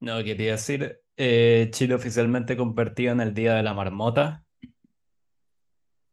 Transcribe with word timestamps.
No, 0.00 0.22
quería 0.24 0.52
decir, 0.52 1.00
eh, 1.16 1.68
Chile 1.72 1.94
oficialmente 1.94 2.56
convertido 2.56 3.12
en 3.12 3.20
el 3.20 3.34
Día 3.34 3.54
de 3.54 3.62
la 3.62 3.74
Marmota. 3.74 4.44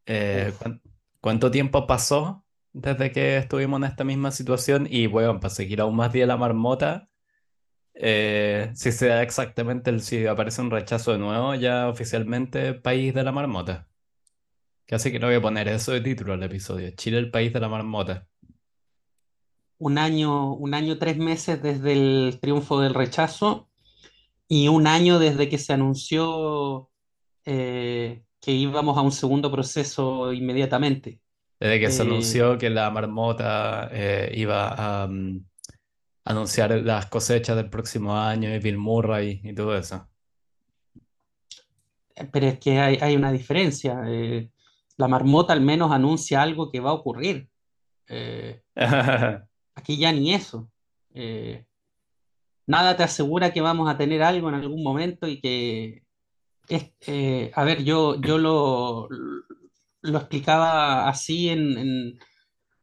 Eh, 0.05 0.53
Uf. 0.53 0.57
¿cuán- 0.59 0.81
¿cuánto 1.21 1.51
tiempo 1.51 1.87
pasó 1.87 2.45
desde 2.73 3.11
que 3.11 3.37
estuvimos 3.37 3.79
en 3.79 3.85
esta 3.85 4.03
misma 4.03 4.31
situación? 4.31 4.87
Y 4.89 5.07
bueno, 5.07 5.39
para 5.39 5.53
seguir 5.53 5.81
aún 5.81 5.95
más 5.95 6.11
Día 6.13 6.23
de 6.23 6.27
la 6.27 6.37
Marmota, 6.37 7.09
eh, 7.95 8.71
si 8.75 8.91
se 8.91 9.07
da 9.07 9.23
exactamente 9.23 9.89
el, 9.91 10.01
si 10.01 10.25
aparece 10.27 10.61
un 10.61 10.71
rechazo 10.71 11.13
de 11.13 11.19
nuevo, 11.19 11.55
ya 11.55 11.89
oficialmente 11.89 12.73
País 12.75 13.13
de 13.13 13.23
la 13.23 13.31
Marmota. 13.31 13.89
Casi 14.85 15.11
que 15.11 15.19
no 15.19 15.27
voy 15.27 15.35
a 15.37 15.41
poner 15.41 15.67
eso 15.67 15.91
de 15.93 16.01
título 16.01 16.33
al 16.33 16.43
episodio. 16.43 16.91
Chile, 16.95 17.17
el 17.17 17.31
País 17.31 17.53
de 17.53 17.59
la 17.59 17.69
Marmota. 17.69 18.27
Un 19.77 19.97
año, 19.99 20.53
un 20.55 20.73
año, 20.73 20.97
tres 20.97 21.17
meses 21.17 21.61
desde 21.61 21.91
el 21.93 22.39
triunfo 22.41 22.79
del 22.81 22.93
rechazo 22.93 23.69
y 24.47 24.67
un 24.67 24.87
año 24.87 25.19
desde 25.19 25.49
que 25.49 25.57
se 25.57 25.73
anunció 25.73 26.89
eh, 27.45 28.23
que 28.41 28.51
íbamos 28.53 28.97
a 28.97 29.01
un 29.01 29.11
segundo 29.11 29.51
proceso 29.51 30.33
inmediatamente. 30.33 31.19
Desde 31.59 31.79
que 31.79 31.89
se 31.91 32.01
Eh, 32.01 32.03
anunció 32.03 32.57
que 32.57 32.69
la 32.69 32.89
Marmota 32.91 33.89
eh, 33.91 34.31
iba 34.35 35.03
a 35.03 35.07
mm, 35.07 35.45
anunciar 36.25 36.71
las 36.83 37.07
cosechas 37.07 37.55
del 37.57 37.69
próximo 37.69 38.17
año 38.17 38.53
y 38.55 38.59
Bill 38.59 38.77
Murray 38.77 39.41
y 39.43 39.53
todo 39.55 39.77
eso. 39.77 40.09
pero 42.31 42.47
es 42.47 42.59
que 42.59 42.79
hay, 42.79 42.97
hay 43.01 43.15
una 43.15 43.31
diferencia. 43.31 43.95
la 44.97 45.07
marmota 45.07 45.53
al 45.53 45.61
menos 45.61 45.91
anuncia 45.91 46.41
algo 46.41 46.71
que 46.71 46.79
va 46.79 46.89
a 46.91 46.93
ocurrir. 46.93 47.49
Aquí 49.75 49.97
ya 49.97 50.11
ni 50.11 50.33
eso. 50.33 50.69
Eh, 51.13 51.65
nada 52.65 52.95
te 52.95 53.03
asegura 53.03 53.51
que 53.53 53.61
vamos 53.61 53.89
a 53.89 53.97
tener 53.97 54.23
algo 54.23 54.49
en 54.49 54.55
algún 54.55 54.83
momento 54.83 55.27
y 55.27 55.39
que 55.41 56.03
eh, 56.69 57.51
a 57.55 57.63
ver, 57.63 57.83
yo, 57.83 58.19
yo 58.21 58.37
lo, 58.37 59.09
lo 60.01 60.17
explicaba 60.17 61.07
así 61.09 61.49
en, 61.49 61.77
en- 61.77 62.19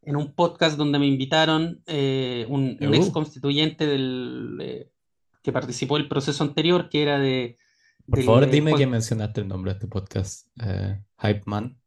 en 0.03 0.17
un 0.17 0.33
podcast 0.34 0.78
donde 0.78 0.98
me 0.98 1.06
invitaron 1.06 1.83
eh, 1.87 2.47
un, 2.48 2.77
un 2.81 2.95
ex 2.95 3.09
Uh, 3.09 3.12
constituyente 3.12 3.87
del, 3.87 4.56
eh, 4.61 4.91
que 5.42 5.53
participó 5.53 5.97
del 5.98 6.09
proceso 6.09 6.42
anterior, 6.42 6.89
que 6.89 7.03
era 7.03 7.19
de, 7.19 7.59
por 8.06 8.17
del 8.19 8.27
favor, 8.27 8.50
dime 8.50 8.75
que 8.75 8.87
mencionaste 8.87 9.42
el 9.42 9.48
nombre 9.48 9.72
de 9.72 9.75
este 9.77 9.89
podcast. 9.89 10.47
Hype 11.20 11.42
Man. 11.44 11.78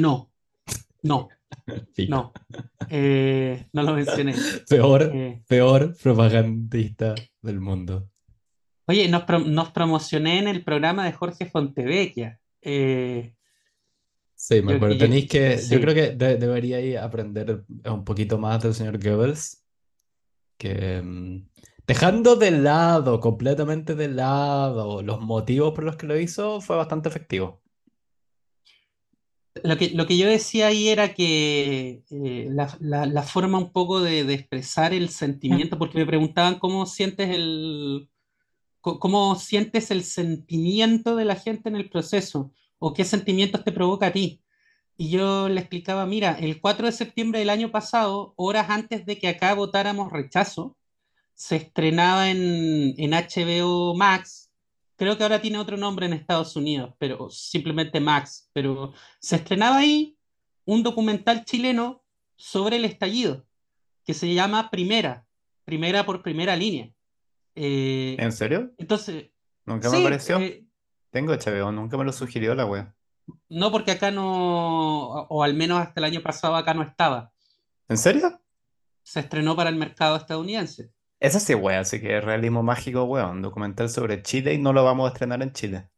no, 0.00 0.30
no, 1.02 1.28
No, 2.08 2.32
eh, 2.90 3.66
no 3.72 3.82
lo 3.82 3.94
mencioné. 3.94 4.34
Peor, 4.68 5.10
Eh, 5.14 5.42
peor 5.48 5.96
propagandista 6.02 7.14
del 7.42 7.60
mundo. 7.60 8.08
oye, 8.86 9.08
nos, 9.08 9.22
pro- 9.24 9.38
nos 9.40 9.70
promocioné 9.70 10.38
en 10.40 10.48
el 10.48 10.62
programa 10.64 11.04
de 11.04 11.12
Jorge 11.12 11.46
Fontevecchia. 11.46 12.38
Eh, 12.62 13.34
Sí, 14.36 14.60
me 14.60 14.74
acuerdo. 14.74 14.98
Tenéis 14.98 15.26
que, 15.28 15.56
yo 15.70 15.80
creo 15.80 15.94
que 15.94 16.10
de- 16.16 16.36
deberíais 16.36 16.98
aprender 16.98 17.64
un 17.86 18.04
poquito 18.04 18.36
más 18.36 18.62
del 18.62 18.74
señor 18.74 18.98
Goebbels, 19.02 19.64
que 20.58 21.00
mm, 21.02 21.48
dejando 21.86 22.36
de 22.36 22.50
lado, 22.50 23.20
completamente 23.20 23.94
de 23.94 24.08
lado, 24.08 25.02
los 25.02 25.20
motivos 25.20 25.72
por 25.72 25.84
los 25.84 25.96
que 25.96 26.06
lo 26.06 26.18
hizo, 26.18 26.60
fue 26.60 26.76
bastante 26.76 27.08
efectivo. 27.08 27.62
Lo 29.62 29.76
que, 29.78 29.90
lo 29.90 30.06
que 30.06 30.18
yo 30.18 30.26
decía 30.28 30.66
ahí 30.68 30.88
era 30.88 31.14
que 31.14 32.02
eh, 32.10 32.48
la, 32.50 32.76
la- 33.06 33.22
forma 33.22 33.58
un 33.58 33.70
poco 33.72 34.00
de, 34.00 34.20
expresar 34.34 34.92
el 34.92 35.08
sentimiento, 35.10 35.78
porque 35.78 35.98
me 35.98 36.06
preguntaban 36.06 36.58
cómo 36.58 36.86
sientes 36.86 37.30
el, 37.30 38.08
cómo 38.80 39.36
sientes 39.36 39.90
el 39.90 40.04
sentimiento 40.04 41.16
de 41.16 41.24
la 41.26 41.36
gente 41.36 41.68
en 41.68 41.76
el 41.76 41.90
proceso, 41.90 42.52
o 42.78 42.94
qué 42.94 43.04
sentimientos 43.04 43.64
te 43.64 43.72
provoca 43.72 44.08
a 44.08 44.12
ti. 44.12 44.42
Y 44.98 45.10
yo 45.10 45.48
le 45.48 45.60
explicaba, 45.60 46.06
mira, 46.06 46.34
el 46.40 46.60
4 46.60 46.86
de 46.86 46.92
septiembre 46.92 47.40
del 47.40 47.50
año 47.50 47.70
pasado, 47.72 48.34
horas 48.36 48.70
antes 48.70 49.06
de 49.06 49.18
que 49.18 49.28
acá 49.28 49.54
votáramos 49.54 50.12
rechazo, 50.12 50.76
se 51.34 51.56
estrenaba 51.56 52.30
en, 52.30 52.94
en 52.98 53.14
HBO 53.14 53.94
Max. 53.96 54.43
Creo 54.96 55.16
que 55.16 55.22
ahora 55.24 55.40
tiene 55.40 55.58
otro 55.58 55.76
nombre 55.76 56.06
en 56.06 56.12
Estados 56.12 56.54
Unidos, 56.56 56.94
pero 56.98 57.28
simplemente 57.30 58.00
Max. 58.00 58.48
Pero 58.52 58.92
se 59.20 59.36
estrenaba 59.36 59.78
ahí 59.78 60.16
un 60.64 60.82
documental 60.82 61.44
chileno 61.44 62.02
sobre 62.36 62.76
el 62.76 62.84
estallido, 62.84 63.44
que 64.04 64.14
se 64.14 64.32
llama 64.34 64.70
Primera, 64.70 65.26
Primera 65.64 66.04
por 66.06 66.22
Primera 66.22 66.54
Línea. 66.56 66.90
Eh, 67.54 68.16
¿En 68.18 68.32
serio? 68.32 68.72
entonces, 68.78 69.30
Nunca 69.66 69.88
me 69.90 69.98
apareció. 70.00 70.38
eh, 70.38 70.64
Tengo 71.10 71.32
HBO, 71.32 71.70
nunca 71.72 71.96
me 71.96 72.04
lo 72.04 72.12
sugirió 72.12 72.54
la 72.54 72.66
wea. 72.66 72.94
no 73.48 73.70
porque 73.70 73.92
acá 73.92 74.10
no, 74.10 75.10
o 75.28 75.42
al 75.42 75.54
menos 75.54 75.78
hasta 75.80 76.00
el 76.00 76.04
año 76.04 76.22
pasado 76.22 76.54
acá 76.56 76.74
no 76.74 76.82
estaba. 76.82 77.32
¿En 77.88 77.96
serio? 77.98 78.40
Se 79.02 79.20
estrenó 79.20 79.54
para 79.56 79.70
el 79.70 79.76
mercado 79.76 80.16
estadounidense. 80.16 80.90
Esa 81.24 81.40
sí, 81.40 81.54
wea, 81.54 81.80
así 81.80 82.00
que 82.00 82.20
realismo 82.20 82.62
mágico, 82.62 83.04
wea, 83.04 83.26
un 83.28 83.42
documental 83.42 83.88
sobre 83.88 84.22
Chile 84.22 84.54
y 84.54 84.58
no 84.58 84.72
lo 84.72 84.84
vamos 84.84 85.06
a 85.10 85.12
estrenar 85.12 85.42
en 85.42 85.52
Chile. 85.52 85.88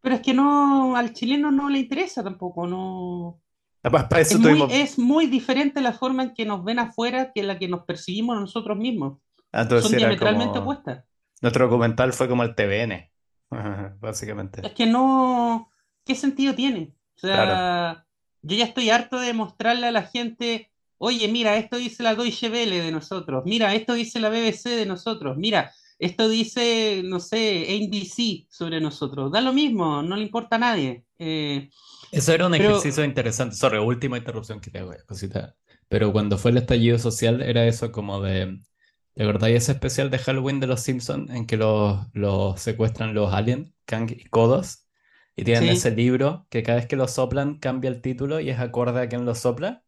Pero 0.00 0.14
es 0.14 0.20
que 0.22 0.32
no, 0.34 0.96
al 0.96 1.12
chileno 1.12 1.50
no 1.50 1.68
le 1.68 1.80
interesa 1.80 2.22
tampoco, 2.22 2.66
no. 2.66 3.40
Para 3.82 4.20
Es 4.20 4.34
muy, 4.38 4.42
tuvimos. 4.42 4.72
es 4.72 4.98
muy 4.98 5.26
diferente 5.26 5.80
la 5.80 5.92
forma 5.92 6.22
en 6.24 6.34
que 6.34 6.44
nos 6.44 6.64
ven 6.64 6.78
afuera 6.78 7.32
que 7.32 7.42
la 7.42 7.58
que 7.58 7.68
nos 7.68 7.84
percibimos 7.84 8.40
nosotros 8.40 8.76
mismos. 8.76 9.18
Ah, 9.52 9.62
Entonces 9.62 9.90
Son 9.90 9.96
diametralmente 9.96 10.52
como. 10.54 10.62
opuestas. 10.62 11.04
Nuestro 11.40 11.66
documental 11.66 12.12
fue 12.12 12.28
como 12.28 12.42
el 12.42 12.54
TVN, 12.54 13.10
básicamente. 14.00 14.62
Es 14.62 14.72
que 14.72 14.86
no, 14.86 15.70
¿qué 16.04 16.14
sentido 16.14 16.54
tiene? 16.54 16.94
O 17.16 17.20
Claro. 17.20 17.52
sea, 17.52 18.06
yo 18.42 18.56
ya 18.56 18.64
estoy 18.64 18.90
harto 18.90 19.18
de 19.18 19.32
mostrarle 19.32 19.86
a 19.86 19.90
la 19.92 20.02
gente, 20.02 20.70
oye, 20.98 21.28
mira, 21.28 21.56
esto 21.56 21.76
dice 21.76 22.02
la 22.02 22.14
Deutsche 22.14 22.50
Welle 22.50 22.80
de 22.82 22.92
nosotros, 22.92 23.42
mira, 23.46 23.74
esto 23.74 23.94
dice 23.94 24.20
la 24.20 24.28
BBC 24.30 24.70
de 24.70 24.86
nosotros, 24.86 25.36
mira, 25.36 25.72
esto 25.98 26.28
dice, 26.28 27.02
no 27.04 27.20
sé, 27.20 27.66
NBC 27.76 28.46
sobre 28.50 28.80
nosotros. 28.80 29.32
Da 29.32 29.40
lo 29.40 29.52
mismo, 29.52 30.02
no 30.02 30.16
le 30.16 30.22
importa 30.22 30.56
a 30.56 30.58
nadie. 30.60 31.04
Eh, 31.18 31.70
Eso 32.10 32.32
era 32.32 32.46
un 32.46 32.54
ejercicio 32.54 33.02
pero, 33.02 33.04
interesante. 33.04 33.56
Sorry, 33.56 33.78
última 33.78 34.18
interrupción 34.18 34.60
que 34.60 34.70
te 34.70 34.78
hago, 34.78 34.92
cosita. 35.06 35.56
Pero 35.88 36.12
cuando 36.12 36.38
fue 36.38 36.50
el 36.50 36.58
estallido 36.58 36.98
social, 36.98 37.42
era 37.42 37.66
eso 37.66 37.92
como 37.92 38.20
de. 38.22 38.60
¿Te 39.14 39.22
acordáis 39.24 39.56
ese 39.56 39.72
especial 39.72 40.10
de 40.10 40.18
Halloween 40.18 40.60
de 40.60 40.68
los 40.68 40.80
Simpsons 40.82 41.30
en 41.30 41.46
que 41.46 41.56
los, 41.56 42.06
los 42.12 42.60
secuestran 42.60 43.14
los 43.14 43.32
aliens, 43.34 43.72
Kang 43.84 44.10
y 44.10 44.24
Kodos? 44.26 44.86
Y 45.36 45.44
tienen 45.44 45.68
ese 45.70 45.90
libro 45.90 46.46
que 46.50 46.62
cada 46.62 46.78
vez 46.78 46.86
que 46.86 46.96
lo 46.96 47.08
soplan 47.08 47.58
cambia 47.58 47.90
el 47.90 48.00
título 48.00 48.40
y 48.40 48.50
es 48.50 48.58
acorde 48.60 49.00
a 49.00 49.08
quien 49.08 49.24
lo 49.24 49.34
sopla. 49.34 49.84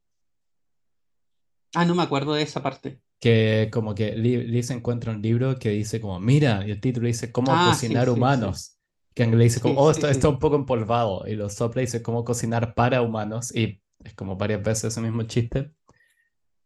Ah, 1.75 1.84
no 1.84 1.94
me 1.94 2.03
acuerdo 2.03 2.34
de 2.34 2.42
esa 2.42 2.62
parte. 2.62 3.00
Que 3.19 3.69
como 3.72 3.94
que 3.94 4.62
se 4.62 4.72
encuentra 4.72 5.12
un 5.12 5.22
libro 5.22 5.58
que 5.58 5.70
dice 5.70 6.00
como, 6.00 6.19
mira, 6.20 6.66
y 6.66 6.70
el 6.70 6.81
título 6.81 7.06
dice 7.06 7.31
cómo 7.32 7.53
Ah, 7.53 7.69
cocinar 7.70 8.06
sí, 8.06 8.12
sí. 8.12 8.16
humanos. 8.19 8.76
Kang 9.14 9.34
le 9.34 9.44
dice 9.44 9.60
como, 9.60 9.80
oh, 9.80 9.91
esto 9.91 10.09
está 10.09 10.28
un 10.28 10.38
poco 10.38 10.56
empolvado. 10.56 11.26
Y 11.26 11.34
lo 11.34 11.48
sopla 11.50 11.82
y 11.82 11.86
dice 11.86 12.03
cómo 12.03 12.25
cocinar 12.25 12.75
para 12.75 13.03
humanos. 13.03 13.54
Y 13.54 13.82
es 14.04 14.14
como 14.14 14.36
varias 14.36 14.62
veces 14.62 14.84
ese 14.84 15.00
mismo 15.00 15.22
chiste. 15.25 15.72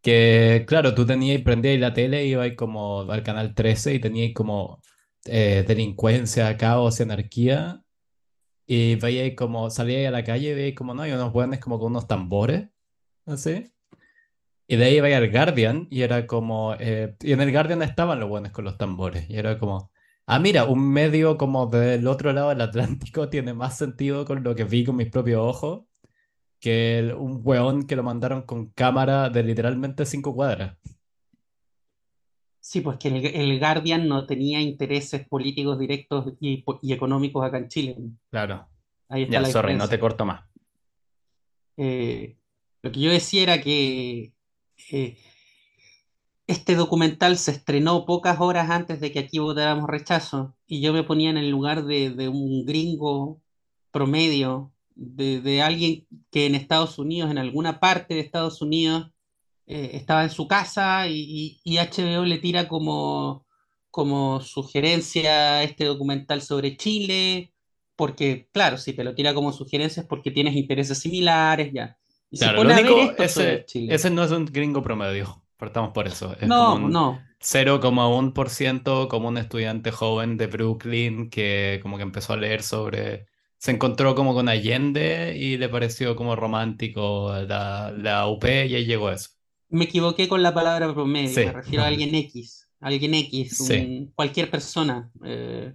Que 0.02 0.64
claro, 0.68 0.94
tú 0.94 1.06
tenías, 1.06 1.40
prendías 1.42 1.80
la 1.80 1.94
tele 1.94 2.26
y 2.26 2.32
ibas 2.32 2.52
como 2.56 3.02
al 3.10 3.22
canal 3.22 3.54
13 3.54 3.94
y 3.94 4.00
tenías 4.00 4.32
como 4.34 4.80
eh, 5.24 5.64
delincuencia, 5.66 6.56
caos 6.56 7.00
y 7.00 7.02
anarquía. 7.04 7.82
Y 8.66 8.96
veíais 8.96 9.34
como, 9.36 9.70
salíais 9.70 10.08
a 10.08 10.10
la 10.10 10.24
calle 10.24 10.50
y 10.50 10.54
veíais 10.54 10.74
como, 10.76 10.94
no, 10.94 11.02
hay 11.02 11.12
unos 11.12 11.32
buenos 11.32 11.58
como 11.60 11.78
con 11.78 11.92
unos 11.92 12.06
tambores, 12.06 12.68
así. 13.26 13.72
Y 14.66 14.76
de 14.76 14.84
ahí 14.86 14.96
iba 14.96 15.08
al 15.08 15.30
Guardian 15.30 15.88
y 15.90 16.02
era 16.02 16.26
como, 16.26 16.74
eh, 16.78 17.16
y 17.20 17.32
en 17.32 17.40
el 17.40 17.52
Guardian 17.52 17.82
estaban 17.82 18.18
los 18.20 18.28
buenos 18.28 18.52
con 18.52 18.64
los 18.64 18.78
tambores. 18.78 19.28
Y 19.28 19.36
era 19.36 19.58
como, 19.58 19.90
ah, 20.26 20.38
mira, 20.38 20.64
un 20.64 20.90
medio 20.90 21.36
como 21.36 21.66
del 21.66 22.06
otro 22.06 22.32
lado 22.32 22.48
del 22.50 22.60
Atlántico 22.62 23.28
tiene 23.30 23.52
más 23.54 23.76
sentido 23.78 24.24
con 24.24 24.42
lo 24.42 24.54
que 24.54 24.64
vi 24.64 24.84
con 24.84 24.96
mis 24.96 25.10
propios 25.10 25.40
ojos 25.40 25.84
que 26.60 26.98
el- 26.98 27.14
un 27.14 27.40
weón 27.44 27.86
que 27.86 27.96
lo 27.96 28.02
mandaron 28.02 28.42
con 28.42 28.70
cámara 28.70 29.28
de 29.30 29.42
literalmente 29.42 30.06
cinco 30.06 30.34
cuadras. 30.34 30.76
Sí, 32.60 32.80
pues 32.80 32.96
que 32.96 33.08
el, 33.08 33.26
el 33.26 33.58
Guardian 33.58 34.08
no 34.08 34.26
tenía 34.26 34.60
intereses 34.62 35.28
políticos 35.28 35.78
directos 35.78 36.32
y, 36.40 36.64
económicos 36.90 37.44
acá 37.44 37.58
en 37.58 37.68
Chile. 37.68 37.96
Claro. 38.30 38.66
Ahí 39.10 39.24
está 39.24 39.34
Ya, 39.34 39.40
la 39.42 39.48
sorry, 39.48 39.74
no 39.74 39.86
te 39.88 39.98
corto 39.98 40.24
más. 40.24 40.42
Eh, 41.76 42.38
lo 42.82 42.90
que 42.90 43.00
yo 43.00 43.10
decía 43.10 43.42
era 43.42 43.60
que 43.60 44.33
eh, 44.92 45.16
este 46.46 46.74
documental 46.74 47.38
se 47.38 47.52
estrenó 47.52 48.04
pocas 48.04 48.38
horas 48.40 48.70
antes 48.70 49.00
de 49.00 49.10
que 49.12 49.20
aquí 49.20 49.38
votáramos 49.38 49.88
rechazo 49.88 50.54
y 50.66 50.80
yo 50.82 50.92
me 50.92 51.02
ponía 51.04 51.30
en 51.30 51.38
el 51.38 51.50
lugar 51.50 51.84
de, 51.84 52.28
un 52.28 52.66
gringo 52.66 53.40
promedio, 53.90 54.72
de, 54.94 55.62
alguien 55.62 56.06
que 56.30 56.46
en 56.46 56.54
Estados 56.54 56.98
Unidos, 56.98 57.30
en 57.30 57.38
alguna 57.38 57.80
parte 57.80 58.14
de 58.14 58.20
Estados 58.20 58.60
Unidos, 58.62 59.10
eh, 59.66 59.92
estaba 59.94 60.24
en 60.24 60.30
su 60.30 60.48
casa 60.48 61.08
y, 61.08 61.60
y- 61.64 61.74
y 61.74 61.78
HBO 61.78 62.24
le 62.26 62.38
tira 62.38 62.68
como, 62.68 63.46
como 63.90 64.40
sugerencia 64.40 65.62
este 65.64 65.84
documental 65.86 66.42
sobre 66.42 66.76
Chile, 66.76 67.52
porque, 67.96 68.48
claro, 68.52 68.78
si 68.78 68.92
te 68.94 69.04
lo 69.04 69.14
tira 69.14 69.34
como 69.34 69.52
sugerencia 69.52 70.02
es 70.02 70.08
porque 70.08 70.30
tienes 70.32 70.56
intereses 70.56 70.98
similares, 71.00 71.72
ya. 71.74 71.96
Y 72.38 72.38
Claro, 72.38 72.58
lo 72.60 72.68
pone 72.68 72.74
único, 72.74 73.14
ese, 73.18 73.66
ese 73.86 74.10
no 74.10 74.24
es 74.24 74.30
un 74.32 74.46
gringo 74.46 74.82
promedio, 74.82 75.44
partamos 75.56 75.92
por 75.92 76.06
eso. 76.08 76.36
Es 76.40 76.54
como 76.54 76.74
No, 76.74 76.76
un 76.76 76.92
no. 76.92 77.34
0,1% 77.38 79.08
como 79.08 79.28
un 79.28 79.38
estudiante 79.38 79.90
joven 79.90 80.36
de 80.36 80.46
Brooklyn 80.46 81.30
que 81.30 81.78
como 81.82 81.96
que 81.96 82.02
empezó 82.02 82.32
a 82.32 82.36
leer 82.36 82.62
sobre... 82.62 83.26
Se 83.58 83.70
encontró 83.70 84.14
como 84.14 84.34
con 84.34 84.48
Allende 84.48 85.34
y 85.38 85.56
le 85.56 85.68
pareció 85.70 86.16
como 86.16 86.36
romántico 86.36 87.32
la, 87.46 87.92
la 87.96 88.26
UP 88.28 88.66
y 88.66 88.74
ahí 88.74 88.84
llegó 88.84 89.10
eso. 89.10 89.30
Me 89.68 89.84
equivoqué 89.84 90.28
con 90.28 90.42
la 90.42 90.54
palabra 90.54 90.92
promedio, 90.94 91.42
me 91.42 91.52
refiero 91.52 91.84
a 91.84 91.88
alguien 91.88 92.14
X, 92.14 92.68
alguien 92.80 93.14
X, 93.14 93.58
sí, 93.58 93.96
un- 94.00 94.12
cualquier 94.14 94.50
persona, 94.50 95.10
eh, 95.24 95.74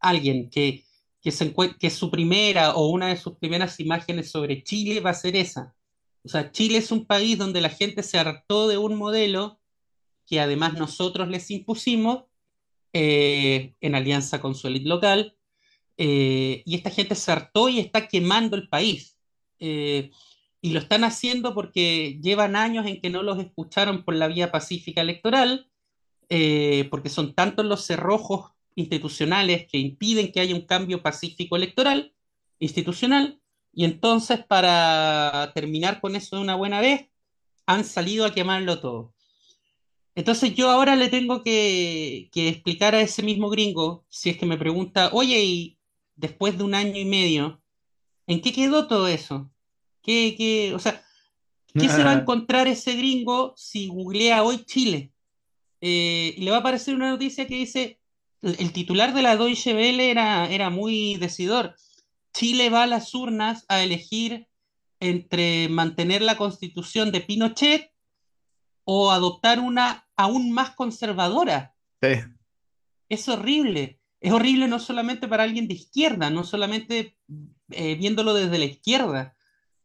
alguien 0.00 0.50
que, 0.50 0.85
que, 1.26 1.32
se 1.32 1.90
su 1.90 2.08
primera 2.08 2.76
o 2.76 2.86
una 2.86 3.08
de 3.08 3.16
sus 3.16 3.36
primeras 3.36 3.80
imágenes 3.80 4.30
sobre 4.30 4.62
Chile 4.62 5.00
va 5.00 5.10
a 5.10 5.14
ser 5.14 5.34
esa. 5.34 5.74
O 6.22 6.28
sea, 6.28 6.52
Chile 6.52 6.78
es 6.78 6.92
un 6.92 7.04
país 7.04 7.36
donde 7.36 7.60
la 7.60 7.68
gente 7.68 8.04
se 8.04 8.16
hartó 8.16 8.68
de 8.68 8.78
un 8.78 8.94
modelo 8.94 9.58
que 10.24 10.38
además 10.38 10.74
nosotros 10.74 11.26
les 11.26 11.50
impusimos 11.50 12.26
eh, 12.92 13.74
en 13.80 13.96
alianza 13.96 14.40
con 14.40 14.54
su 14.54 14.68
élite 14.68 14.88
local, 14.88 15.36
eh, 15.96 16.62
y 16.64 16.76
esta 16.76 16.90
gente 16.90 17.16
se 17.16 17.32
hartó 17.32 17.68
y 17.68 17.80
está 17.80 18.06
quemando 18.06 18.54
el 18.54 18.68
país. 18.68 19.18
Eh, 19.58 20.12
y 20.60 20.70
lo 20.70 20.78
están 20.78 21.02
haciendo 21.02 21.54
porque 21.54 22.20
llevan 22.22 22.54
años 22.54 22.86
en 22.86 23.00
que 23.00 23.10
no 23.10 23.24
los 23.24 23.40
escucharon 23.40 24.04
por 24.04 24.14
la 24.14 24.28
vía 24.28 24.52
pacífica 24.52 25.00
electoral, 25.00 25.68
porque 26.90 27.08
son 27.08 27.34
tantos 27.34 27.64
los 27.66 27.84
cerrojos 27.84 28.55
institucionales 28.76 29.66
que 29.66 29.78
impiden 29.78 30.30
que 30.30 30.40
haya 30.40 30.54
un 30.54 30.66
cambio 30.66 31.02
pacífico 31.02 31.56
electoral, 31.56 32.14
institucional, 32.60 33.40
y 33.72 33.84
entonces 33.84 34.44
para 34.44 35.52
terminar 35.54 36.00
con 36.00 36.14
eso 36.14 36.36
de 36.36 36.42
una 36.42 36.54
buena 36.54 36.80
vez, 36.80 37.08
han 37.66 37.84
salido 37.84 38.24
a 38.24 38.32
quemarlo 38.32 38.80
todo. 38.80 39.14
Entonces 40.14 40.54
yo 40.54 40.70
ahora 40.70 40.96
le 40.96 41.08
tengo 41.08 41.42
que, 41.42 42.30
que 42.32 42.48
explicar 42.48 42.94
a 42.94 43.02
ese 43.02 43.22
mismo 43.22 43.50
gringo, 43.50 44.06
si 44.08 44.30
es 44.30 44.38
que 44.38 44.46
me 44.46 44.56
pregunta, 44.56 45.10
oye, 45.12 45.42
y 45.44 45.78
después 46.14 46.56
de 46.56 46.64
un 46.64 46.74
año 46.74 46.96
y 46.96 47.04
medio, 47.04 47.62
¿en 48.26 48.40
qué 48.40 48.52
quedó 48.52 48.86
todo 48.86 49.08
eso? 49.08 49.50
¿Qué, 50.02 50.34
qué, 50.38 50.72
o 50.74 50.78
sea, 50.78 51.04
¿qué 51.74 51.88
se 51.88 52.04
va 52.04 52.12
a 52.12 52.20
encontrar 52.20 52.68
ese 52.68 52.94
gringo 52.94 53.52
si 53.56 53.88
googlea 53.88 54.42
hoy 54.42 54.64
Chile? 54.64 55.12
Eh, 55.80 56.34
y 56.36 56.42
le 56.42 56.50
va 56.50 56.58
a 56.58 56.60
aparecer 56.60 56.94
una 56.94 57.10
noticia 57.10 57.46
que 57.46 57.56
dice, 57.56 58.00
el, 58.58 58.72
titular 58.72 59.14
de 59.14 59.22
la 59.22 59.36
Deutsche 59.36 59.74
Welle 59.74 60.10
era, 60.10 60.48
era 60.50 60.70
muy 60.70 61.16
decidor. 61.16 61.74
Chile 62.32 62.70
va 62.70 62.84
a 62.84 62.86
las 62.86 63.14
urnas 63.14 63.64
a 63.68 63.82
elegir 63.82 64.48
entre 65.00 65.68
mantener 65.68 66.22
la 66.22 66.36
constitución 66.36 67.12
de 67.12 67.20
Pinochet 67.20 67.90
o 68.84 69.10
adoptar 69.10 69.60
una 69.60 70.06
aún 70.16 70.52
más 70.52 70.70
conservadora. 70.70 71.74
sí, 72.00 72.08
Es 73.08 73.28
horrible. 73.28 74.00
Es 74.20 74.32
horrible 74.32 74.66
no 74.68 74.78
solamente 74.78 75.28
para 75.28 75.42
alguien 75.42 75.68
de 75.68 75.74
izquierda, 75.74 76.30
no 76.30 76.42
solamente 76.44 77.16
eh, 77.70 77.94
viéndolo 77.96 78.32
desde 78.34 78.58
la 78.58 78.64
izquierda. 78.64 79.34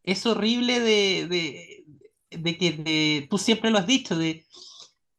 Es 0.03 0.25
horrible 0.25 0.79
de, 0.79 1.27
de, 1.27 1.85
de 2.31 2.57
que 2.57 2.71
de- 2.71 3.27
tú 3.29 3.37
siempre 3.37 3.69
lo 3.69 3.77
has 3.77 3.87
dicho, 3.87 4.17
de 4.17 4.45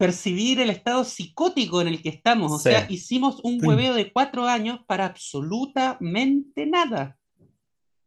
percibir 0.03 0.59
el 0.59 0.71
estado 0.71 1.05
psicótico 1.05 1.81
en 1.81 1.87
el 1.87 2.03
que 2.03 2.09
estamos. 2.09 2.51
O 2.51 2.59
sí. 2.59 2.71
sea, 2.71 2.87
hicimos 2.89 3.39
un 3.45 3.65
hueveo 3.65 3.95
de 3.95 4.13
cuatro 4.13 4.49
años 4.49 4.81
para 4.89 5.07
absolutamente 5.07 6.67
nada. 6.67 7.17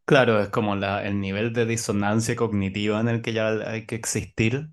Claro, 0.03 0.41
es 0.41 0.49
como 0.49 0.75
la, 0.75 1.05
el 1.05 1.21
nivel 1.21 1.53
de 1.53 1.65
disonancia 1.65 2.35
cognitiva 2.35 2.99
en 2.99 3.07
el 3.07 3.21
que 3.21 3.31
ya 3.31 3.47
hay 3.47 3.85
que 3.85 3.95
existir, 3.95 4.71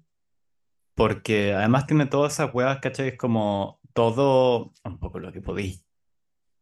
porque 0.96 1.54
además 1.54 1.86
tiene 1.86 2.06
todas 2.06 2.32
esas 2.32 2.52
huevas, 2.52 2.80
¿cachai? 2.80 3.10
Es 3.10 3.16
como 3.16 3.78
todo, 3.92 4.72
un 4.82 4.98
poco 4.98 5.20
lo 5.20 5.30
que 5.30 5.40
podéis, 5.40 5.86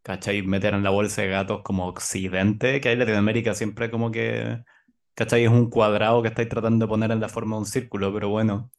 ¿cachai? 0.03 0.43
Meter 0.43 0.75
en 0.75 0.83
la 0.83 0.91
bolsa 0.91 1.23
de 1.23 1.29
gatos 1.29 1.63
como 1.63 1.87
Occidente, 1.87 2.83
que 2.83 2.91
hay 2.91 2.93
en 2.93 2.99
Latinoamérica 2.99 3.55
siempre 3.55 3.91
como 3.91 4.11
que, 4.11 4.63
¿cachai? 5.15 5.45
Es 5.45 5.51
un 5.51 5.71
cuadrado 5.71 6.21
que 6.21 6.29
estáis 6.29 6.51
tratando 6.51 6.85
de 6.85 6.91
poner 6.91 7.13
en 7.13 7.21
la 7.21 7.31
forma 7.31 7.56
de 7.56 7.61
un 7.61 7.67
círculo, 7.67 8.13
pero 8.13 8.29
bueno. 8.29 8.71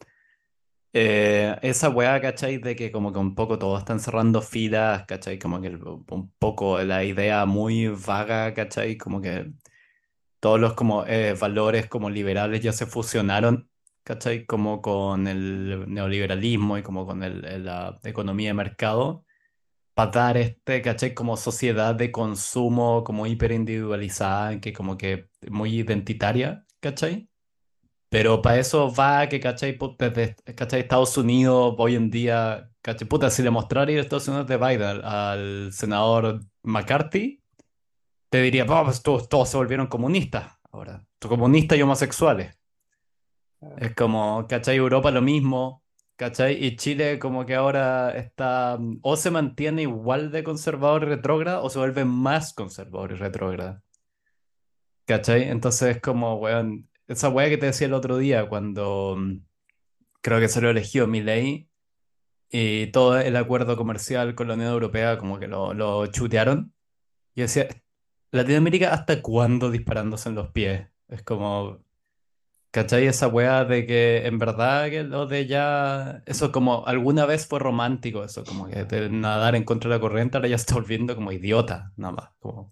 Eh, 0.94 1.58
esa 1.62 1.90
weá, 1.90 2.20
¿cachai? 2.22 2.58
De 2.58 2.76
que 2.76 2.92
como 2.92 3.14
que 3.14 3.20
un 3.20 3.34
poco 3.36 3.58
todos 3.58 3.80
están 3.80 4.00
cerrando 4.02 4.42
filas, 4.42 5.06
¿cachai? 5.06 5.40
Como 5.40 5.62
que 5.62 5.70
un 5.70 6.32
poco 6.38 6.82
la 6.84 7.04
idea 7.06 7.46
muy 7.46 7.88
vaga, 7.88 8.54
¿cachai? 8.54 8.98
Como 8.98 9.22
que 9.22 9.54
todos 10.40 10.60
los 10.60 10.74
como 10.76 11.06
eh, 11.08 11.34
valores 11.40 11.88
como 11.88 12.10
liberales 12.12 12.62
ya 12.64 12.74
se 12.74 12.88
fusionaron, 12.88 13.70
¿cachai? 14.04 14.46
Como 14.48 14.82
con 14.82 15.28
el 15.28 15.86
neoliberalismo 15.94 16.78
y 16.80 16.84
como 16.84 17.08
con 17.08 17.24
el- 17.24 17.66
la 17.66 18.00
economía 18.04 18.50
de 18.50 18.56
mercado, 18.56 19.26
para 19.96 20.12
dar 20.12 20.38
este, 20.38 20.82
¿cachai? 20.84 21.16
Como 21.16 21.38
sociedad 21.38 21.96
de 21.96 22.12
consumo 22.14 23.04
como 23.06 23.28
hiperindividualizada, 23.28 24.62
que 24.62 24.74
como 24.74 24.98
que 24.98 25.30
muy 25.52 25.76
identitaria, 25.82 26.66
¿cachai? 26.82 27.31
Pero 28.12 28.42
para 28.42 28.60
eso 28.60 28.94
va 28.94 29.28
que, 29.30 29.40
¿cachai? 29.40 29.78
Desde, 29.98 30.36
¿cachai? 30.56 30.82
Estados 30.82 31.18
Unidos 31.18 31.76
hoy 31.78 31.96
en 31.96 32.10
día, 32.12 32.70
¿cachai? 32.82 33.08
Puta, 33.08 33.30
si 33.30 33.42
le 33.42 33.52
mostrara 33.52 33.90
ir 33.92 34.00
a 34.00 34.02
Estados 34.02 34.28
Unidos 34.28 34.48
de 34.48 34.58
Biden 34.58 35.02
al, 35.06 35.72
senador 35.72 36.42
McCarthy, 36.64 37.42
te 38.30 38.42
diría, 38.42 38.66
"Oh, 38.68 38.84
pues 38.86 39.02
todos, 39.02 39.30
todos 39.30 39.50
se 39.50 39.58
volvieron 39.58 39.88
comunistas 39.88 40.52
ahora. 40.72 41.06
Comunistas 41.22 41.78
y 41.78 41.82
homosexuales. 41.84 42.58
Es 43.78 43.96
como, 43.96 44.46
¿cachai? 44.48 44.76
Europa 44.78 45.12
lo 45.12 45.22
mismo, 45.22 45.84
¿cachai? 46.18 46.64
Y 46.66 46.76
Chile 46.76 47.18
como 47.20 47.46
que 47.46 47.56
ahora 47.56 48.12
está, 48.12 48.78
o 49.02 49.16
se 49.16 49.32
mantiene 49.32 49.84
igual 49.84 50.32
de 50.32 50.44
conservador 50.44 51.04
y 51.04 51.06
retrógrada, 51.08 51.62
o 51.62 51.70
se 51.70 51.80
vuelve 51.80 52.06
más 52.06 52.54
conservador 52.54 53.12
y 53.14 53.16
retrógrada. 53.16 53.84
¿Cachai? 55.06 55.44
Entonces 55.50 55.98
es 55.98 56.02
como, 56.02 56.36
weón, 56.36 56.90
esa 57.12 57.30
weá 57.30 57.50
que 57.50 57.58
te 57.58 57.68
decía 57.68 57.88
el 57.88 57.94
otro 57.94 58.18
día 58.18 58.48
cuando 58.50 59.16
mm, 59.18 59.44
creo 60.22 60.40
que 60.40 60.50
se 60.50 60.62
lo 60.62 60.70
eligió 60.70 61.08
Milei 61.08 61.70
y 62.50 62.88
todo 62.88 63.20
el 63.20 63.36
acuerdo 63.38 63.78
comercial 63.78 64.36
con 64.36 64.48
la 64.48 64.56
Unión 64.56 64.72
Europea 64.72 65.18
como 65.18 65.40
que 65.40 65.48
lo, 65.48 66.06
chutearon. 66.08 66.74
Y 67.36 67.42
decía, 67.42 67.68
Latinoamérica, 68.32 68.94
¿hasta 68.94 69.22
cuándo 69.22 69.72
disparándose 69.72 70.30
en 70.30 70.36
los 70.36 70.50
pies? 70.52 70.88
Es 71.10 71.24
como, 71.24 71.84
¿cachai? 72.72 73.08
Esa 73.08 73.28
weá 73.28 73.66
de 73.66 73.86
que 73.86 74.28
en 74.28 74.40
verdad 74.40 74.90
que 74.90 75.04
lo 75.04 75.28
de 75.28 75.48
ya, 75.48 76.24
eso 76.26 76.52
como 76.52 76.86
alguna 76.88 77.26
vez 77.26 77.48
fue 77.48 77.60
romántico, 77.60 78.24
eso 78.24 78.44
como 78.46 78.68
que 78.68 78.86
de 78.86 79.10
nadar 79.10 79.56
en 79.56 79.64
contra 79.64 79.90
de 79.90 79.98
la 79.98 80.02
corriente, 80.02 80.38
ahora 80.38 80.50
ya 80.50 80.56
está 80.58 80.76
volviendo 80.76 81.16
como 81.16 81.32
idiota, 81.32 81.94
nada 81.98 82.14
más. 82.14 82.30
Como, 82.40 82.72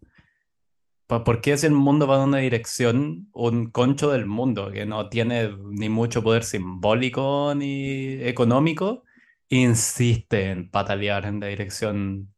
¿por 1.09 1.41
qué 1.41 1.57
si 1.57 1.65
el 1.67 1.73
mundo 1.73 2.07
va 2.07 2.17
en 2.17 2.29
una 2.29 2.37
dirección, 2.39 3.29
un 3.33 3.71
concho 3.71 4.11
del 4.11 4.25
mundo 4.27 4.71
que 4.71 4.85
no 4.85 5.09
tiene 5.09 5.49
ni 5.71 5.89
mucho 5.89 6.23
poder 6.23 6.43
simbólico 6.43 7.53
ni 7.55 8.13
económico, 8.23 9.03
insiste 9.49 10.51
en 10.51 10.69
patalear 10.69 11.25
en 11.25 11.39
la 11.39 11.47
dirección 11.47 12.33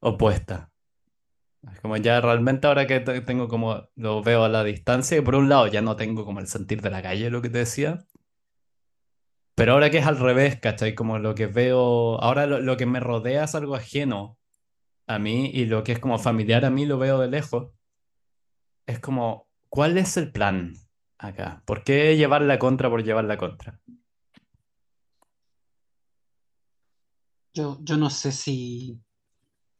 opuesta? 0.00 0.70
Es 1.72 1.80
como 1.80 1.96
ya 1.98 2.20
realmente 2.20 2.66
ahora 2.66 2.86
que 2.86 3.00
te- 3.00 3.20
tengo 3.20 3.46
como 3.48 3.88
lo 3.96 4.22
veo 4.22 4.44
a 4.44 4.48
la 4.48 4.64
distancia, 4.64 5.18
y 5.18 5.20
por 5.20 5.34
un 5.36 5.48
lado 5.48 5.66
ya 5.68 5.82
no 5.82 5.96
tengo 5.96 6.24
como 6.24 6.40
el 6.40 6.46
sentir 6.48 6.80
de 6.82 6.90
la 6.90 7.02
calle, 7.02 7.30
lo 7.30 7.42
que 7.42 7.50
te 7.50 7.58
decía, 7.58 8.04
pero 9.54 9.72
ahora 9.72 9.90
que 9.90 9.98
es 9.98 10.06
al 10.06 10.18
revés, 10.18 10.60
¿cachai? 10.60 10.94
Como 10.94 11.18
lo 11.18 11.34
que 11.34 11.46
veo, 11.46 12.20
ahora 12.22 12.46
lo 12.46 12.76
que 12.76 12.86
me 12.86 13.00
rodea 13.00 13.44
es 13.44 13.54
algo 13.54 13.74
ajeno 13.74 14.38
a 15.08 15.18
mí 15.20 15.50
y 15.54 15.66
lo 15.66 15.84
que 15.84 15.92
es 15.92 16.00
como 16.00 16.18
familiar 16.20 16.64
a 16.66 16.70
mí 16.70 16.86
lo 16.86 16.98
veo 16.98 17.20
de 17.20 17.28
lejos. 17.28 17.72
Es 18.86 19.00
como, 19.00 19.48
¿cuál 19.68 19.98
es 19.98 20.16
el 20.16 20.32
plan 20.32 20.74
acá? 21.18 21.62
¿Por 21.66 21.82
qué 21.84 22.16
llevar 22.16 22.42
la 22.42 22.58
contra 22.58 22.88
por 22.90 23.02
llevar 23.04 23.24
la 23.24 23.36
contra? 23.36 23.80
Yo, 27.54 27.78
yo 27.82 27.96
no 27.96 28.10
sé 28.10 28.32
si 28.32 29.00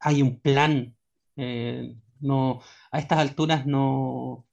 hay 0.01 0.23
un 0.23 0.41
plan. 0.41 0.97
Eh, 1.37 1.95
no, 2.21 2.61
a 2.91 2.99
estas 2.99 3.19
alturas 3.19 3.67
no. 3.67 4.47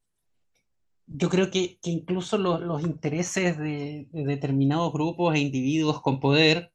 Yo 1.05 1.29
creo 1.29 1.50
que, 1.51 1.79
incluso 1.83 2.38
lo- 2.38 2.60
los 2.60 2.81
intereses 2.83 3.57
de, 3.57 4.07
de 4.12 4.25
determinados 4.25 4.91
grupos 4.93 5.36
e 5.36 5.39
individuos 5.39 6.01
con 6.01 6.19
poder 6.19 6.74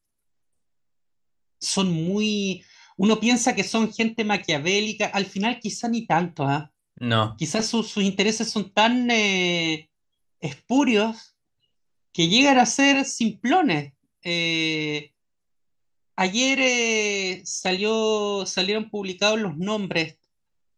son 1.61 1.91
muy. 1.93 2.65
Uno 2.97 3.21
piensa 3.21 3.55
que 3.55 3.63
son 3.65 3.93
gente 3.93 4.25
maquiavélica, 4.25 5.07
al 5.07 5.27
final 5.27 5.61
quizá 5.61 5.89
ni 5.89 6.07
tanto, 6.07 6.45
¿ah? 6.45 6.73
No, 7.01 7.37
Quizás 7.37 7.67
sus 7.67 7.89
sus 7.89 8.03
intereses 8.05 8.51
son 8.51 8.71
tan 8.73 9.11
eh, 9.11 9.91
espurios 10.41 11.37
que 12.13 12.29
llegan 12.29 12.59
a 12.59 12.67
ser 12.67 13.05
simplones. 13.05 13.93
Eh, 14.23 15.13
ayer 16.17 16.59
eh, 16.61 17.43
salió, 17.45 18.45
salieron 18.47 18.91
publicados 18.91 19.41
los 19.41 19.57
nombres 19.57 20.19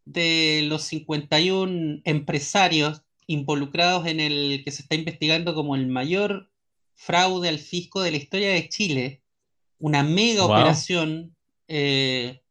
de 0.05 0.63
los 0.67 0.83
51 0.85 2.03
empresarios 2.05 3.03
involucrados 3.27 4.07
en 4.07 4.21
el 4.21 4.63
que 4.65 4.71
se 4.71 4.83
está 4.83 4.97
investigando 4.97 5.55
como 5.55 5.77
el 5.77 5.87
mayor 5.87 6.51
fraude 6.95 7.49
al 7.49 7.59
fisco 7.59 8.03
de 8.03 8.11
la 8.11 8.17
historia 8.19 8.51
de 8.51 8.69
Chile, 8.69 9.23
una 9.79 10.03
mega 10.03 10.45
Wow, 10.45 10.53
operación 10.53 11.37
eh, 11.69 12.43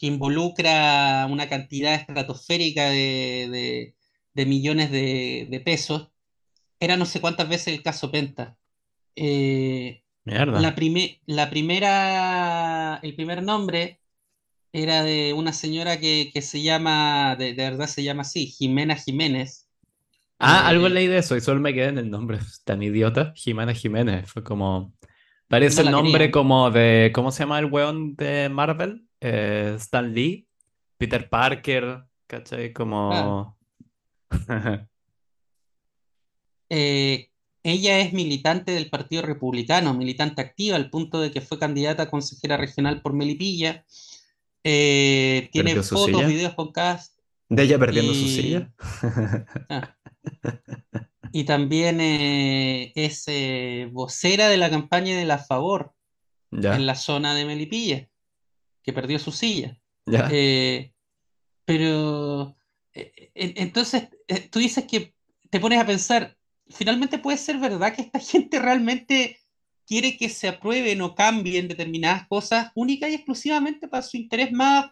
que 0.00 0.08
involucra 0.08 1.28
una 1.30 1.48
cantidad 1.50 1.94
estratosférica 1.96 2.90
de, 2.90 3.48
de- 3.52 3.96
de 4.34 4.46
millones 4.46 4.90
de, 4.92 5.48
de 5.50 5.60
pesos. 5.60 6.10
Era 6.80 6.96
no 6.96 7.06
sé 7.06 7.20
cuántas 7.20 7.48
veces 7.48 7.68
el 7.68 7.82
caso 7.82 8.10
Penta. 8.12 8.58
Eh, 9.16 10.04
la, 10.52 10.74
mierda. 10.74 10.76
prime- 10.76 11.20
la 11.26 11.50
primera, 11.50 12.98
el 13.02 13.14
primer 13.16 13.42
nombre 13.44 14.00
era 14.72 15.02
de 15.04 15.32
una 15.34 15.52
señora 15.52 16.00
que, 16.00 16.30
que 16.34 16.42
se 16.42 16.62
llama, 16.62 17.36
de, 17.38 17.54
verdad 17.54 17.86
se 17.88 18.04
llama 18.04 18.22
así, 18.22 18.46
Jimena 18.48 18.96
Jiménez. 18.96 19.68
Ah, 20.38 20.66
algo 20.68 20.88
Eh, 20.88 20.94
leí 20.94 21.06
de 21.06 21.18
eso 21.18 21.36
y 21.36 21.40
solo 21.40 21.60
me 21.60 21.74
quedé 21.74 21.88
en 21.88 21.98
el 21.98 22.10
nombre. 22.10 22.38
Tan 22.64 22.82
idiota. 22.82 23.32
Jimena 23.36 23.74
Jiménez. 23.74 24.30
Fue 24.30 24.42
como. 24.42 24.94
Parece 25.48 25.82
no 25.82 25.82
el 25.82 25.90
nombre 25.90 26.30
como 26.30 26.70
de. 26.70 27.12
¿Cómo 27.14 27.32
se 27.32 27.40
llama 27.44 27.58
el 27.58 27.66
weón 27.66 28.16
de 28.16 28.48
Marvel? 28.48 29.06
Eh, 29.20 29.74
Stan 29.78 30.12
Lee. 30.12 30.46
Peter 30.96 31.28
Parker. 31.28 32.04
¿Cachai? 32.26 32.72
Como. 32.72 33.56
Eh, 36.72 37.30
ella 37.64 37.98
es 37.98 38.12
militante 38.12 38.70
del 38.70 38.88
Partido 38.88 39.22
Republicano, 39.22 39.92
militante 39.92 40.40
activa, 40.40 40.76
al 40.76 40.88
punto 40.88 41.20
de 41.20 41.32
que 41.32 41.40
fue 41.40 41.58
candidata 41.58 42.04
a 42.04 42.10
consejera 42.10 42.56
regional 42.56 43.02
por 43.02 43.12
Melipilla. 43.12 43.84
Eh, 44.62 45.48
tiene 45.52 45.70
¿Perdió 45.70 45.82
su 45.82 45.96
fotos, 45.96 46.22
silla? 46.22 46.26
videos 46.26 46.54
con 46.54 46.70
cast 46.70 47.18
¿De 47.48 47.64
ella 47.64 47.78
perdiendo 47.78 48.14
su 48.14 48.26
y, 48.26 48.28
silla? 48.28 48.72
ah, 49.68 49.96
y 51.32 51.44
también 51.44 52.00
eh, 52.00 52.92
es 52.94 53.24
eh, 53.26 53.88
vocera 53.92 54.48
de 54.48 54.58
la 54.58 54.70
campaña 54.70 55.16
de 55.16 55.24
la 55.24 55.38
Favor 55.38 55.94
en 56.52 56.60
Ya, 56.62 56.78
la 56.78 56.94
zona 56.94 57.34
de 57.34 57.46
Melipilla, 57.46 58.08
que 58.82 58.92
perdió 58.92 59.18
su 59.18 59.32
silla. 59.32 59.78
ya. 60.06 60.28
Eh, 60.30 60.92
pero 61.64 62.56
eh, 62.92 63.30
entonces 63.34 64.08
eh, 64.26 64.48
tú 64.50 64.58
dices 64.58 64.84
que 64.84 65.14
te 65.50 65.60
pones 65.60 65.78
a 65.78 65.86
pensar, 65.86 66.36
finalmente 66.68 67.18
puede 67.18 67.38
ser 67.38 67.58
verdad 67.58 67.94
que 67.94 68.02
esta 68.02 68.18
gente 68.20 68.58
realmente 68.58 69.38
quiere 69.86 70.16
que 70.16 70.28
se 70.28 70.48
aprueben 70.48 71.00
o 71.02 71.14
cambien 71.14 71.68
determinadas 71.68 72.26
cosas 72.28 72.70
única 72.74 73.08
y 73.08 73.14
exclusivamente 73.14 73.88
para 73.88 74.02
su 74.02 74.16
interés 74.16 74.52
más, 74.52 74.86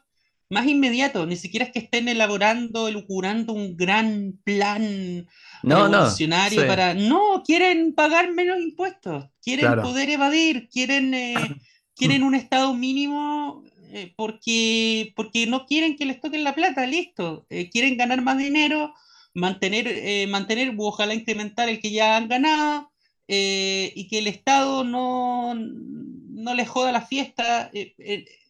más 0.50 0.66
inmediato, 0.66 1.24
ni 1.26 1.36
siquiera 1.36 1.66
es 1.66 1.72
que 1.72 1.78
estén 1.80 2.08
elaborando, 2.08 2.88
elucurando 2.88 3.52
un 3.52 3.76
gran 3.76 4.38
plan 4.44 5.26
No, 5.62 5.88
no. 5.88 6.10
Sí, 6.10 6.26
revolucionario 6.26 6.66
para... 6.66 6.94
No, 6.94 7.42
quieren 7.44 7.94
pagar 7.94 8.32
menos 8.32 8.58
impuestos, 8.58 9.26
quieren 9.42 9.66
claro. 9.66 9.82
poder 9.82 10.10
evadir, 10.10 10.68
quieren, 10.68 11.14
eh, 11.14 11.34
quieren 11.94 12.24
un 12.24 12.34
estado 12.34 12.74
mínimo 12.74 13.64
eh, 13.92 14.12
porque, 14.16 15.12
porque 15.16 15.46
no 15.46 15.66
quieren 15.66 15.96
que 15.96 16.06
les 16.06 16.20
toquen 16.20 16.44
la 16.44 16.54
plata, 16.54 16.86
listo. 16.86 17.46
Eh, 17.50 17.70
quieren 17.70 17.96
ganar 17.96 18.22
más 18.22 18.38
dinero, 18.38 18.94
mantener, 19.34 19.86
eh, 19.88 20.26
mantener 20.28 20.74
u 20.76 20.84
ojalá 20.86 21.14
incrementar 21.14 21.68
el 21.68 21.80
que 21.80 21.90
ya 21.90 22.16
han 22.16 22.28
ganado 22.28 22.90
eh, 23.28 23.92
y 23.94 24.08
que 24.08 24.18
el 24.18 24.26
Estado 24.26 24.84
no, 24.84 25.54
no 25.54 26.54
les 26.54 26.68
joda 26.68 26.92
la 26.92 27.02
fiesta. 27.06 27.70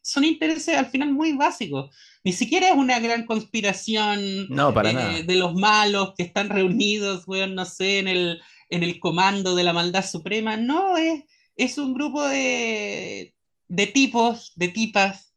Son 0.02 0.24
intereses 0.24 0.76
al 0.76 0.86
final 0.86 1.12
muy 1.12 1.32
básicos. 1.32 1.94
Ni 2.24 2.32
siquiera 2.32 2.68
es 2.68 2.74
una 2.76 2.98
gran 2.98 3.26
conspiración 3.26 4.48
No, 4.48 4.72
para 4.72 4.92
nada. 4.92 5.22
de 5.22 5.34
los 5.36 5.54
malos 5.54 6.14
que 6.16 6.22
están 6.24 6.48
reunidos, 6.48 7.24
weón, 7.26 7.54
no 7.54 7.64
sé, 7.64 7.98
en 7.98 8.08
el, 8.08 8.40
en 8.70 8.82
el 8.82 8.98
comando 9.00 9.54
de 9.54 9.64
la 9.64 9.72
maldad 9.72 10.04
suprema. 10.04 10.56
No, 10.56 10.96
es, 10.96 11.24
es 11.56 11.78
un 11.78 11.94
grupo 11.94 12.26
de, 12.26 13.34
de 13.68 13.86
tipos, 13.86 14.52
de 14.56 14.68
tipas 14.68 15.27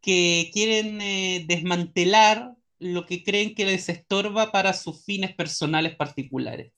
que 0.00 0.50
quieren 0.52 1.00
eh, 1.00 1.44
desmantelar 1.48 2.54
lo 2.78 3.06
que 3.06 3.22
creen 3.24 3.54
que 3.54 3.66
les 3.66 3.88
estorba 3.88 4.52
para 4.52 4.72
sus 4.74 5.04
fines 5.04 5.34
personales 5.34 5.96
particulares. 5.96 6.72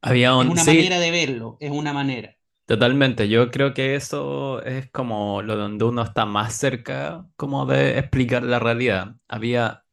Había 0.00 0.34
Es 0.36 0.44
un... 0.44 0.52
una 0.52 0.64
Sí, 0.64 0.64
manera 0.64 1.00
de 1.00 1.10
verlo, 1.10 1.56
es 1.58 1.70
una 1.70 1.94
manera. 1.94 2.36
totalmente. 2.66 3.28
Yo 3.28 3.50
creo 3.50 3.74
que 3.74 3.94
eso 3.94 4.62
es 4.62 4.90
como 4.90 5.42
lo 5.42 5.56
donde 5.56 5.84
uno 5.84 6.02
está 6.02 6.26
más 6.26 6.54
cerca 6.56 7.26
como 7.36 7.66
de 7.66 7.98
explicar 7.98 8.42
la 8.42 8.58
realidad. 8.58 9.16
Había... 9.28 9.84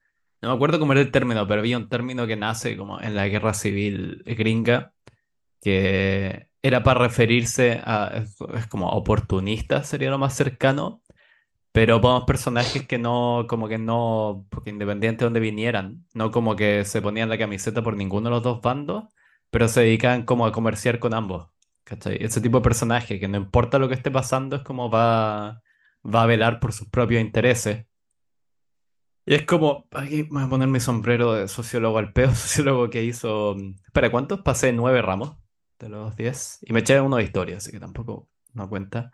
No 0.42 0.50
me 0.50 0.56
acuerdo 0.56 0.80
cómo 0.80 0.94
era 0.94 1.02
el 1.02 1.12
término, 1.12 1.48
pero 1.48 1.60
había 1.62 1.78
un 1.78 1.90
término 1.90 2.26
que 2.28 2.38
nace 2.38 2.78
como 2.78 3.02
en 3.02 3.16
la 3.16 3.28
guerra 3.28 3.54
civil 3.54 4.24
gringa, 4.26 4.94
que 5.62 6.50
era 6.64 6.84
para 6.84 7.02
referirse 7.02 7.82
a... 7.84 8.24
Es 8.56 8.68
como 8.68 8.90
oportunista, 8.92 9.84
sería 9.84 10.12
lo 10.12 10.20
más 10.20 10.36
cercano 10.36 11.04
Pero 11.72 12.02
pongamos 12.02 12.26
personajes 12.26 12.88
que 12.88 12.98
no, 12.98 13.46
como 13.48 13.68
que 13.68 13.78
no, 13.78 14.48
porque 14.50 14.72
independiente 14.72 15.20
de 15.20 15.26
donde 15.28 15.40
vinieran, 15.40 16.06
no 16.14 16.32
como 16.32 16.56
que 16.56 16.84
se 16.86 17.02
ponían 17.02 17.30
la 17.30 17.38
camiseta 17.38 17.84
por 17.84 17.96
ninguno 17.96 18.30
de 18.30 18.36
los 18.36 18.44
dos 18.44 18.62
bandos, 18.62 19.06
pero 19.52 19.68
se 19.68 19.82
dedicaban 19.82 20.24
como 20.26 20.46
a 20.46 20.52
comerciar 20.52 21.00
con 21.00 21.14
ambos. 21.14 21.50
¿Cachai? 21.84 22.18
Ese 22.22 22.42
tipo 22.42 22.58
de 22.60 22.64
personaje 22.64 23.20
que 23.20 23.28
no 23.28 23.38
importa 23.38 23.80
lo 23.80 23.88
que 23.88 23.96
esté 23.96 24.12
pasando, 24.12 24.56
es 24.58 24.64
como 24.64 24.90
va, 24.92 25.62
va 26.06 26.24
a 26.24 26.26
velar 26.28 26.60
por 26.60 26.74
sus 26.74 26.88
propios 26.88 27.22
intereses. 27.22 27.86
Y 29.26 29.36
es 29.36 29.46
como, 29.46 29.88
aquí 29.92 30.24
voy 30.24 30.44
a 30.44 30.50
poner 30.50 30.68
mi 30.68 30.80
sombrero 30.80 31.34
de 31.34 31.48
sociólogo 31.48 32.00
al 32.00 32.14
peo, 32.14 32.30
sociólogo 32.36 32.90
que 32.90 33.04
hizo, 33.04 33.56
espera, 33.86 34.12
¿cuántos? 34.12 34.42
Pasé 34.42 34.74
nueve 34.74 35.02
ramos 35.02 35.38
de 35.80 35.90
los 35.90 36.16
diez 36.16 36.60
y 36.64 36.74
me 36.74 36.80
eché 36.82 37.00
uno 37.00 37.18
de 37.18 37.24
historia, 37.24 37.58
así 37.58 37.72
que 37.72 37.80
tampoco 37.80 38.30
no 38.54 38.70
cuenta. 38.70 39.12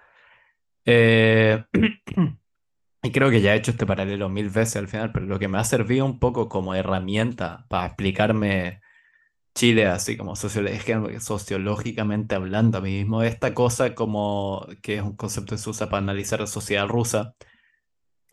Eh, 0.85 1.63
Y 3.05 3.11
creo 3.11 3.29
que 3.29 3.39
ya 3.39 3.53
he 3.53 3.57
hecho 3.57 3.69
este 3.69 3.85
paralelo 3.85 4.29
mil 4.29 4.49
veces 4.49 4.77
al 4.77 4.87
final, 4.87 5.11
pero 5.11 5.27
lo 5.27 5.37
que 5.37 5.47
me 5.47 5.59
ha 5.59 5.63
servido 5.63 6.05
un 6.05 6.17
poco 6.19 6.49
como 6.49 6.73
herramienta 6.73 7.67
para 7.69 7.85
explicarme 7.85 8.81
Chile 9.55 9.85
así 9.87 10.17
como 10.17 10.35
sociológicamente, 10.35 12.35
hablando 12.35 12.79
a 12.79 12.81
mí 12.81 12.97
mismo, 12.97 13.23
esta 13.23 13.53
cosa 13.53 13.95
como 13.95 14.67
que 14.81 14.95
es 14.95 15.01
un 15.03 15.15
concepto 15.15 15.55
que 15.55 15.61
se 15.61 15.69
usa 15.69 15.89
para 15.89 15.99
analizar 15.99 16.39
la 16.39 16.47
sociedad 16.47 16.87
rusa, 16.87 17.35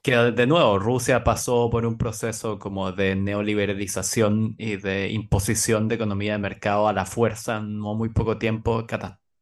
que 0.02 0.16
de 0.16 0.46
nuevo 0.46 0.78
Rusia 0.78 1.24
pasó 1.24 1.68
por 1.70 1.84
un 1.86 1.98
proceso 1.98 2.58
como 2.58 2.92
de 2.92 3.14
neoliberalización 3.16 4.54
y 4.58 4.76
de 4.76 5.10
imposición 5.10 5.88
de 5.88 5.96
economía 5.96 6.32
de 6.32 6.38
mercado 6.38 6.88
a 6.88 6.92
la 6.94 7.04
fuerza 7.06 7.58
en 7.58 7.78
no 7.78 7.94
muy 7.94 8.08
poco 8.08 8.38
tiempo, 8.38 8.86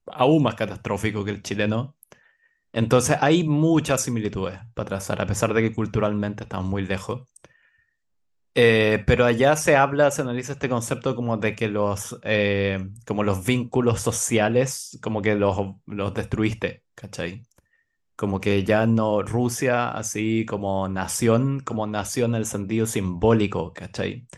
aún 0.07 0.43
más 0.43 0.57
catastrófico 0.57 1.25
que 1.25 1.31
el 1.33 1.43
chileno. 1.43 1.97
Entonces 2.73 3.17
hay 3.21 3.45
muchas 3.45 4.03
similitudes 4.03 4.59
para 4.75 4.89
trazar, 4.89 5.21
a 5.21 5.27
pesar 5.27 5.55
de 5.55 5.62
que 5.62 5.75
culturalmente 5.75 6.45
estamos 6.45 6.67
muy 6.67 6.87
lejos. 6.87 7.23
Eh, 8.55 9.05
pero 9.07 9.25
allá 9.27 9.57
se 9.57 9.77
habla, 9.77 10.11
se 10.11 10.23
analiza 10.23 10.53
este 10.53 10.69
concepto 10.69 11.15
como 11.15 11.37
de 11.37 11.55
que 11.55 11.69
los, 11.69 12.19
eh, 12.25 12.79
como 13.07 13.23
los 13.23 13.45
vínculos 13.47 14.00
sociales, 14.00 14.99
como 15.03 15.23
que 15.23 15.37
los, 15.37 15.57
los 15.87 16.15
destruiste, 16.15 16.85
¿cachai? 16.95 17.43
Como 18.17 18.41
que 18.41 18.65
ya 18.65 18.87
no 18.87 19.23
Rusia, 19.23 19.91
así 19.91 20.47
como 20.47 20.89
nación, 20.89 21.61
como 21.61 21.87
nación 21.87 22.33
en 22.33 22.39
el 22.41 22.47
sentido 22.47 22.87
simbólico, 22.87 23.73
¿cachai? 23.75 24.29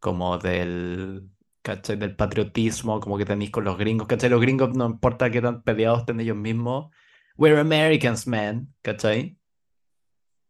Como 0.00 0.38
del, 0.38 1.30
¿cachai? 1.62 1.96
Del 1.96 2.16
patriotismo, 2.16 3.00
como 3.00 3.18
que 3.18 3.24
tenéis 3.26 3.50
con 3.50 3.64
los 3.64 3.78
gringos, 3.78 4.08
¿cachai? 4.08 4.30
Los 4.30 4.40
gringos 4.40 4.74
no 4.76 4.86
importa 4.86 5.30
qué 5.30 5.42
tan 5.42 5.62
peleados 5.62 6.00
estén 6.00 6.20
ellos 6.20 6.36
mismos, 6.36 6.90
we're 7.36 7.58
Americans, 7.58 8.26
man, 8.26 8.74
¿cachai? 8.82 9.38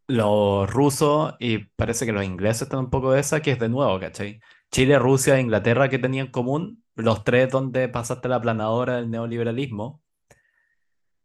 Los 0.09 0.69
rusos 0.71 1.35
y 1.39 1.59
parece 1.59 2.07
que 2.07 2.13
los 2.13 2.25
ingleses 2.25 2.63
están 2.63 2.81
un 2.81 2.91
poco 2.91 3.13
de 3.13 3.21
esa, 3.21 3.41
que 3.41 3.53
es 3.53 3.59
de 3.59 3.69
nuevo, 3.69 3.99
¿cachai? 4.01 4.41
Chile, 4.73 4.99
Rusia 4.99 5.37
e 5.37 5.41
Inglaterra 5.41 5.89
que 5.89 5.99
tenían 5.99 6.27
en 6.27 6.33
común, 6.33 6.85
los 6.97 7.25
tres 7.25 7.51
donde 7.51 7.89
pasaste 7.89 8.29
la 8.29 8.41
planadora 8.41 8.97
del 8.97 9.11
neoliberalismo, 9.11 10.03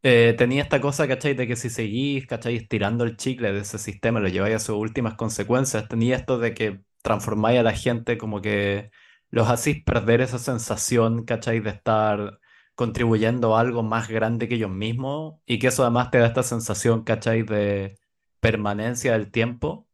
eh, 0.08 0.36
tenía 0.38 0.62
esta 0.62 0.80
cosa, 0.80 1.08
¿cachai? 1.08 1.34
De 1.34 1.48
que 1.48 1.56
si 1.56 1.70
seguís, 1.72 2.28
¿cachai? 2.28 2.58
Estirando 2.58 3.04
el 3.04 3.18
chicle 3.18 3.52
de 3.52 3.62
ese 3.62 3.80
sistema, 3.80 4.20
lo 4.20 4.28
lleváis 4.28 4.56
a 4.56 4.60
sus 4.60 4.76
últimas 4.76 5.16
consecuencias, 5.16 5.88
tenía 5.88 6.16
esto 6.16 6.38
de 6.38 6.54
que 6.54 6.82
transformáis 7.02 7.60
a 7.60 7.64
la 7.64 7.74
gente 7.74 8.18
como 8.18 8.40
que 8.42 8.92
los 9.32 9.50
hacís 9.50 9.84
perder 9.84 10.22
esa 10.22 10.38
sensación, 10.38 11.26
¿cachai? 11.26 11.60
De 11.60 11.72
estar 11.72 12.40
contribuyendo 12.76 13.56
a 13.56 13.62
algo 13.62 13.84
más 13.84 14.08
grande 14.10 14.48
que 14.48 14.56
ellos 14.56 14.72
mismos 14.72 15.36
y 15.46 15.60
que 15.60 15.68
eso 15.68 15.84
además 15.84 16.12
te 16.12 16.20
da 16.20 16.28
esta 16.28 16.44
sensación, 16.44 17.04
¿cachai? 17.04 17.44
De 17.44 17.98
permanencia 18.40 19.14
del 19.14 19.32
tiempo, 19.32 19.88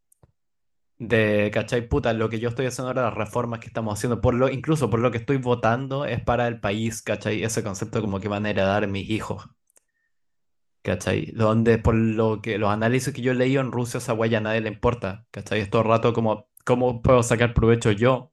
de, 0.98 1.52
¿cachai? 1.54 1.88
Puta, 1.88 2.14
lo 2.14 2.30
que 2.30 2.40
yo 2.40 2.50
estoy 2.50 2.66
haciendo 2.68 2.90
ahora, 2.90 3.04
las 3.04 3.16
reformas 3.16 3.60
que 3.60 3.68
estamos 3.68 3.98
haciendo, 3.98 4.22
por 4.22 4.34
lo, 4.36 4.50
incluso 4.50 4.90
por 4.90 5.00
lo 5.00 5.12
que 5.12 5.18
estoy 5.18 5.38
votando, 5.38 6.06
es 6.06 6.22
para 6.24 6.48
el 6.48 6.60
país, 6.60 7.02
¿cachai? 7.02 7.44
Ese 7.44 7.64
concepto 7.64 8.02
como 8.02 8.20
que 8.20 8.28
van 8.28 8.46
a 8.46 8.52
heredar 8.52 8.88
mis 8.88 9.10
hijos. 9.10 9.50
¿cachai? 10.82 11.32
Donde 11.34 11.78
por 11.78 11.96
lo 11.96 12.42
que 12.42 12.58
los 12.58 12.70
análisis 12.72 13.14
que 13.14 13.22
yo 13.22 13.32
he 13.32 13.36
leído 13.36 13.62
en 13.62 13.72
Rusia, 13.72 13.98
esa 14.00 14.14
weá 14.14 14.30
ya 14.30 14.38
a 14.40 14.42
nadie 14.42 14.62
le 14.62 14.70
importa, 14.70 15.26
¿cachai? 15.32 15.62
Es 15.62 15.70
todo 15.70 15.84
rato 15.84 16.14
como, 16.14 16.50
¿cómo 16.66 17.02
puedo 17.02 17.24
sacar 17.24 17.54
provecho 17.54 17.92
yo? 17.92 18.32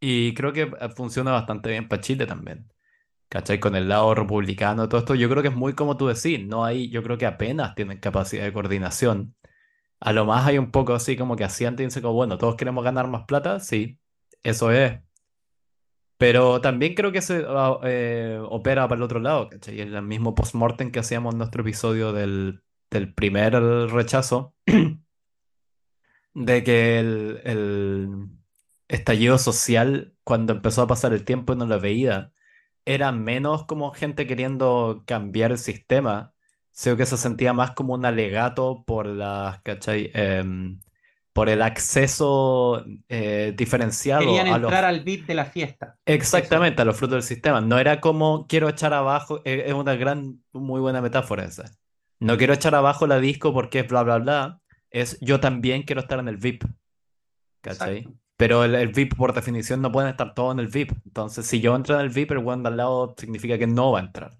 Y 0.00 0.34
creo 0.34 0.52
que 0.52 0.62
eh, 0.62 0.88
funciona 0.96 1.32
bastante 1.32 1.70
bien 1.70 1.88
para 1.88 2.02
Chile 2.02 2.26
también. 2.26 2.72
¿Cachai? 3.28 3.60
Con 3.60 3.76
el 3.76 3.88
lado 3.88 4.14
republicano, 4.14 4.88
todo 4.88 5.00
esto, 5.00 5.14
yo 5.14 5.28
creo 5.28 5.42
que 5.42 5.48
es 5.48 5.54
muy 5.54 5.74
como 5.74 5.96
tú 5.96 6.06
decís, 6.08 6.46
no 6.46 6.64
hay, 6.64 6.90
yo 6.90 7.02
creo 7.02 7.18
que 7.18 7.26
apenas 7.26 7.74
tienen 7.74 7.98
capacidad 8.00 8.44
de 8.44 8.52
coordinación. 8.52 9.36
A 10.00 10.12
lo 10.12 10.24
más 10.26 10.46
hay 10.46 10.58
un 10.58 10.70
poco 10.70 10.94
así 10.94 11.16
como 11.16 11.36
que 11.36 11.44
y 11.44 11.84
dicen 11.84 12.02
bueno, 12.04 12.38
todos 12.38 12.56
queremos 12.56 12.84
ganar 12.84 13.08
más 13.08 13.24
plata, 13.26 13.60
sí, 13.60 14.00
eso 14.42 14.70
es. 14.72 15.00
Pero 16.18 16.60
también 16.60 16.94
creo 16.94 17.12
que 17.12 17.22
se 17.22 17.44
ah, 17.48 17.78
eh, 17.84 18.38
opera 18.50 18.88
para 18.88 18.98
el 18.98 19.02
otro 19.04 19.20
lado, 19.20 19.48
¿cachai? 19.48 19.80
En 19.80 19.94
el 19.94 20.02
mismo 20.02 20.34
post-mortem 20.34 20.90
que 20.90 20.98
hacíamos 20.98 21.34
en 21.34 21.38
nuestro 21.38 21.62
episodio 21.62 22.12
del, 22.12 22.62
del 22.90 23.14
primer 23.14 23.54
rechazo, 23.54 24.54
de 26.34 26.64
que 26.64 26.98
el, 26.98 28.28
estallido 28.88 29.38
social, 29.38 30.14
cuando 30.24 30.52
empezó 30.54 30.82
a 30.82 30.86
pasar 30.86 31.12
el 31.12 31.24
tiempo 31.24 31.54
no 31.54 31.66
lo 31.66 31.78
veía, 31.80 32.32
era 32.88 33.12
menos 33.12 33.66
como 33.66 33.92
gente 33.92 34.26
queriendo 34.26 35.02
cambiar 35.06 35.50
el 35.50 35.58
sistema, 35.58 36.32
sino 36.70 36.96
que 36.96 37.04
se 37.04 37.18
sentía 37.18 37.52
más 37.52 37.72
como 37.72 37.92
un 37.92 38.06
alegato 38.06 38.82
por 38.86 39.06
las, 39.06 39.60
¿cachai? 39.60 40.10
Em, 40.14 40.80
por 41.34 41.50
el 41.50 41.60
acceso 41.60 42.84
eh, 43.08 43.52
diferenciado 43.54 44.22
Querían 44.22 44.48
a 44.48 44.58
los... 44.58 44.70
entrar 44.70 44.86
al 44.86 45.04
VIP 45.04 45.26
de 45.26 45.34
la 45.34 45.44
fiesta. 45.44 45.98
Eso. 46.06 46.16
Exactamente, 46.16 46.80
a 46.80 46.86
los 46.86 46.96
frutos 46.96 47.16
del 47.16 47.22
sistema. 47.22 47.60
No 47.60 47.78
era 47.78 48.00
como 48.00 48.46
quiero 48.46 48.70
echar 48.70 48.94
abajo, 48.94 49.42
eh, 49.44 49.64
es 49.66 49.74
una 49.74 49.94
gran, 49.94 50.42
muy 50.52 50.80
buena 50.80 51.02
metáfora 51.02 51.44
esa. 51.44 51.70
No 52.20 52.38
quiero 52.38 52.54
echar 52.54 52.74
abajo 52.74 53.06
la 53.06 53.20
disco 53.20 53.52
porque 53.52 53.80
es 53.80 53.88
bla, 53.88 54.02
bla, 54.02 54.18
bla. 54.18 54.60
Es 54.90 55.20
yo 55.20 55.40
también 55.40 55.82
quiero 55.82 56.00
estar 56.00 56.18
en 56.18 56.28
el 56.28 56.38
VIP. 56.38 56.64
¿Cachai? 57.60 57.98
Exacto. 57.98 58.27
Pero 58.38 58.64
el, 58.64 58.74
el 58.76 58.88
VIP 58.90 59.16
por 59.16 59.34
definición 59.34 59.82
no 59.82 59.92
pueden 59.92 60.10
estar 60.10 60.34
todos 60.34 60.54
en 60.54 60.60
el 60.60 60.68
VIP. 60.68 60.92
Entonces, 61.06 61.46
si 61.46 61.60
yo 61.60 61.76
entro 61.76 61.96
en 61.96 62.02
el 62.02 62.10
VIP, 62.10 62.32
el 62.32 62.38
weón 62.40 62.62
de 62.64 62.70
al 62.70 62.78
lado 62.78 63.14
significa 63.18 63.58
que 63.58 63.68
no 63.68 63.92
va 63.92 64.00
a 64.00 64.04
entrar. 64.04 64.38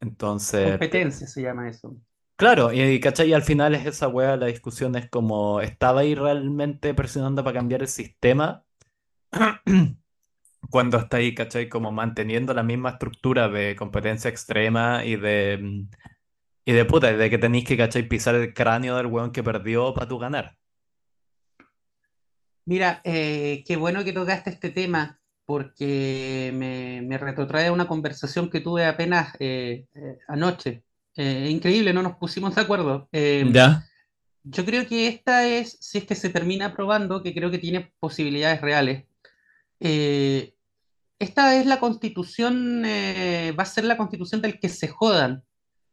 Entonces, 0.00 0.80
Competencia 0.80 1.28
se 1.28 1.42
llama 1.42 1.68
eso. 1.68 1.96
claro, 2.36 2.72
y, 2.72 3.00
¿cachai? 3.00 3.28
Y 3.30 3.32
al 3.34 3.42
final 3.42 3.74
es 3.74 3.86
esa 3.86 4.08
wea, 4.08 4.36
la 4.36 4.46
discusión 4.46 4.94
es 4.96 5.08
como, 5.10 5.60
¿estaba 5.60 6.00
ahí 6.00 6.14
realmente 6.14 6.94
presionando 6.94 7.44
para 7.44 7.54
cambiar 7.54 7.82
el 7.82 7.88
sistema? 7.88 8.64
Cuando 10.70 10.98
está 10.98 11.18
ahí, 11.18 11.34
¿cachai? 11.34 11.68
Como 11.68 11.92
manteniendo 11.92 12.54
la 12.54 12.62
misma 12.62 12.90
estructura 12.90 13.48
de 13.48 13.76
competencia 13.76 14.28
extrema 14.30 15.04
y 15.04 15.16
de, 15.16 15.86
y 16.64 16.72
de 16.72 16.84
puta, 16.84 17.12
de 17.12 17.30
que 17.30 17.38
tenéis 17.38 17.66
que, 17.66 17.76
¿cachai? 17.76 18.08
Pisar 18.08 18.34
el 18.36 18.54
cráneo 18.54 18.96
del 18.96 19.06
weón 19.06 19.32
que 19.32 19.42
perdió 19.42 19.94
para 19.94 20.08
tú 20.08 20.18
ganar. 20.18 20.56
Mira, 22.66 23.00
eh, 23.04 23.62
qué 23.66 23.76
bueno 23.76 24.04
que 24.04 24.12
tocaste 24.12 24.50
este 24.50 24.70
tema 24.70 25.18
porque 25.46 26.50
me, 26.54 27.02
me 27.02 27.18
retrotrae 27.18 27.66
a 27.66 27.72
una 27.72 27.86
conversación 27.86 28.48
que 28.48 28.60
tuve 28.60 28.86
apenas 28.86 29.34
eh, 29.38 29.84
eh, 29.94 30.18
anoche. 30.28 30.82
Eh, 31.16 31.48
increíble, 31.50 31.92
no 31.92 32.02
nos 32.02 32.16
pusimos 32.16 32.54
de 32.54 32.62
acuerdo. 32.62 33.08
Eh, 33.12 33.44
¿Ya? 33.52 33.84
yo 34.42 34.64
creo 34.64 34.86
que 34.86 35.06
esta 35.08 35.46
es, 35.46 35.76
si 35.80 35.98
es 35.98 36.04
que 36.04 36.14
se 36.14 36.30
termina 36.30 36.66
aprobando, 36.66 37.22
que 37.22 37.34
creo 37.34 37.50
que 37.50 37.58
tiene 37.58 37.92
posibilidades 38.00 38.60
reales. 38.60 39.04
eh, 39.80 40.50
esta 41.20 41.54
es 41.58 41.64
la 41.66 41.78
constitución, 41.78 42.82
va 42.84 43.62
a 43.62 43.66
ser 43.66 43.84
la 43.84 43.96
constitución 43.96 44.42
del 44.42 44.58
que 44.58 44.68
se 44.68 44.88
jodan. 44.88 45.42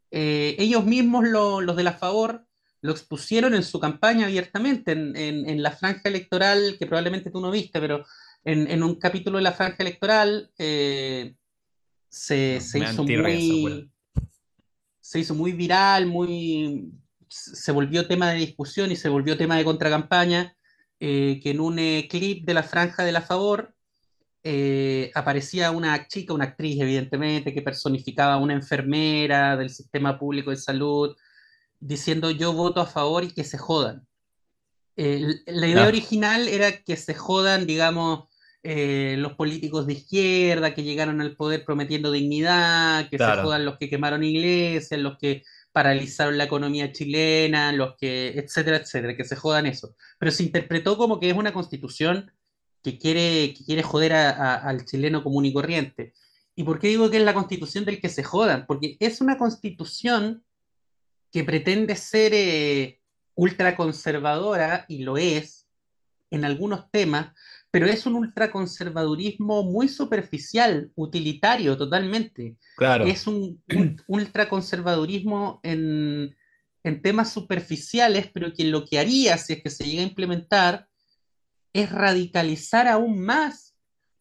Ellos 0.09 0.83
mismos, 0.83 1.25
lo- 1.25 1.61
los 1.61 1.75
de 1.77 1.83
la 1.83 1.93
favor, 1.93 2.45
lo 2.81 2.91
expusieron 2.91 3.53
en 3.53 3.63
su 3.63 3.79
campaña 3.79 4.25
abiertamente, 4.25 4.91
en, 4.93 5.15
en- 5.15 5.49
en 5.49 5.62
la 5.63 5.71
franja 5.71 6.10
electoral, 6.10 6.75
que 6.79 6.88
probablemente 6.88 7.29
tú 7.32 7.39
no 7.39 7.51
viste, 7.51 7.79
pero 7.79 8.03
en, 8.43 8.69
en 8.69 8.82
un 8.84 8.95
capítulo 8.95 9.38
de 9.38 9.43
la 9.43 9.51
franja 9.51 9.77
electoral 9.79 10.49
eh, 10.58 11.36
se, 12.10 12.60
se 12.60 12.79
hizo 12.93 13.03
muy, 13.21 13.91
se 14.99 15.19
hizo 15.19 15.36
muy 15.36 15.51
viral, 15.51 16.06
muy, 16.08 16.91
se 17.29 17.71
volvió 17.71 18.08
tema 18.08 18.32
de 18.32 18.39
discusión 18.39 18.91
y 18.91 18.95
se 18.95 19.10
volvió 19.10 19.38
tema 19.38 19.58
de 19.58 19.63
contracampaña, 19.63 20.56
eh, 20.99 21.39
que 21.41 21.51
en 21.51 21.60
un 21.60 21.79
eh, 21.79 22.08
clip 22.10 22.45
de 22.45 22.53
la 22.53 22.63
franja 22.63 23.03
de 23.03 23.12
la 23.12 23.21
favor 23.21 23.73
eh, 24.43 25.12
aparecía 25.13 25.69
una 25.71 26.08
chica, 26.08 26.34
una 26.34 26.45
actriz 26.45 26.79
evidentemente, 26.82 27.53
que 27.53 27.62
personificaba 27.62 28.34
a 28.34 28.38
una 28.38 28.53
enfermera 28.53 29.56
del 29.56 29.69
sistema 29.69 30.17
público 30.17 30.49
de 30.49 30.58
salud, 30.58 31.15
diciendo 31.82 32.32
yo 32.32 32.54
voto 32.54 32.80
a 32.80 32.86
favor 32.86 33.26
y 33.26 33.32
que 33.32 33.44
se 33.44 33.58
jodan. 33.58 34.08
Eh, 34.96 35.41
la 35.48 35.67
idea 35.67 35.88
original 35.88 36.48
era 36.48 36.84
que 36.84 36.96
se 36.96 37.13
jodan, 37.13 37.65
digamos, 37.65 38.26
eh, 38.63 39.15
los 39.17 39.34
políticos 39.34 39.88
de 39.88 39.94
izquierda 39.94 40.74
que 40.74 40.84
llegaron 40.84 41.20
al 41.22 41.36
poder 41.36 41.65
prometiendo 41.65 42.12
dignidad, 42.12 43.10
que 43.10 43.17
se 43.17 43.24
claro, 43.24 43.44
jodan 43.44 43.65
los 43.65 43.78
que 43.78 43.89
quemaron 43.89 44.24
iglesias, 44.24 45.00
los 45.02 45.17
que 45.17 45.44
paralizaron 45.72 46.38
la 46.38 46.44
economía 46.44 46.91
chilena, 46.91 47.72
los 47.72 47.96
que, 47.98 48.30
etcétera, 48.38 48.78
etcétera, 48.78 49.15
que 49.17 49.24
se 49.24 49.36
jodan 49.36 49.65
eso. 49.65 49.96
Pero 50.20 50.32
se 50.32 50.44
interpretó 50.44 50.98
como 50.98 51.20
que 51.20 51.30
es 51.30 51.36
una 51.38 51.54
constitución 51.54 52.32
que 52.84 52.98
quiere, 53.00 53.54
que 53.58 53.63
quiere 53.65 53.82
joder 53.84 54.13
a- 54.13 54.30
a- 54.32 54.56
al 54.56 54.86
chileno 54.86 55.24
común 55.24 55.46
y 55.46 55.54
corriente. 55.54 56.13
¿Y 56.56 56.63
por 56.63 56.78
qué 56.80 56.89
digo 56.89 57.10
que 57.10 57.17
es 57.17 57.24
la 57.24 57.34
constitución 57.34 57.86
del 57.86 58.02
que 58.02 58.10
se 58.10 58.24
jodan? 58.24 58.65
Porque 58.67 58.98
es 59.00 59.22
una 59.22 59.38
constitución 59.38 60.44
que 61.32 61.44
pretende 61.44 61.96
ser 61.96 62.34
eh, 62.34 63.00
ultraconservadora, 63.36 64.86
y 64.88 65.04
lo 65.04 65.17
es 65.17 65.67
en 66.30 66.46
algunos 66.46 66.89
temas, 66.91 67.34
pero 67.72 67.88
es 67.88 68.06
un 68.06 68.15
ultraconservadurismo 68.15 69.63
muy 69.63 69.88
superficial, 69.88 70.91
utilitario 70.96 71.78
totalmente. 71.78 72.56
claro. 72.76 73.06
Es 73.06 73.28
un 73.28 73.62
ult- 73.67 74.04
ultraconservadurismo 74.08 75.60
en, 75.63 76.36
en 76.84 77.02
temas 77.02 77.32
superficiales, 77.32 78.30
pero 78.34 78.54
que 78.54 78.65
lo 78.65 78.86
que 78.86 79.00
haría, 79.00 79.38
si 79.38 79.54
es 79.54 79.63
que 79.63 79.70
se 79.70 79.86
llega 79.86 80.02
a 80.02 80.08
implementar, 80.08 80.88
es 81.74 81.91
radicalizar 81.91 82.88
aún 82.88 83.22
más 83.22 83.76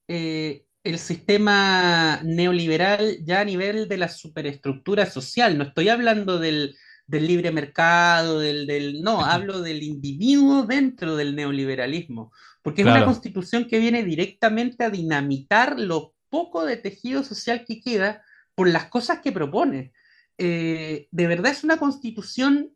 eh, 0.09 0.65
el 0.85 0.99
sistema 0.99 2.21
neoliberal 2.25 3.19
ya 3.25 3.41
a 3.41 3.45
nivel 3.45 3.89
de 3.89 3.99
la 3.99 4.09
superestructura 4.09 5.07
social. 5.07 5.59
No 5.59 5.65
estoy 5.65 5.89
hablando 5.89 6.39
del, 6.39 6.77
del 7.11 7.27
libre 7.27 7.51
mercado, 7.51 8.39
del, 8.41 8.67
del, 8.67 9.03
no, 9.03 9.25
hablo 9.25 9.61
del 9.61 9.83
individuo 9.83 10.63
dentro 10.65 11.17
del 11.17 11.35
neoliberalismo, 11.35 12.33
porque 12.63 12.83
es 12.83 12.87
una 12.87 12.97
Claro. 12.97 13.07
constitución 13.07 13.67
que 13.67 13.79
viene 13.81 14.05
directamente 14.05 14.85
a 14.85 14.91
dinamitar 14.91 15.79
lo 15.79 16.15
poco 16.29 16.65
de 16.65 16.77
tejido 16.77 17.25
social 17.25 17.65
que 17.67 17.81
queda 17.81 18.23
por 18.55 18.69
las 18.69 18.87
cosas 18.87 19.21
que 19.21 19.33
propone. 19.33 19.93
Eh, 20.39 21.09
de 21.11 21.27
verdad 21.27 21.53
es 21.53 21.65
una 21.65 21.79
constitución, 21.79 22.71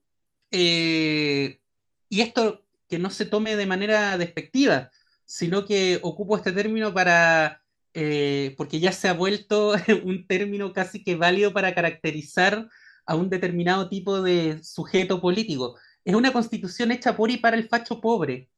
eh, 0.51 1.61
y 2.09 2.21
esto 2.21 2.65
que 2.89 2.99
no 2.99 3.11
se 3.11 3.27
tome 3.27 3.57
de 3.57 3.67
manera 3.67 4.19
despectiva, 4.19 4.91
sino 5.25 5.65
que 5.65 5.99
ocupo 6.03 6.37
este 6.37 6.53
término 6.53 6.93
para, 6.93 7.63
eh, 7.95 8.55
porque 8.57 8.81
ya 8.81 8.93
se 8.93 9.09
ha 9.09 9.13
vuelto 9.15 9.75
un 10.05 10.27
término 10.27 10.73
casi 10.73 11.03
que 11.05 11.15
válido 11.17 11.53
para 11.53 11.75
caracterizar 11.75 12.69
a 13.07 13.17
un 13.17 13.31
determinado 13.31 13.89
tipo 13.89 14.23
de 14.23 14.63
sujeto 14.63 15.21
político. 15.21 15.77
Es 16.05 16.15
una 16.15 16.33
constitución 16.33 16.93
hecha 16.93 17.17
por 17.17 17.31
y 17.31 17.39
para 17.39 17.57
el 17.57 17.69
facho 17.69 18.01
pobre, 18.01 18.51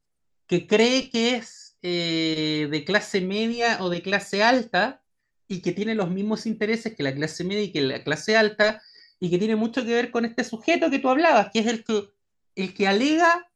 que 0.47 0.67
cree 0.67 1.09
que 1.09 1.35
es 1.35 1.77
eh, 1.81 2.67
de 2.69 2.83
clase 2.85 3.21
media 3.21 3.77
o 3.81 3.89
de 3.89 4.01
clase 4.01 4.43
alta 4.43 5.01
y 5.47 5.61
que 5.61 5.71
tiene 5.71 5.95
los 5.95 6.09
mismos 6.09 6.45
intereses 6.45 6.95
que 6.95 7.03
la 7.03 7.13
clase 7.13 7.43
media 7.43 7.63
y 7.63 7.71
que 7.71 7.81
la 7.81 8.03
clase 8.03 8.35
alta 8.35 8.81
y 9.19 9.29
que 9.29 9.37
tiene 9.37 9.55
mucho 9.55 9.83
que 9.85 9.93
ver 9.93 10.11
con 10.11 10.25
este 10.25 10.43
sujeto 10.43 10.89
que 10.89 10.99
tú 10.99 11.09
hablabas, 11.09 11.49
que 11.51 11.59
es 11.59 11.67
el 11.67 11.83
que, 11.83 12.09
el 12.55 12.73
que 12.73 12.87
alega 12.87 13.47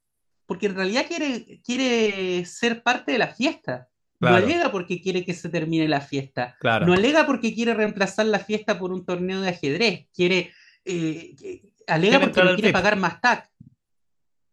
porque 0.52 0.66
en 0.66 0.76
realidad 0.76 1.06
quiere, 1.08 1.62
quiere 1.64 2.46
ser 2.46 2.84
parte 2.84 3.14
de 3.14 3.18
la 3.18 3.28
fiesta. 3.28 3.88
No 4.20 4.36
alega 4.36 4.70
porque 4.70 5.02
quiere 5.02 5.24
que 5.24 5.34
se 5.34 5.48
termine 5.48 5.88
la 5.88 6.02
fiesta. 6.02 6.48
No 6.48 6.60
claro. 6.60 6.94
alega 6.94 7.26
porque 7.26 7.56
quiere 7.56 7.74
reemplazar 7.74 8.26
la 8.26 8.40
fiesta 8.40 8.78
por 8.78 8.92
un 8.92 9.06
torneo 9.06 9.40
de 9.40 9.48
ajedrez. 9.48 10.10
Quiere, 10.14 10.52
eh, 10.86 11.74
alega 11.88 12.20
porque 12.20 12.42
no 12.44 12.54
quiere 12.56 12.72
pagar 12.72 12.98
más 12.98 13.22
TAC. 13.22 13.50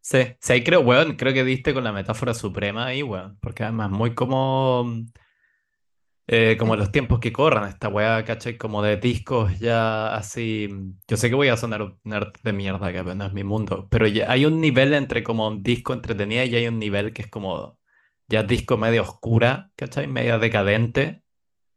Sí, 0.01 0.19
sí, 0.41 0.53
ahí 0.55 0.65
creo, 0.65 0.81
weón, 0.81 1.17
creo 1.17 1.35
que 1.35 1.45
diste 1.45 1.75
con 1.75 1.85
la 1.85 1.93
metáfora 1.93 2.33
suprema 2.35 2.87
ahí, 2.87 3.03
weón. 3.03 3.39
Porque 3.41 3.65
además 3.65 3.91
muy 3.91 4.15
como, 4.15 4.87
eh, 6.27 6.57
como 6.59 6.77
los 6.77 6.93
tiempos 6.93 7.21
que 7.21 7.33
corran, 7.33 7.69
esta 7.69 7.89
weá, 7.89 8.25
¿cachai? 8.25 8.59
Como 8.59 8.83
de 8.83 8.97
discos 8.99 9.59
ya 9.59 10.15
así. 10.15 10.69
Yo 11.09 11.17
sé 11.17 11.29
que 11.29 11.35
voy 11.35 11.49
a 11.49 11.57
sonar 11.57 11.83
un 11.83 11.99
nerd 12.05 12.33
de 12.43 12.53
mierda, 12.53 12.93
que 12.93 13.03
no 13.03 13.27
es 13.27 13.33
mi 13.33 13.45
mundo, 13.45 13.89
pero 13.91 14.07
ya 14.07 14.31
hay 14.31 14.45
un 14.47 14.61
nivel 14.61 14.95
entre 14.95 15.23
como 15.23 15.49
un 15.49 15.63
disco 15.63 15.93
entretenido 15.95 16.45
y 16.45 16.55
hay 16.57 16.67
un 16.69 16.79
nivel 16.79 17.13
que 17.13 17.23
es 17.23 17.29
como 17.29 17.79
ya 18.29 18.43
disco 18.43 18.77
medio 18.77 19.03
oscura, 19.03 19.73
¿cachai? 19.77 20.07
Medio 20.07 20.39
decadente. 20.39 21.23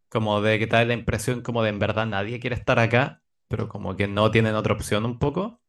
como 0.10 0.42
de 0.42 0.60
que 0.60 0.68
te 0.68 0.76
da 0.78 0.86
la 0.86 0.94
impresión 0.94 1.42
como 1.42 1.64
de 1.64 1.70
en 1.70 1.80
verdad 1.80 2.06
nadie 2.08 2.40
quiere 2.40 2.56
estar 2.56 2.80
acá, 2.80 3.21
pero 3.52 3.70
como 3.70 3.96
que 3.98 4.08
no 4.08 4.32
tienen 4.32 4.56
otra 4.56 4.74
opción 4.74 5.06
un 5.06 5.20
poco. 5.20 5.62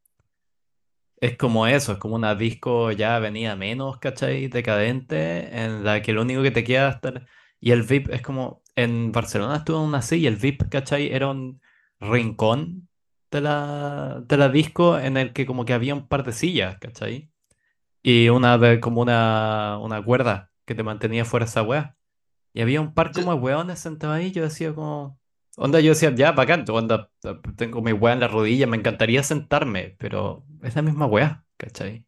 Es 1.17 1.37
como 1.37 1.67
eso, 1.67 1.93
es 1.93 1.99
como 1.99 2.17
una 2.17 2.35
disco 2.35 2.91
ya 2.93 3.19
venida 3.19 3.57
menos, 3.57 3.99
¿cachai? 3.99 4.49
Decadente, 4.49 5.65
en 5.65 5.85
la 5.85 6.03
que 6.03 6.13
lo 6.13 6.23
único 6.23 6.43
que 6.43 6.51
te 6.51 6.65
queda 6.65 6.89
es 6.89 6.95
estar... 6.97 7.27
Y 7.61 7.71
el 7.73 7.83
VIP 7.85 8.11
es 8.11 8.23
como, 8.23 8.63
en 8.77 9.13
Barcelona 9.13 9.57
estuvo 9.57 9.79
en 9.79 9.85
una 9.85 10.01
y 10.11 10.27
el 10.27 10.37
VIP, 10.37 10.69
¿cachai? 10.69 11.13
Era 11.13 11.29
un 11.29 11.61
rincón 12.01 12.89
de 13.31 13.41
la, 13.41 14.23
de 14.27 14.37
la 14.37 14.49
disco 14.49 14.99
en 14.99 15.17
el 15.17 15.33
que 15.33 15.47
como 15.47 15.65
que 15.65 15.73
había 15.75 15.95
un 15.95 16.09
par 16.09 16.25
de 16.25 16.33
sillas, 16.33 16.79
¿cachai? 16.79 17.31
Y 18.03 18.29
una 18.31 18.59
de, 18.59 18.81
como 18.81 19.03
una, 19.03 19.79
una 19.81 20.05
cuerda 20.05 20.53
que 20.65 20.75
te 20.75 20.83
mantenía 20.83 21.25
fuera 21.25 21.47
esa 21.47 21.63
weá. 21.63 21.97
Y 22.55 22.63
había 22.63 22.81
un 22.81 22.95
par 22.95 23.13
como 23.13 23.35
de 23.35 23.41
weones 23.41 23.79
sentados 23.81 24.17
ahí, 24.17 24.33
yo 24.33 24.43
decía 24.43 24.75
como... 24.75 25.22
Onda, 25.57 25.81
yo 25.81 25.91
decía, 25.91 26.15
ya, 26.15 26.33
bacán, 26.33 26.65
onda, 26.69 27.11
tengo 27.57 27.83
mi 27.83 27.93
weá 27.93 28.15
en 28.15 28.21
la 28.21 28.29
rodilla, 28.29 28.67
me 28.67 28.77
encantaría 28.79 29.23
sentarme, 29.23 29.97
pero 29.99 30.45
es 30.63 30.75
la 30.75 30.83
misma 30.83 31.07
weá, 31.07 31.45
¿cachai? 31.59 32.07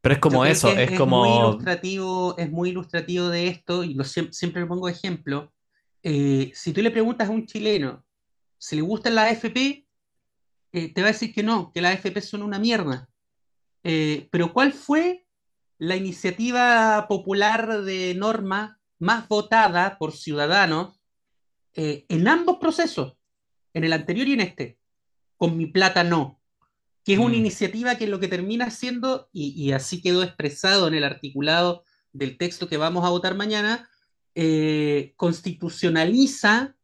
Pero 0.00 0.14
es 0.14 0.20
como 0.20 0.44
eso, 0.44 0.68
es 0.68 0.74
es, 0.78 0.82
es 0.82 0.90
muy 0.90 0.98
como... 0.98 1.38
ilustrativo, 1.50 2.36
es 2.38 2.50
muy 2.50 2.70
ilustrativo 2.70 3.28
de 3.28 3.48
esto, 3.48 3.82
y 3.84 3.94
lo, 3.94 4.04
siem- 4.04 4.32
siempre 4.32 4.62
le 4.62 4.68
pongo 4.68 4.88
ejemplo. 4.88 5.52
Eh, 6.04 6.52
si 6.54 6.72
tú 6.72 6.82
le 6.82 6.90
preguntas 6.90 7.28
a 7.28 7.32
un 7.32 7.46
chileno 7.46 8.04
si 8.58 8.76
le 8.76 8.82
gustan 8.82 9.16
las 9.16 9.32
AFP, 9.32 9.86
eh, 10.72 10.94
te 10.94 11.02
va 11.02 11.08
a 11.08 11.12
decir 11.12 11.34
que 11.34 11.42
no, 11.42 11.72
que 11.72 11.80
las 11.80 11.94
AFP 11.96 12.20
son 12.20 12.42
una 12.44 12.60
mierda. 12.60 13.08
Eh, 13.82 14.28
pero 14.30 14.52
¿cuál 14.52 14.72
fue 14.72 15.26
la 15.78 15.96
iniciativa 15.96 17.06
popular 17.08 17.82
de 17.82 18.14
norma 18.14 18.78
más 19.00 19.26
votada 19.26 19.98
por 19.98 20.12
ciudadanos 20.12 21.01
eh, 21.74 22.04
en 22.08 22.28
ambos 22.28 22.58
procesos, 22.58 23.16
en 23.74 23.84
el 23.84 23.92
anterior 23.92 24.28
y 24.28 24.34
en 24.34 24.40
este? 24.40 24.78
Con 25.36 25.56
mi 25.56 25.66
plata 25.66 26.04
no, 26.04 26.40
que 27.04 27.14
es 27.14 27.18
una 27.18 27.34
mm, 27.34 27.40
iniciativa 27.40 27.96
que 27.96 28.06
lo 28.06 28.20
que 28.20 28.28
termina 28.28 28.70
siendo, 28.70 29.28
y, 29.32 29.50
y 29.50 29.72
así 29.72 30.00
quedó 30.02 30.22
expresado 30.22 30.88
en 30.88 30.94
el 30.94 31.04
articulado 31.04 31.84
del 32.12 32.36
texto 32.36 32.68
que 32.68 32.76
vamos 32.76 33.04
a 33.04 33.10
votar 33.10 33.34
mañana, 33.34 33.88
eh, 34.34 35.12
constitucionaliza 35.16 36.74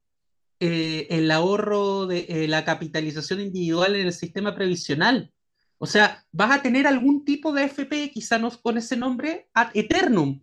eh, 0.61 1.07
el 1.11 1.31
ahorro 1.31 2.07
de 2.07 2.27
eh, 2.29 2.49
la 2.49 2.65
capitalización 2.65 3.41
individual 3.41 3.97
en 3.97 4.07
el 4.07 4.13
sistema 4.13 4.55
previsional. 4.55 5.33
O 5.79 5.87
sea, 5.87 6.27
vas 6.33 6.51
a 6.51 6.63
tener 6.63 6.87
algún 6.87 7.25
tipo 7.25 7.53
de 7.53 7.65
FP, 7.65 8.11
quizá 8.11 8.39
no 8.39 8.51
con 8.61 8.77
ese 8.77 8.97
nombre, 8.97 9.49
ad 9.55 9.71
eternum. 9.75 10.43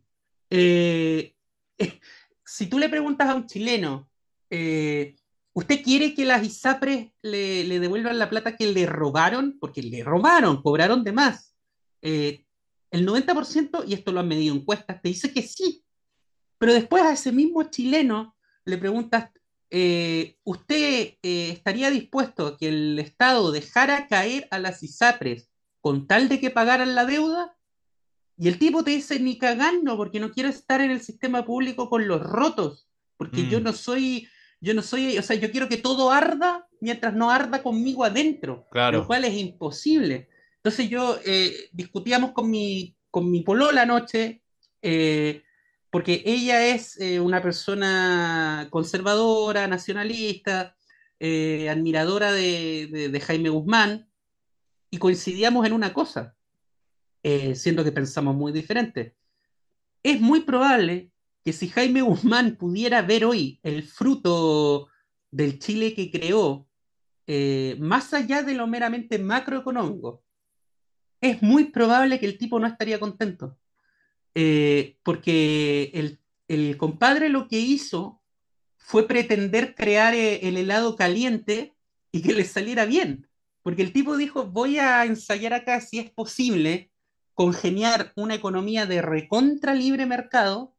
Si 2.47 2.67
tú 2.67 2.77
le 2.77 2.89
preguntas 2.89 3.27
a 3.27 3.33
un 3.33 3.47
chileno, 3.47 4.07
eh, 4.49 5.15
¿usted 5.53 5.81
quiere 5.83 6.13
que 6.13 6.25
las 6.25 6.43
ISAPRES 6.43 7.11
le, 7.21 7.63
le, 7.63 7.79
devuelvan 7.79 8.19
la 8.19 8.29
plata 8.29 8.55
que 8.55 8.67
le 8.71 8.85
robaron? 8.85 9.57
Porque 9.59 9.81
le 9.81 10.03
robaron, 10.03 10.61
cobraron 10.61 11.03
de 11.03 11.11
más. 11.11 11.55
Eh, 12.01 12.45
el 12.91 13.07
90%, 13.07 13.85
y 13.87 13.93
esto 13.93 14.11
lo 14.11 14.21
han 14.21 14.27
medido 14.27 14.55
encuestas, 14.55 15.01
te 15.01 15.09
dice 15.09 15.33
que 15.33 15.41
sí. 15.41 15.83
Pero 16.57 16.73
después 16.73 17.03
a 17.03 17.13
ese 17.13 17.31
mismo 17.31 17.63
chileno 17.63 18.35
le 18.63 18.77
preguntas, 18.77 19.31
eh, 19.69 20.37
¿usted 20.43 21.15
estaría 21.21 21.89
dispuesto 21.89 22.47
a 22.47 22.57
que 22.57 22.69
el 22.69 22.99
Estado 22.99 23.51
dejara 23.51 24.07
caer 24.07 24.47
a 24.51 24.59
las 24.59 24.81
ISAPRES 24.83 25.49
con 25.81 26.07
tal 26.07 26.29
de 26.29 26.39
que 26.39 26.51
pagaran 26.51 26.95
la 26.95 27.05
deuda? 27.05 27.55
Y 28.37 28.49
el 28.49 28.59
tipo 28.59 28.83
te 28.83 28.91
dice, 28.91 29.19
ni 29.19 29.37
cagando, 29.37 29.95
porque 29.95 30.19
no 30.19 30.31
quiero 30.31 30.49
estar 30.49 30.81
en 30.81 30.91
el 30.91 31.01
sistema 31.01 31.45
público 31.45 31.89
con 31.89 32.07
los 32.07 32.21
rotos, 32.21 32.89
porque 33.17 33.47
yo 33.47 33.59
mm, 33.59 33.63
no 33.63 33.73
soy, 33.73 34.27
yo 34.65 34.73
no 34.73 34.81
soy, 34.81 35.15
o 35.19 35.21
sea, 35.21 35.35
yo 35.35 35.51
quiero 35.51 35.69
que 35.69 35.77
todo 35.77 36.09
arda 36.09 36.67
mientras 36.81 37.13
no 37.13 37.29
arda 37.29 37.61
conmigo 37.61 38.03
adentro, 38.03 38.65
lo 38.65 38.69
claro. 38.71 39.05
cual 39.05 39.23
es 39.23 39.35
imposible. 39.35 40.27
Entonces 40.55 40.89
yo 40.89 41.19
eh, 41.23 41.69
discutíamos 41.71 42.31
con 42.31 42.49
mi, 42.49 42.97
con 43.11 43.29
mi 43.29 43.41
polola 43.41 43.83
anoche, 43.83 44.41
eh, 44.81 45.43
porque 45.91 46.23
ella 46.25 46.65
es 46.65 46.99
eh, 46.99 47.19
una 47.19 47.43
persona 47.43 48.67
conservadora, 48.71 49.67
nacionalista, 49.67 50.75
eh, 51.19 51.69
admiradora 51.69 52.31
de, 52.31 52.89
de, 52.91 53.09
de 53.09 53.19
Jaime 53.19 53.49
Guzmán, 53.49 54.09
y 54.89 54.97
coincidíamos 54.97 55.67
en 55.67 55.73
una 55.73 55.93
cosa 55.93 56.35
siendo 57.55 57.83
que 57.83 57.91
pensamos 57.91 58.35
muy 58.35 58.51
diferente. 58.51 59.15
Es 60.03 60.21
muy 60.21 60.41
probable 60.41 61.09
que 61.45 61.53
si 61.53 61.69
Jaime 61.69 62.01
Guzmán 62.01 62.55
pudiera 62.55 63.03
ver 63.03 63.23
hoy 63.23 63.59
el 63.61 63.83
fruto 63.83 64.89
del 65.29 65.59
Chile 65.59 65.93
que 65.93 66.09
creó, 66.09 66.67
eh, 67.27 67.77
más 67.79 68.15
allá 68.15 68.41
de 68.41 68.55
lo 68.55 68.65
meramente 68.65 69.19
macroeconómico, 69.19 70.23
es 71.21 71.43
muy 71.43 71.65
probable 71.65 72.19
que 72.19 72.25
el 72.25 72.39
tipo 72.39 72.59
no 72.59 72.65
estaría 72.65 72.99
contento. 72.99 73.59
Eh, 74.33 74.97
porque 75.03 75.91
el, 75.93 76.19
el, 76.47 76.77
compadre 76.77 77.29
lo 77.29 77.47
que 77.47 77.59
hizo 77.59 78.23
fue 78.75 79.07
pretender 79.07 79.75
crear 79.75 80.15
eh, 80.15 80.47
el 80.47 80.57
helado 80.57 80.95
caliente 80.95 81.75
y 82.11 82.23
que 82.23 82.33
le 82.33 82.43
saliera 82.43 82.85
bien. 82.85 83.29
Porque 83.61 83.83
el 83.83 83.93
tipo 83.93 84.17
dijo, 84.17 84.47
voy 84.47 84.79
a 84.79 85.05
ensayar 85.05 85.53
acá 85.53 85.79
si 85.79 85.99
es 85.99 86.09
posible 86.09 86.91
congeniar 87.35 88.13
una 88.15 88.33
economía 88.33 88.87
de 88.87 89.03
recontra 89.03 89.75
libre 89.75 90.07
mercado 90.07 90.74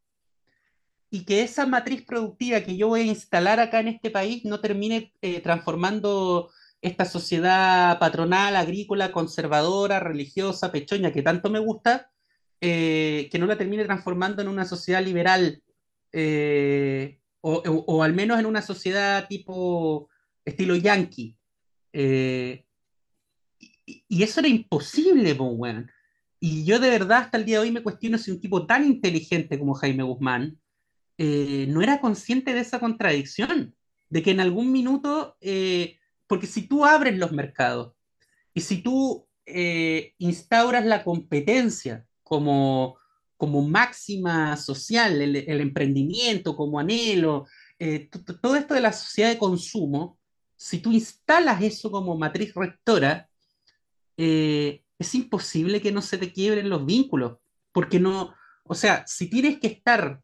y 1.11 1.25
que 1.25 1.43
esa 1.43 1.67
matriz 1.67 2.05
productiva 2.05 2.61
que 2.63 2.77
yo 2.77 2.89
voy 2.89 3.01
a 3.03 3.05
instalar 3.05 3.61
acá 3.61 3.81
en 3.81 3.89
este 3.89 4.11
país 4.11 4.45
no 4.45 4.61
termine 4.61 5.13
eh, 5.23 5.41
transformando 5.41 6.51
esta 6.83 7.05
sociedad 7.05 7.99
patronal, 7.99 8.57
agrícola, 8.57 9.13
conservadora, 9.13 10.01
religiosa, 10.01 10.73
pechoña, 10.73 11.13
que 11.13 11.23
tanto 11.23 11.51
me 11.51 11.59
gusta, 11.59 12.11
eh, 12.61 13.29
que 13.31 13.39
no 13.39 13.47
la 13.47 13.59
termine 13.59 13.85
transformando 13.85 14.43
en 14.43 14.49
una 14.49 14.65
sociedad 14.65 15.03
liberal 15.03 15.63
eh, 16.13 17.21
o, 17.41 17.55
o, 17.55 17.85
o, 17.87 18.03
al 18.03 18.15
menos 18.15 18.39
en 18.39 18.47
una 18.47 18.63
sociedad 18.63 19.27
tipo 19.29 20.09
estilo 20.45 20.77
yankee. 20.77 21.37
Eh, 21.93 22.65
y, 23.59 24.05
y, 24.09 24.23
eso 24.23 24.41
era 24.41 24.49
imposible, 24.49 25.35
bueno. 25.35 25.87
Y 26.41 26.65
yo 26.65 26.79
de 26.79 26.91
verdad 26.91 27.19
hasta 27.19 27.39
el 27.39 27.45
día 27.45 27.59
de 27.59 27.63
hoy 27.63 27.71
me 27.71 27.83
cuestiono 27.83 28.19
si 28.19 28.31
un 28.31 28.41
tipo 28.41 28.67
tan 28.67 28.85
inteligente 28.85 29.59
como 29.59 29.75
Jaime 29.75 30.03
Guzmán 30.03 30.59
eh, 31.19 31.67
no 31.69 31.83
era 31.83 32.01
consciente 32.01 32.53
de 32.53 32.61
esa 32.61 32.79
contradicción, 32.79 33.75
de 34.11 34.23
que 34.23 34.31
en 34.31 34.41
algún 34.41 34.71
minuto, 34.71 35.37
eh, 35.41 35.99
porque 36.27 36.47
si 36.47 36.69
tú 36.69 36.85
abres 36.85 37.17
los 37.17 37.33
mercados 37.33 37.95
y 38.53 38.61
si 38.61 38.83
tú 38.83 39.27
eh, 39.47 40.15
instauras 40.19 40.85
la 40.85 41.03
competencia 41.05 42.05
como, 42.23 42.99
como 43.37 43.63
máxima 43.63 44.57
social, 44.57 45.23
el, 45.23 45.37
el 45.37 45.61
emprendimiento 45.61 46.55
como 46.55 46.79
anhelo, 46.79 47.47
todo 48.41 48.57
esto 48.57 48.75
de 48.75 48.81
la 48.81 48.93
sociedad 48.93 49.31
de 49.31 49.39
consumo, 49.39 50.19
si 50.57 50.79
tú 50.79 50.93
instalas 50.93 51.63
eso 51.63 51.91
como 51.91 52.17
matriz 52.17 52.55
rectora, 52.55 53.29
es 54.17 55.15
imposible 55.15 55.83
que 55.83 55.93
no 55.93 56.01
se 56.01 56.17
te 56.17 56.33
quiebren 56.33 56.71
los 56.71 56.87
vínculos, 56.87 57.37
porque 57.73 58.01
no, 58.01 58.35
o 58.65 58.75
sea, 58.75 59.07
si 59.07 59.29
tienes 59.29 59.59
que 59.61 59.67
estar 59.67 60.23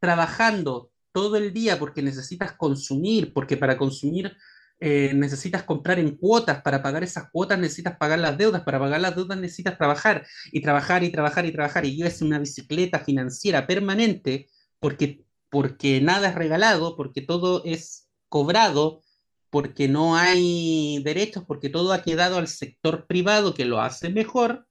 trabajando 0.00 0.90
todo 1.12 1.36
el 1.36 1.52
día 1.52 1.78
porque 1.78 2.02
necesitas 2.02 2.52
consumir, 2.52 3.32
porque 3.32 3.56
para 3.56 3.78
consumir 3.78 4.36
eh, 4.78 5.12
necesitas 5.14 5.62
comprar 5.62 5.98
en 5.98 6.16
cuotas, 6.16 6.60
para 6.60 6.82
pagar 6.82 7.02
esas 7.02 7.30
cuotas 7.30 7.58
necesitas 7.58 7.96
pagar 7.96 8.18
las 8.18 8.36
deudas, 8.36 8.62
para 8.62 8.78
pagar 8.78 9.00
las 9.00 9.16
deudas 9.16 9.38
necesitas 9.38 9.78
trabajar 9.78 10.26
y 10.52 10.60
trabajar 10.60 11.02
y 11.02 11.10
trabajar 11.10 11.46
y 11.46 11.52
trabajar 11.52 11.86
y 11.86 11.96
yo 11.96 12.06
es 12.06 12.20
una 12.20 12.38
bicicleta 12.38 12.98
financiera 12.98 13.66
permanente 13.66 14.48
porque, 14.78 15.24
porque 15.48 16.02
nada 16.02 16.28
es 16.28 16.34
regalado, 16.34 16.94
porque 16.94 17.22
todo 17.22 17.62
es 17.64 18.10
cobrado, 18.28 19.02
porque 19.48 19.88
no 19.88 20.16
hay 20.16 21.02
derechos, 21.02 21.44
porque 21.46 21.70
todo 21.70 21.94
ha 21.94 22.02
quedado 22.02 22.36
al 22.36 22.48
sector 22.48 23.06
privado 23.06 23.54
que 23.54 23.64
lo 23.64 23.80
hace 23.80 24.10
mejor, 24.10 24.66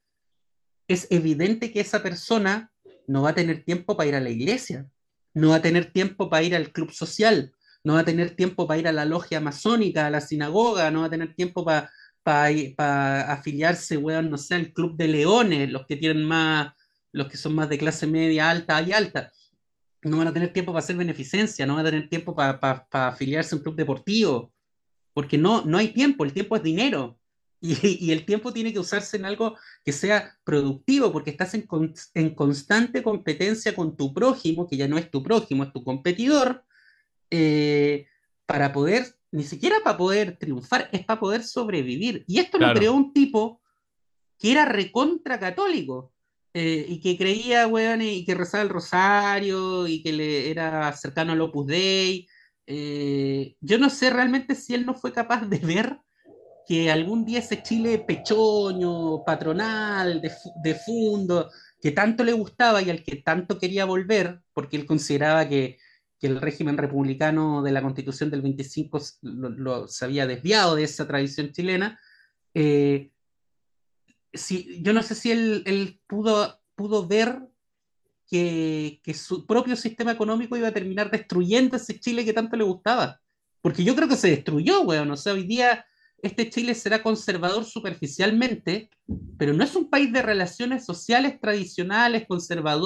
es 0.88 1.08
evidente 1.10 1.72
que 1.72 1.80
esa 1.80 2.04
persona 2.04 2.72
no 3.08 3.24
va 3.24 3.32
a 3.32 3.36
tener 3.36 3.64
tiempo 3.64 3.98
para 3.98 4.10
ir 4.10 4.16
a 4.16 4.20
la 4.20 4.30
iglesia, 4.30 4.88
no 5.36 5.50
va 5.50 5.58
a 5.58 5.62
tener 5.62 5.92
tiempo 5.92 6.30
para 6.30 6.44
ir 6.44 6.56
al 6.56 6.72
club 6.72 6.92
social, 6.92 7.54
no 7.84 7.94
va 7.94 8.00
a 8.00 8.06
tener 8.06 8.36
tiempo 8.36 8.66
para 8.68 8.80
ir 8.80 8.88
a 8.88 8.92
la 8.92 9.06
logia 9.06 9.40
masónica, 9.40 10.08
a 10.08 10.10
la 10.10 10.22
sinagoga, 10.22 10.90
no 10.90 11.02
va 11.02 11.08
a 11.08 11.10
tener 11.10 11.36
tiempo 11.36 11.64
para 11.64 11.92
pa, 12.24 12.48
pa 12.76 13.22
afiliarse, 13.32 13.98
weón, 13.98 14.32
no 14.32 14.38
sé, 14.38 14.56
al 14.56 14.74
club 14.74 14.96
de 14.98 15.08
leones, 15.08 15.70
los 15.70 15.86
que 15.86 15.98
tienen 15.98 16.24
más, 16.24 16.74
los 17.12 17.28
que 17.28 17.38
son 17.38 17.54
más 17.54 17.70
de 17.70 17.78
clase 17.78 18.08
media, 18.08 18.50
alta 18.50 18.82
y 18.82 18.94
alta. 18.94 19.32
No 20.02 20.18
van 20.18 20.30
a 20.30 20.34
tener 20.34 20.54
tiempo 20.54 20.72
para 20.72 20.84
hacer 20.84 20.96
beneficencia, 20.96 21.66
no 21.66 21.76
van 21.76 21.86
a 21.86 21.92
tener 21.92 22.10
tiempo 22.10 22.34
para 22.36 22.60
pa, 22.60 22.88
pa 22.90 23.10
afiliarse 23.10 23.54
a 23.54 23.58
un 23.58 23.64
club 23.64 23.76
deportivo, 23.76 24.52
porque 25.14 25.38
no, 25.38 25.64
no 25.66 25.78
hay 25.78 25.90
tiempo, 25.90 26.24
el 26.24 26.34
tiempo 26.34 26.56
es 26.56 26.64
dinero. 26.64 27.20
Y, 27.66 28.06
y, 28.06 28.12
el 28.12 28.26
tiempo 28.26 28.54
tiene 28.54 28.72
que 28.72 28.80
usarse 28.80 29.18
en 29.18 29.26
algo 29.26 29.58
que 29.84 29.92
sea 29.92 30.38
productivo, 30.44 31.12
porque 31.12 31.32
estás 31.32 31.54
en, 31.56 31.64
con, 31.64 31.94
en, 32.14 32.36
constante 32.36 33.02
competencia 33.02 33.74
con 33.74 33.98
tu 33.98 34.14
prójimo, 34.14 34.68
que 34.68 34.78
ya 34.78 34.88
no 34.88 34.98
es 34.98 35.10
tu 35.10 35.24
prójimo, 35.24 35.64
es 35.64 35.74
tu 35.74 35.84
competidor, 35.84 36.64
eh, 37.32 38.08
para 38.46 38.72
poder, 38.72 39.16
ni 39.32 39.44
siquiera 39.44 39.78
para 39.84 39.98
poder 39.98 40.38
triunfar, 40.38 40.90
es 40.92 41.06
para 41.06 41.20
poder 41.20 41.44
sobrevivir. 41.44 42.24
Y 42.28 42.40
esto 42.40 42.60
lo 42.60 42.72
creó 42.74 42.94
un 42.94 43.14
tipo 43.14 43.62
que 44.38 44.52
era 44.52 44.66
recontra 44.66 45.40
católico. 45.40 46.12
eh, 46.58 46.86
y 46.88 47.02
que 47.02 47.18
creía, 47.18 47.68
weón, 47.68 48.02
y 48.02 48.24
que 48.24 48.34
rezaba 48.34 48.64
el 48.64 48.70
rosario, 48.70 49.88
y 49.88 50.02
que 50.02 50.14
le 50.14 50.50
era 50.50 50.94
cercano 50.94 51.34
al 51.34 51.42
Opus 51.42 51.68
Dei. 51.68 52.28
Eh, 52.68 53.58
yo 53.60 53.78
no 53.78 53.90
sé 53.90 54.10
realmente 54.10 54.56
si 54.56 54.74
él 54.74 54.86
no 54.86 54.94
fue 54.96 55.12
capaz 55.12 55.46
de 55.48 55.60
ver 55.60 56.00
que 56.68 56.90
algún 56.92 57.26
día 57.26 57.40
ese 57.40 57.62
Chile 57.62 58.00
pechoño, 58.00 59.24
patronal, 59.26 60.22
de, 60.22 60.32
de 60.64 60.76
fondo, 60.76 61.50
que 61.82 61.92
tanto 61.92 62.24
le 62.24 62.34
gustaba 62.34 62.82
y 62.82 62.90
al 62.90 63.04
que 63.04 63.18
tanto 63.18 63.60
quería 63.60 63.86
volver, 63.86 64.42
porque 64.54 64.78
él 64.78 64.86
consideraba 64.86 65.48
que, 65.48 65.78
que 66.20 66.28
el 66.28 66.42
régimen 66.42 66.78
republicano 66.78 67.62
de 67.62 67.72
la 67.72 67.82
Constitución 67.84 68.32
del 68.32 68.42
25 68.42 68.98
s- 68.98 69.14
lo, 69.22 69.50
lo- 69.50 69.88
se 69.88 70.06
había 70.06 70.26
desviado 70.28 70.76
de 70.76 70.84
esa 70.84 71.08
tradición 71.08 71.52
chilena, 71.52 72.00
eh, 72.54 73.12
si, 74.34 74.82
yo 74.82 74.94
no 74.94 75.02
sé 75.04 75.16
si 75.16 75.32
él, 75.32 75.64
él 75.66 76.00
pudo, 76.08 76.60
pudo 76.76 77.08
ver 77.08 77.40
que, 78.28 79.00
que 79.04 79.14
su 79.14 79.46
propio 79.46 79.76
sistema 79.76 80.12
económico 80.12 80.58
iba 80.58 80.68
a 80.70 80.74
terminar 80.74 81.12
destruyendo 81.12 81.78
ese 81.78 82.00
Chile 82.00 82.26
que 82.26 82.34
tanto 82.34 82.56
le 82.58 82.64
gustaba. 82.64 83.22
Porque 83.62 83.84
yo 83.84 83.96
creo 83.96 84.08
que 84.08 84.16
se 84.16 84.30
destruyó, 84.30 84.82
weón. 84.82 85.10
O 85.12 85.18
sea, 85.18 85.34
hoy 85.34 85.44
día 85.44 85.86
este 86.22 86.50
Chile 86.50 86.76
será 86.76 87.04
conservador 87.04 87.66
superficialmente, 87.66 88.90
pero 89.38 89.54
no 89.54 89.64
es 89.64 89.76
un 89.76 89.90
país 89.90 90.12
de 90.14 90.22
relaciones 90.22 90.86
sociales 90.86 91.40
tradicionales, 91.40 92.26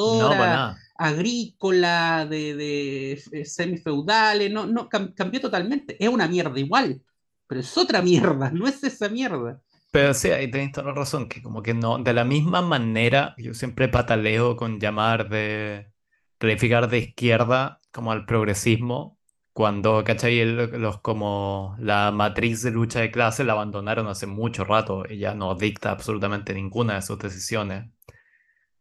No, 0.03 0.35
para 0.37 0.49
conservadoras, 0.49 0.51
nada. 0.51 0.85
agrícola, 0.97 2.25
de, 2.29 2.55
de 2.55 3.11
eh, 3.31 3.45
semifeudales, 3.45 4.51
no, 4.51 4.65
no, 4.67 4.89
cam- 4.89 5.13
cambió 5.15 5.39
totalmente. 5.41 5.95
Es 6.03 6.09
una 6.09 6.27
mierda 6.27 6.59
igual, 6.59 7.01
pero 7.47 7.61
es 7.61 7.77
otra 7.77 8.01
mierda, 8.01 8.51
no 8.51 8.67
es 8.67 8.83
esa 8.83 9.09
mierda. 9.09 9.61
Pero 9.91 10.13
sí, 10.13 10.29
ahí 10.31 10.49
tenéis 10.51 10.71
toda 10.73 10.87
la 10.87 10.93
razón, 10.93 11.27
que 11.29 11.41
como 11.41 11.63
que 11.63 11.73
no, 11.73 11.97
de 11.99 12.13
la 12.13 12.23
misma 12.23 12.61
manera, 12.61 13.33
yo 13.39 13.53
siempre 13.55 13.87
pataleo 13.89 14.55
con 14.55 14.79
llamar 14.79 15.29
de, 15.29 15.91
calificar 16.37 16.89
de 16.89 16.99
izquierda 16.99 17.81
como 17.91 18.11
al 18.11 18.25
progresismo, 18.27 19.18
cuando, 19.59 20.05
¿cachai? 20.05 20.39
El- 20.39 20.55
los, 20.81 21.01
como 21.01 21.75
la 21.79 22.11
matriz 22.11 22.63
de 22.63 22.71
lucha 22.71 23.01
de 23.01 23.11
clase 23.11 23.43
la 23.43 23.51
abandonaron 23.53 24.07
hace 24.07 24.25
mucho 24.25 24.63
rato 24.63 25.03
y 25.09 25.17
ya 25.19 25.33
no 25.35 25.53
dicta 25.55 25.91
absolutamente 25.91 26.53
ninguna 26.53 26.95
de 26.95 27.01
sus 27.01 27.19
decisiones. 27.19 27.85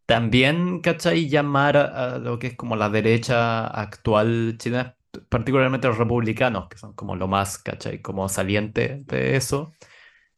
También, 0.07 0.81
¿cachai? 0.81 1.29
Llamar 1.29 1.77
a, 1.77 2.15
a 2.15 2.19
lo 2.19 2.39
que 2.39 2.49
es 2.49 2.57
como 2.57 2.77
la 2.77 2.89
derecha 2.89 3.67
actual 3.67 4.57
chilena, 4.59 4.97
particularmente 5.29 5.89
los 5.89 5.99
republicanos, 5.99 6.69
que 6.69 6.79
son 6.79 6.95
como 6.95 7.17
lo 7.17 7.29
más, 7.29 7.59
¿cachai? 7.59 8.01
Como 8.01 8.29
saliente 8.29 9.03
de 9.07 9.37
eso. 9.37 9.73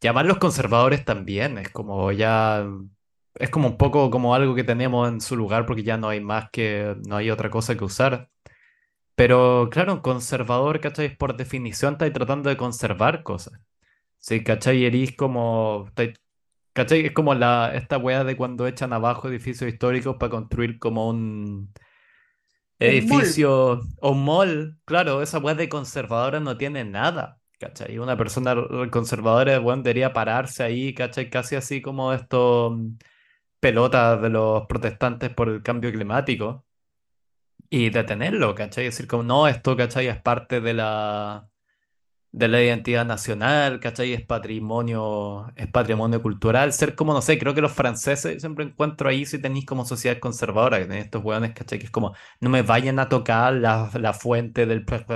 Llamar 0.01 0.27
los 0.27 0.39
conservadores 0.39 1.05
también, 1.05 1.59
es 1.59 1.71
como 1.71 2.13
ya, 2.13 2.67
es 3.37 3.51
como 3.51 3.69
un 3.69 3.79
poco 3.79 4.11
como 4.11 4.35
algo 4.35 4.55
que 4.55 4.65
tenemos 4.65 5.09
en 5.09 5.21
su 5.21 5.37
lugar 5.37 5.67
porque 5.67 5.85
ya 5.85 5.97
no 5.99 6.09
hay 6.11 6.21
más 6.21 6.51
que, 6.51 6.97
no 7.09 7.17
hay 7.17 7.31
otra 7.31 7.51
cosa 7.51 7.77
que 7.77 7.85
usar. 7.85 8.31
Pero 9.21 9.69
claro, 9.71 9.93
un 9.93 10.01
conservador, 10.01 10.81
¿cachai? 10.81 11.15
Por 11.15 11.37
definición 11.37 11.93
estáis 11.93 12.15
tratando 12.15 12.49
de 12.49 12.57
conservar 12.57 13.23
cosas. 13.23 13.61
Sí, 14.19 14.43
¿cachai? 14.43 14.85
Erís 14.87 15.15
como, 15.15 15.87
estáis- 15.89 16.19
¿cachai? 16.73 17.07
Es 17.07 17.13
como 17.13 17.35
la, 17.35 17.75
esta 17.75 17.99
weá 17.99 18.25
de 18.25 18.37
cuando 18.37 18.67
echan 18.67 18.95
abajo 18.95 19.29
edificios 19.29 19.71
históricos 19.71 20.17
para 20.19 20.31
construir 20.31 20.79
como 20.79 21.11
un 21.11 21.71
edificio 22.79 23.81
o 24.01 24.11
un 24.13 24.25
mall. 24.25 24.79
Claro, 24.87 25.23
esa 25.23 25.39
weá 25.39 25.55
de 25.55 25.69
conservadora 25.69 26.41
no 26.41 26.57
tiene 26.57 26.85
nada. 26.85 27.41
¿Cachai? 27.59 27.99
Una 27.99 28.17
persona 28.17 28.55
conservadora, 28.91 29.59
bueno, 29.59 29.83
debería 29.83 30.15
pararse 30.15 30.63
ahí, 30.63 30.95
¿cachai? 30.95 31.29
Casi 31.29 31.57
así 31.57 31.83
como 31.83 32.15
estos 32.15 32.73
mm, 32.73 32.97
pelotas 33.61 34.23
de 34.23 34.31
los 34.31 34.67
protestantes 34.67 35.31
por 35.35 35.49
el 35.51 35.63
cambio 35.63 35.93
climático 35.93 36.65
y 37.71 37.91
detenerlo, 37.91 38.55
¿cachai? 38.57 38.85
Decir 38.87 39.07
como, 39.09 39.23
no, 39.25 39.49
esto, 39.49 39.77
¿cachai? 39.77 40.09
Es 40.09 40.21
parte 40.23 40.61
de 40.61 40.75
la, 40.75 41.49
de 42.33 42.49
la 42.49 42.63
identidad 42.63 43.07
nacional, 43.07 43.81
¿cachai? 43.81 44.13
Es 44.15 44.25
patrimonio, 44.27 45.53
es 45.57 45.69
patrimonio 45.69 46.23
cultural. 46.23 46.73
Ser 46.73 46.95
como, 46.97 47.15
no 47.15 47.23
sé, 47.23 47.39
creo 47.39 47.55
que 47.55 47.61
los 47.63 47.73
franceses, 47.73 48.41
siempre 48.41 48.65
encuentro 48.67 49.09
ahí 49.09 49.27
si 49.27 49.41
tenéis 49.41 49.67
como 49.67 49.85
sociedad 49.87 50.19
conservadora, 50.21 50.79
que 50.79 50.87
tenéis 50.87 51.07
estos 51.07 51.25
hueones, 51.25 51.53
¿cachai? 51.55 51.79
Que 51.79 51.87
es 51.87 51.91
como, 51.93 52.15
no 52.41 52.51
me 52.51 52.63
vayan 52.63 52.99
a 53.01 53.09
tocar 53.09 53.55
la, 53.55 53.91
la 53.95 54.15
fuente 54.15 54.67
del 54.67 54.85
pre- 54.85 55.07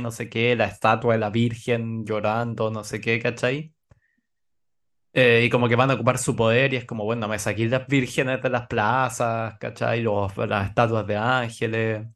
no 0.00 0.10
sé 0.12 0.28
qué, 0.30 0.56
la 0.56 0.66
estatua 0.66 1.14
de 1.14 1.20
la 1.20 1.30
Virgen 1.30 2.04
llorando, 2.06 2.70
no 2.70 2.84
sé 2.84 3.00
qué, 3.00 3.20
¿cachai? 3.20 3.74
Eh, 5.14 5.42
y 5.44 5.50
como 5.50 5.68
que 5.68 5.76
van 5.76 5.90
a 5.90 5.94
ocupar 5.94 6.18
su 6.18 6.34
poder 6.34 6.72
y 6.72 6.76
es 6.76 6.84
como, 6.86 7.04
bueno, 7.04 7.28
me 7.28 7.38
saqué 7.38 7.66
las 7.68 7.86
vírgenes 7.86 8.42
de 8.42 8.48
las 8.50 8.66
plazas, 8.66 9.58
¿cachai? 9.58 10.02
Los, 10.02 10.36
las 10.36 10.68
estatuas 10.68 11.06
de 11.06 11.16
ángeles. 11.16 12.06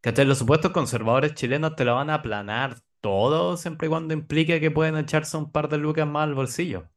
¿Cachai? 0.00 0.24
Los 0.24 0.38
supuestos 0.38 0.72
conservadores 0.72 1.34
chilenos 1.34 1.74
te 1.76 1.84
lo 1.84 1.94
van 1.96 2.10
a 2.10 2.14
aplanar 2.14 2.76
todo 3.00 3.56
siempre 3.56 3.86
y 3.86 3.90
cuando 3.90 4.14
implique 4.14 4.60
que 4.60 4.70
pueden 4.70 4.96
echarse 4.96 5.36
un 5.36 5.50
par 5.52 5.68
de 5.68 5.78
lucas 5.78 6.06
más 6.06 6.24
al 6.24 6.34
bolsillo. 6.34 6.88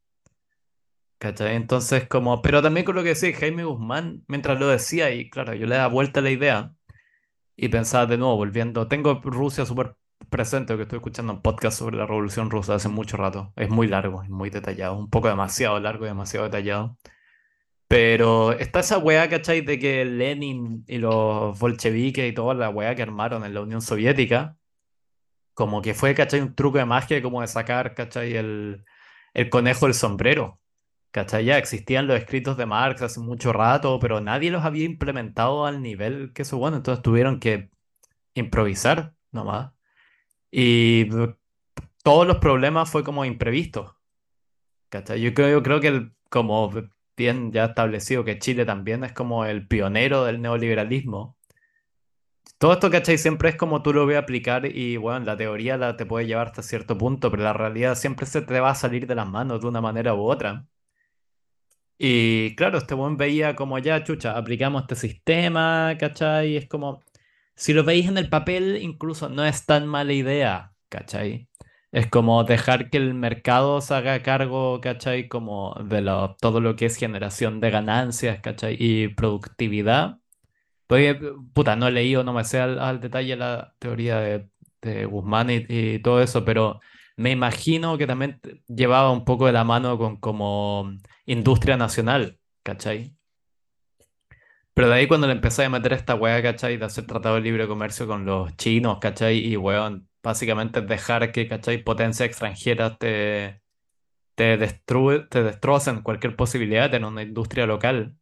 ¿Cachai? 1.18 1.56
Entonces, 1.56 2.08
como, 2.08 2.42
pero 2.42 2.62
también 2.62 2.86
con 2.86 2.96
lo 2.96 3.04
que 3.04 3.10
decía 3.10 3.36
Jaime 3.38 3.66
Guzmán, 3.66 4.24
mientras 4.28 4.58
lo 4.60 4.68
decía, 4.70 5.12
y 5.12 5.30
claro, 5.30 5.54
yo 5.54 5.66
le 5.68 5.76
daba 5.76 5.88
vuelta 5.94 6.22
a 6.22 6.24
la 6.24 6.32
idea 6.32 6.74
y 7.56 7.70
pensaba 7.70 8.06
de 8.06 8.18
nuevo, 8.18 8.38
volviendo, 8.38 8.88
tengo 8.88 9.22
Rusia 9.24 9.66
súper 9.66 9.96
presente, 10.30 10.76
que 10.78 10.84
estoy 10.84 10.98
escuchando 10.98 11.34
un 11.34 11.42
podcast 11.42 11.80
sobre 11.80 11.98
la 11.98 12.06
Revolución 12.06 12.50
Rusa 12.50 12.76
hace 12.76 12.90
mucho 12.90 13.18
rato. 13.18 13.54
Es 13.56 13.70
muy 13.70 13.88
largo, 13.88 14.24
es 14.24 14.30
muy 14.30 14.50
detallado, 14.50 14.98
un 14.98 15.10
poco 15.10 15.28
demasiado 15.28 15.80
largo 15.80 16.06
y 16.06 16.10
demasiado 16.10 16.46
detallado. 16.46 16.98
Pero 17.88 18.52
está 18.54 18.82
esa 18.82 19.00
weá, 19.00 19.28
¿cachai? 19.30 19.62
De 19.62 19.80
que 19.80 20.06
Lenin 20.06 20.84
y 20.88 21.00
los 21.00 21.58
bolcheviques 21.60 22.30
y 22.30 22.34
toda 22.34 22.54
la 22.54 22.70
weá 22.70 22.96
que 22.96 23.02
armaron 23.02 23.44
en 23.46 23.54
la 23.54 23.62
Unión 23.62 23.82
Soviética, 23.82 24.58
como 25.54 25.82
que 25.82 25.94
fue, 25.94 26.16
¿cachai? 26.16 26.42
Un 26.42 26.56
truco 26.56 26.78
de 26.78 26.86
magia 26.86 27.22
como 27.22 27.42
de 27.42 27.48
sacar, 27.48 27.96
¿cachai? 27.96 28.36
El, 28.36 28.86
el 29.34 29.50
conejo 29.50 29.86
del 29.88 29.96
sombrero, 29.96 30.60
¿cachai? 31.12 31.46
Ya 31.46 31.58
existían 31.58 32.08
los 32.08 32.18
escritos 32.18 32.58
de 32.58 32.66
Marx 32.66 33.02
hace 33.02 33.20
mucho 33.20 33.54
rato, 33.54 34.00
pero 34.00 34.22
nadie 34.22 34.52
los 34.52 34.64
había 34.66 34.86
implementado 34.86 35.66
al 35.66 35.82
nivel 35.82 36.32
que 36.34 36.44
eso, 36.44 36.58
bueno, 36.58 36.78
entonces 36.78 37.02
tuvieron 37.04 37.40
que 37.40 37.72
improvisar 38.36 39.14
nomás. 39.32 39.74
Y 40.52 41.10
todos 42.04 42.28
los 42.28 42.38
problemas 42.38 42.90
fue 42.92 43.04
como 43.04 43.26
imprevisto, 43.26 43.98
¿cachai? 44.90 45.22
Yo 45.22 45.34
creo, 45.34 45.50
yo 45.52 45.64
creo 45.64 45.82
que 45.82 45.88
el- 45.90 46.14
como 46.30 46.72
bien 47.18 47.52
ya 47.52 47.66
establecido 47.66 48.24
que 48.26 48.40
Chile 48.40 48.66
también 48.66 49.04
es 49.04 49.14
como 49.14 49.46
el 49.46 49.68
pionero 49.68 50.26
del 50.26 50.42
neoliberalismo. 50.42 51.38
Todo 52.60 52.74
esto, 52.74 52.92
¿cachai? 52.92 53.18
Siempre 53.18 53.50
es 53.50 53.56
como 53.56 53.82
tú 53.82 53.92
lo 53.94 54.06
ves 54.06 54.18
aplicar 54.18 54.66
y 54.66 54.98
bueno, 54.98 55.26
la 55.26 55.36
teoría 55.38 55.78
la 55.78 55.98
te 55.98 56.06
puede 56.06 56.28
llevar 56.28 56.48
hasta 56.48 56.62
cierto 56.62 56.96
punto, 56.98 57.32
pero 57.32 57.42
la 57.44 57.54
realidad 57.54 57.96
siempre 57.96 58.26
se 58.28 58.42
te 58.42 58.60
va 58.60 58.70
a 58.72 58.76
salir 58.76 59.08
de 59.08 59.16
las 59.16 59.28
manos 59.28 59.62
de 59.62 59.68
una 59.68 59.82
manera 59.82 60.14
u 60.14 60.22
otra. 60.30 60.68
Y 61.98 62.56
claro, 62.56 62.78
este 62.78 62.94
buen 62.96 63.18
veía 63.18 63.56
como 63.56 63.78
ya, 63.80 64.04
chucha, 64.04 64.38
aplicamos 64.38 64.84
este 64.84 64.96
sistema, 64.96 65.96
¿cachai? 66.00 66.56
Es 66.56 66.68
como, 66.68 67.02
si 67.60 67.74
lo 67.74 67.84
veis 67.86 68.08
en 68.10 68.18
el 68.18 68.30
papel, 68.30 68.80
incluso 68.82 69.30
no 69.30 69.46
es 69.46 69.66
tan 69.68 69.88
mala 69.88 70.14
idea, 70.14 70.74
¿cachai? 70.90 71.50
Es 71.92 72.08
como 72.08 72.44
dejar 72.46 72.90
que 72.90 72.98
el 72.98 73.14
mercado 73.16 73.82
se 73.82 73.94
haga 73.96 74.22
cargo, 74.24 74.82
¿cachai? 74.82 75.28
Como 75.30 75.76
de 75.86 76.02
lo- 76.02 76.36
todo 76.38 76.62
lo 76.62 76.76
que 76.78 76.86
es 76.88 76.98
generación 76.98 77.62
de 77.62 77.72
ganancias, 77.72 78.42
¿cachai? 78.42 78.78
Y 78.80 79.10
productividad. 79.10 80.20
Pues, 80.88 81.18
puta, 81.54 81.76
no 81.76 81.88
he 81.88 81.92
leído, 81.92 82.24
no 82.24 82.34
me 82.34 82.44
sé 82.46 82.60
al, 82.60 82.80
al 82.80 83.00
detalle 83.02 83.36
la 83.38 83.76
teoría 83.80 84.20
de, 84.20 84.50
de 84.82 85.06
Guzmán 85.06 85.50
y, 85.52 85.66
y 85.70 86.00
todo 86.02 86.22
eso, 86.22 86.46
pero 86.46 86.80
me 87.18 87.32
imagino 87.32 87.98
que 87.98 88.08
también 88.08 88.42
llevaba 88.68 89.12
un 89.12 89.26
poco 89.26 89.46
de 89.48 89.54
la 89.54 89.64
mano 89.64 89.98
con 90.00 90.18
como 90.20 90.92
industria 91.28 91.78
nacional, 91.78 92.40
¿cachai? 92.64 93.16
Pero 94.80 94.88
de 94.92 94.96
ahí 94.96 95.08
cuando 95.10 95.28
le 95.28 95.34
empecé 95.34 95.66
a 95.66 95.70
meter 95.70 95.92
esta 95.92 96.16
weá, 96.16 96.42
¿cachai? 96.42 96.78
De 96.78 96.86
hacer 96.86 97.06
tratado 97.06 97.36
de 97.36 97.42
libre 97.42 97.68
comercio 97.68 98.08
con 98.08 98.24
los 98.26 98.56
chinos, 98.56 99.00
¿cachai? 99.00 99.38
Y 99.46 99.58
weón, 99.58 100.08
básicamente 100.24 100.80
dejar 100.80 101.34
que, 101.34 101.50
¿cachai? 101.50 101.84
Potencias 101.84 102.30
extranjeras 102.30 102.98
te, 102.98 103.62
te, 104.36 104.58
destru- 104.60 105.28
te 105.30 105.44
destrocen 105.44 106.02
cualquier 106.02 106.38
posibilidad 106.38 106.90
tener 106.92 107.08
una 107.10 107.24
industria 107.24 107.66
local. 107.66 108.16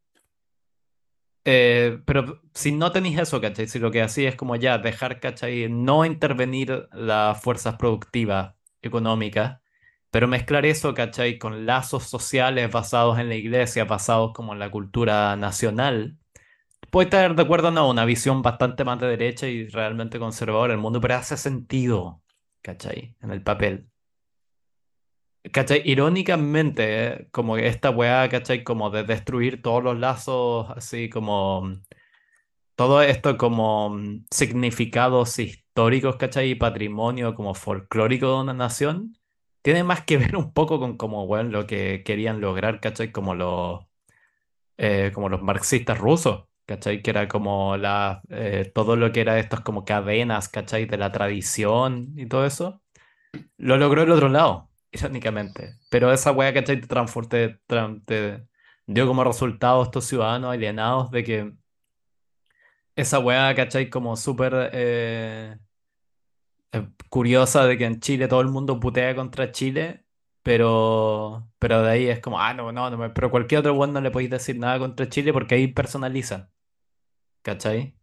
Eh, 1.46 2.02
pero 2.06 2.42
si 2.56 2.72
no 2.72 2.92
tenéis 2.92 3.20
eso, 3.20 3.40
¿cachai? 3.40 3.68
Si 3.68 3.78
lo 3.78 3.92
que 3.92 4.02
hacía 4.02 4.30
es 4.30 4.36
como 4.36 4.56
ya 4.56 4.80
dejar, 4.80 5.20
¿cachai? 5.20 5.70
No 5.70 6.06
intervenir 6.06 6.90
las 6.92 7.40
fuerzas 7.40 7.76
productivas 7.76 8.56
económicas, 8.82 9.62
pero 10.10 10.28
mezclar 10.28 10.66
eso, 10.66 10.96
¿cachai? 10.96 11.38
Con 11.38 11.68
lazos 11.68 12.06
sociales 12.06 12.72
basados 12.72 13.20
en 13.20 13.30
la 13.30 13.36
iglesia, 13.36 13.86
basados 13.86 14.34
como 14.34 14.54
en 14.54 14.60
la 14.60 14.72
cultura 14.72 15.36
nacional 15.36 16.18
puede 16.92 17.06
estar 17.06 17.36
de 17.36 17.42
acuerdo 17.42 17.72
no, 17.72 17.90
una 17.90 18.06
visión 18.06 18.42
bastante 18.42 18.84
más 18.84 19.00
de 19.00 19.08
derecha 19.08 19.48
y 19.48 19.68
realmente 19.68 20.20
conservadora 20.20 20.74
del 20.74 20.82
mundo, 20.82 21.02
pero 21.02 21.16
hace 21.16 21.38
sentido, 21.38 22.22
¿cachai? 22.62 23.16
En 23.22 23.32
el 23.32 23.44
papel. 23.44 23.90
¿Cachai? 25.52 25.82
Irónicamente, 25.86 27.30
como 27.32 27.58
esta 27.58 27.90
weá, 27.90 28.28
¿cachai? 28.30 28.64
Como 28.64 28.90
de 28.90 29.04
destruir 29.04 29.62
todos 29.62 29.84
los 29.84 29.98
lazos, 29.98 30.70
así 30.72 31.10
como 31.10 31.72
todo 32.76 33.02
esto 33.02 33.38
como 33.38 33.90
mm, 33.90 34.26
significados 34.32 35.40
históricos, 35.40 36.18
¿cachai? 36.18 36.52
Y 36.52 36.56
patrimonio 36.56 37.36
como 37.36 37.54
folclórico 37.56 38.28
de 38.28 38.42
una 38.44 38.54
nación, 38.54 39.18
tiene 39.62 39.84
más 39.84 40.04
que 40.06 40.18
ver 40.18 40.36
un 40.38 40.54
poco 40.54 40.80
con 40.80 40.98
como, 40.98 41.28
bueno, 41.28 41.50
lo 41.52 41.68
que 41.68 42.04
querían 42.06 42.42
lograr, 42.42 42.80
¿cachai? 42.82 43.12
Como 43.12 43.36
los, 43.36 43.86
eh, 44.78 45.12
como 45.14 45.30
los 45.30 45.42
marxistas 45.42 45.98
rusos, 46.00 46.46
¿cachai? 46.68 47.02
Que 47.02 47.12
era 47.12 47.28
como 47.28 47.78
la, 47.78 48.22
eh, 48.30 48.72
todo 48.76 48.96
lo 48.96 49.12
que 49.12 49.22
era 49.22 49.40
estas 49.40 49.62
como 49.62 49.86
cadenas, 49.86 50.50
¿cachai? 50.50 50.86
De 50.86 50.98
la 50.98 51.12
tradición 51.12 52.14
y 52.18 52.28
todo 52.28 52.46
eso, 52.46 52.82
lo 53.58 53.78
logró 53.78 54.04
el 54.04 54.12
otro 54.12 54.30
lado, 54.30 54.70
irónicamente. 54.92 55.80
Pero 55.92 56.12
esa 56.14 56.32
weá, 56.32 56.54
¿cachai? 56.54 56.82
Te, 56.82 56.88
transporte, 56.88 57.60
te 58.06 58.48
dio 58.88 59.08
como 59.08 59.24
resultado 59.24 59.82
a 59.82 59.86
estos 59.86 60.06
ciudadanos 60.06 60.54
alienados 60.54 61.12
de 61.12 61.24
que 61.24 61.54
esa 62.96 63.20
weá, 63.20 63.54
¿cachai? 63.56 63.90
Como 63.90 64.16
súper 64.18 64.70
eh, 64.74 65.58
eh, 66.72 66.88
curiosa 67.10 67.66
de 67.66 67.78
que 67.78 67.86
en 67.86 68.00
Chile 68.00 68.28
todo 68.28 68.42
el 68.42 68.50
mundo 68.50 68.80
putea 68.80 69.16
contra 69.16 69.52
Chile, 69.52 70.06
pero, 70.44 71.50
pero 71.60 71.82
de 71.84 71.92
ahí 71.92 72.08
es 72.08 72.20
como, 72.20 72.40
ah, 72.40 72.54
no, 72.54 72.72
no, 72.72 72.90
no, 72.90 73.14
pero 73.14 73.32
cualquier 73.32 73.60
otro 73.60 73.74
weón 73.74 73.94
no 73.94 74.02
le 74.02 74.12
podéis 74.12 74.30
decir 74.32 74.58
nada 74.58 74.80
contra 74.80 75.10
Chile 75.10 75.34
porque 75.34 75.56
ahí 75.56 75.68
personalizan, 75.68 76.50
¿cachai? 77.48 77.96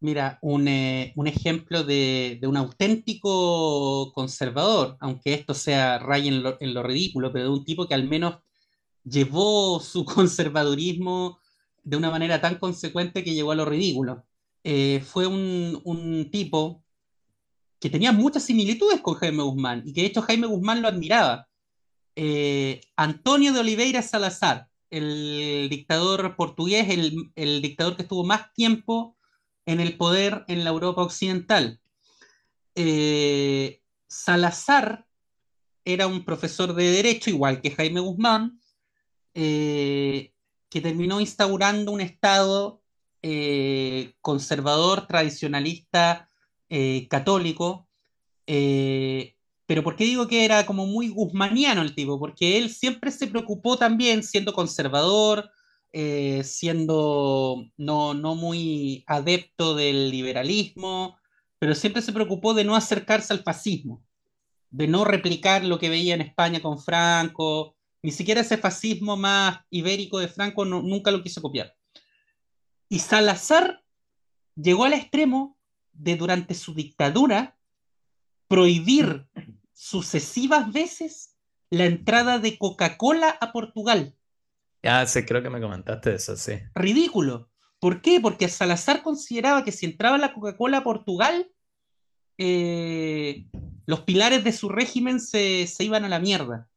Mira, 0.00 0.38
un, 0.40 0.68
eh, 0.68 1.12
un 1.16 1.26
ejemplo 1.26 1.84
de, 1.84 2.38
de 2.40 2.46
un 2.46 2.56
auténtico 2.56 4.10
conservador, 4.14 4.96
aunque 5.00 5.34
esto 5.34 5.52
sea 5.52 5.98
raya 5.98 6.28
en 6.28 6.42
lo, 6.42 6.56
en 6.58 6.72
lo 6.72 6.82
ridículo, 6.82 7.30
pero 7.30 7.44
de 7.44 7.50
un 7.50 7.64
tipo 7.66 7.86
que 7.86 7.92
al 7.92 8.08
menos 8.08 8.38
llevó 9.04 9.80
su 9.80 10.04
conservadurismo 10.06 11.38
de 11.84 11.96
una 11.98 12.10
manera 12.10 12.40
tan 12.40 12.56
consecuente 12.58 13.22
que 13.22 13.34
llegó 13.34 13.52
a 13.52 13.56
lo 13.56 13.66
ridículo. 13.66 14.24
Eh, 14.64 15.02
fue 15.04 15.26
un, 15.26 15.82
un 15.84 16.30
tipo 16.30 16.82
que 17.78 17.90
tenía 17.90 18.12
muchas 18.12 18.44
similitudes 18.44 19.02
con 19.02 19.14
Jaime 19.14 19.42
Guzmán 19.42 19.82
y 19.84 19.92
que 19.92 20.00
de 20.00 20.06
hecho 20.06 20.22
Jaime 20.22 20.46
Guzmán 20.46 20.80
lo 20.80 20.88
admiraba. 20.88 21.48
Eh, 22.16 22.80
Antonio 22.96 23.52
de 23.52 23.60
Oliveira 23.60 24.00
Salazar, 24.00 24.67
el 24.90 25.68
dictador 25.70 26.36
portugués, 26.36 26.88
el, 26.88 27.30
el, 27.36 27.62
dictador 27.62 27.96
que 27.96 28.02
estuvo 28.02 28.24
más 28.24 28.52
tiempo 28.54 29.16
en 29.66 29.80
el 29.80 29.96
poder 29.96 30.44
en 30.48 30.64
la 30.64 30.70
Europa 30.70 31.02
occidental. 31.02 31.80
Eh, 32.74 33.82
Salazar 34.06 35.06
era 35.84 36.06
un 36.06 36.24
profesor 36.24 36.74
de 36.74 36.90
derecho, 36.90 37.28
igual 37.28 37.60
que 37.60 37.72
Jaime 37.72 38.00
Guzmán, 38.00 38.60
eh, 39.34 40.32
que 40.70 40.80
terminó 40.80 41.20
instaurando 41.20 41.92
un 41.92 42.00
Estado 42.00 42.82
eh, 43.22 44.14
conservador, 44.20 45.06
tradicionalista, 45.06 46.30
católico. 47.08 47.88
Pero 49.68 49.82
¿por 49.84 49.96
qué 49.96 50.04
digo 50.04 50.26
que 50.26 50.46
era 50.46 50.64
como 50.64 50.86
muy 50.86 51.10
guzmaniano 51.10 51.82
el 51.82 51.94
tipo? 51.94 52.18
Porque 52.18 52.56
él 52.56 52.70
siempre 52.70 53.10
se 53.10 53.26
preocupó 53.26 53.76
también, 53.76 54.22
siendo 54.22 54.54
conservador, 54.54 55.50
eh, 55.92 56.42
siendo 56.42 57.66
no, 57.76 58.14
no 58.14 58.34
muy 58.34 59.04
adepto 59.06 59.74
del 59.74 60.10
liberalismo, 60.10 61.18
pero 61.58 61.74
siempre 61.74 62.00
se 62.00 62.14
preocupó 62.14 62.54
de 62.54 62.64
no 62.64 62.76
acercarse 62.76 63.34
al 63.34 63.42
fascismo, 63.42 64.02
de 64.70 64.88
no 64.88 65.04
replicar 65.04 65.62
lo 65.62 65.78
que 65.78 65.90
veía 65.90 66.14
en 66.14 66.22
España 66.22 66.62
con 66.62 66.78
Franco, 66.78 67.76
ni 68.00 68.10
siquiera 68.10 68.40
ese 68.40 68.56
fascismo 68.56 69.18
más 69.18 69.60
ibérico 69.68 70.18
de 70.18 70.28
Franco 70.28 70.64
nunca 70.64 71.10
lo 71.10 71.22
quiso 71.22 71.42
copiar. 71.42 71.76
Y 72.88 73.00
Salazar 73.00 73.84
llegó 74.56 74.84
al 74.84 74.94
extremo 74.94 75.58
de 75.92 76.16
durante 76.16 76.54
su 76.54 76.72
dictadura 76.72 77.58
prohibir 78.48 79.28
sucesivas 79.78 80.72
veces 80.72 81.36
la 81.70 81.84
entrada 81.84 82.40
de 82.40 82.58
Coca-Cola 82.58 83.38
a 83.40 83.52
Portugal. 83.52 84.16
Ah, 84.82 85.06
sí, 85.06 85.24
creo 85.24 85.40
que 85.40 85.50
me 85.50 85.60
comentaste 85.60 86.14
eso, 86.14 86.36
sí. 86.36 86.54
Ridículo. 86.74 87.48
¿Por 87.78 88.02
qué? 88.02 88.18
Porque 88.20 88.48
Salazar 88.48 89.02
consideraba 89.02 89.62
que 89.62 89.70
si 89.70 89.86
entraba 89.86 90.18
la 90.18 90.34
Coca-Cola 90.34 90.78
a 90.78 90.84
Portugal, 90.84 91.52
eh, 92.38 93.46
los 93.86 94.00
pilares 94.00 94.42
de 94.42 94.52
su 94.52 94.68
régimen 94.68 95.20
se, 95.20 95.68
se, 95.68 95.84
iban 95.84 96.04
a 96.04 96.08
la 96.08 96.18
mierda. 96.18 96.68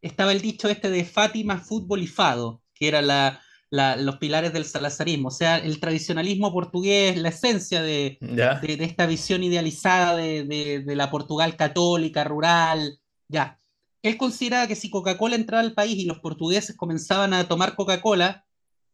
Estaba 0.00 0.32
el 0.32 0.40
dicho 0.40 0.68
este 0.68 0.90
de 0.90 1.04
Fátima, 1.04 1.58
fútbol 1.58 2.02
y 2.02 2.08
fado, 2.08 2.60
que 2.74 2.88
era 2.88 3.02
la, 3.02 3.40
la, 3.72 3.96
los 3.96 4.18
pilares 4.18 4.52
del 4.52 4.66
salazarismo, 4.66 5.28
o 5.28 5.30
sea, 5.30 5.56
el 5.56 5.80
tradicionalismo 5.80 6.52
portugués, 6.52 7.16
la 7.16 7.30
esencia 7.30 7.80
de, 7.80 8.18
de, 8.20 8.76
de, 8.76 8.84
esta 8.84 9.06
visión 9.06 9.42
idealizada 9.42 10.14
de, 10.14 10.44
de, 10.84 10.94
la 10.94 11.10
Portugal 11.10 11.56
católica, 11.56 12.22
rural, 12.22 12.98
ya. 13.28 13.58
Él 14.02 14.18
consideraba 14.18 14.66
que 14.66 14.76
si 14.76 14.90
Coca-Cola 14.90 15.36
entraba 15.36 15.62
al 15.62 15.72
país 15.72 15.96
y 15.96 16.04
los 16.04 16.18
portugueses 16.18 16.76
comenzaban 16.76 17.32
a 17.32 17.48
tomar 17.48 17.74
Coca-Cola, 17.74 18.44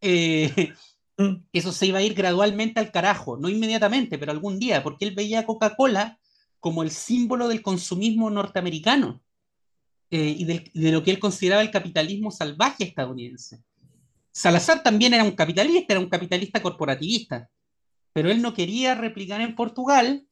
eh, 0.01 0.73
mm. 1.19 1.35
eso 1.53 1.73
se 1.73 1.87
iba 1.87 1.99
a 1.99 2.03
ir 2.03 2.15
gradualmente 2.15 2.79
al 2.79 2.93
carajo, 2.93 3.37
no 3.37 3.49
inmediatamente, 3.49 4.17
pero 4.17 4.31
algún 4.31 4.61
día, 4.61 4.85
porque 4.85 5.07
él 5.07 5.15
veía 5.17 5.41
a 5.41 5.47
Coca-Cola 5.47 6.21
como 6.61 6.85
el 6.85 6.93
símbolo 6.93 7.49
del 7.49 7.63
consumismo 7.63 8.31
norteamericano 8.31 9.21
eh, 10.13 10.37
y 10.39 10.45
de, 10.45 10.93
lo 10.93 11.03
que 11.03 11.11
él 11.11 11.19
consideraba 11.19 11.63
el 11.63 11.73
capitalismo 11.73 12.31
salvaje 12.31 12.85
estadounidense. 12.85 13.61
Salazar 14.39 14.85
también 14.85 15.15
era 15.15 15.25
un 15.25 15.33
capitalista, 15.33 15.95
era 15.95 15.99
un 15.99 16.09
capitalista 16.09 16.63
corporativista, 16.63 17.51
pero 18.13 18.31
él 18.31 18.41
no 18.41 18.55
quería 18.55 18.95
replicar 18.95 19.41
en 19.41 19.57
Portugal 19.57 20.29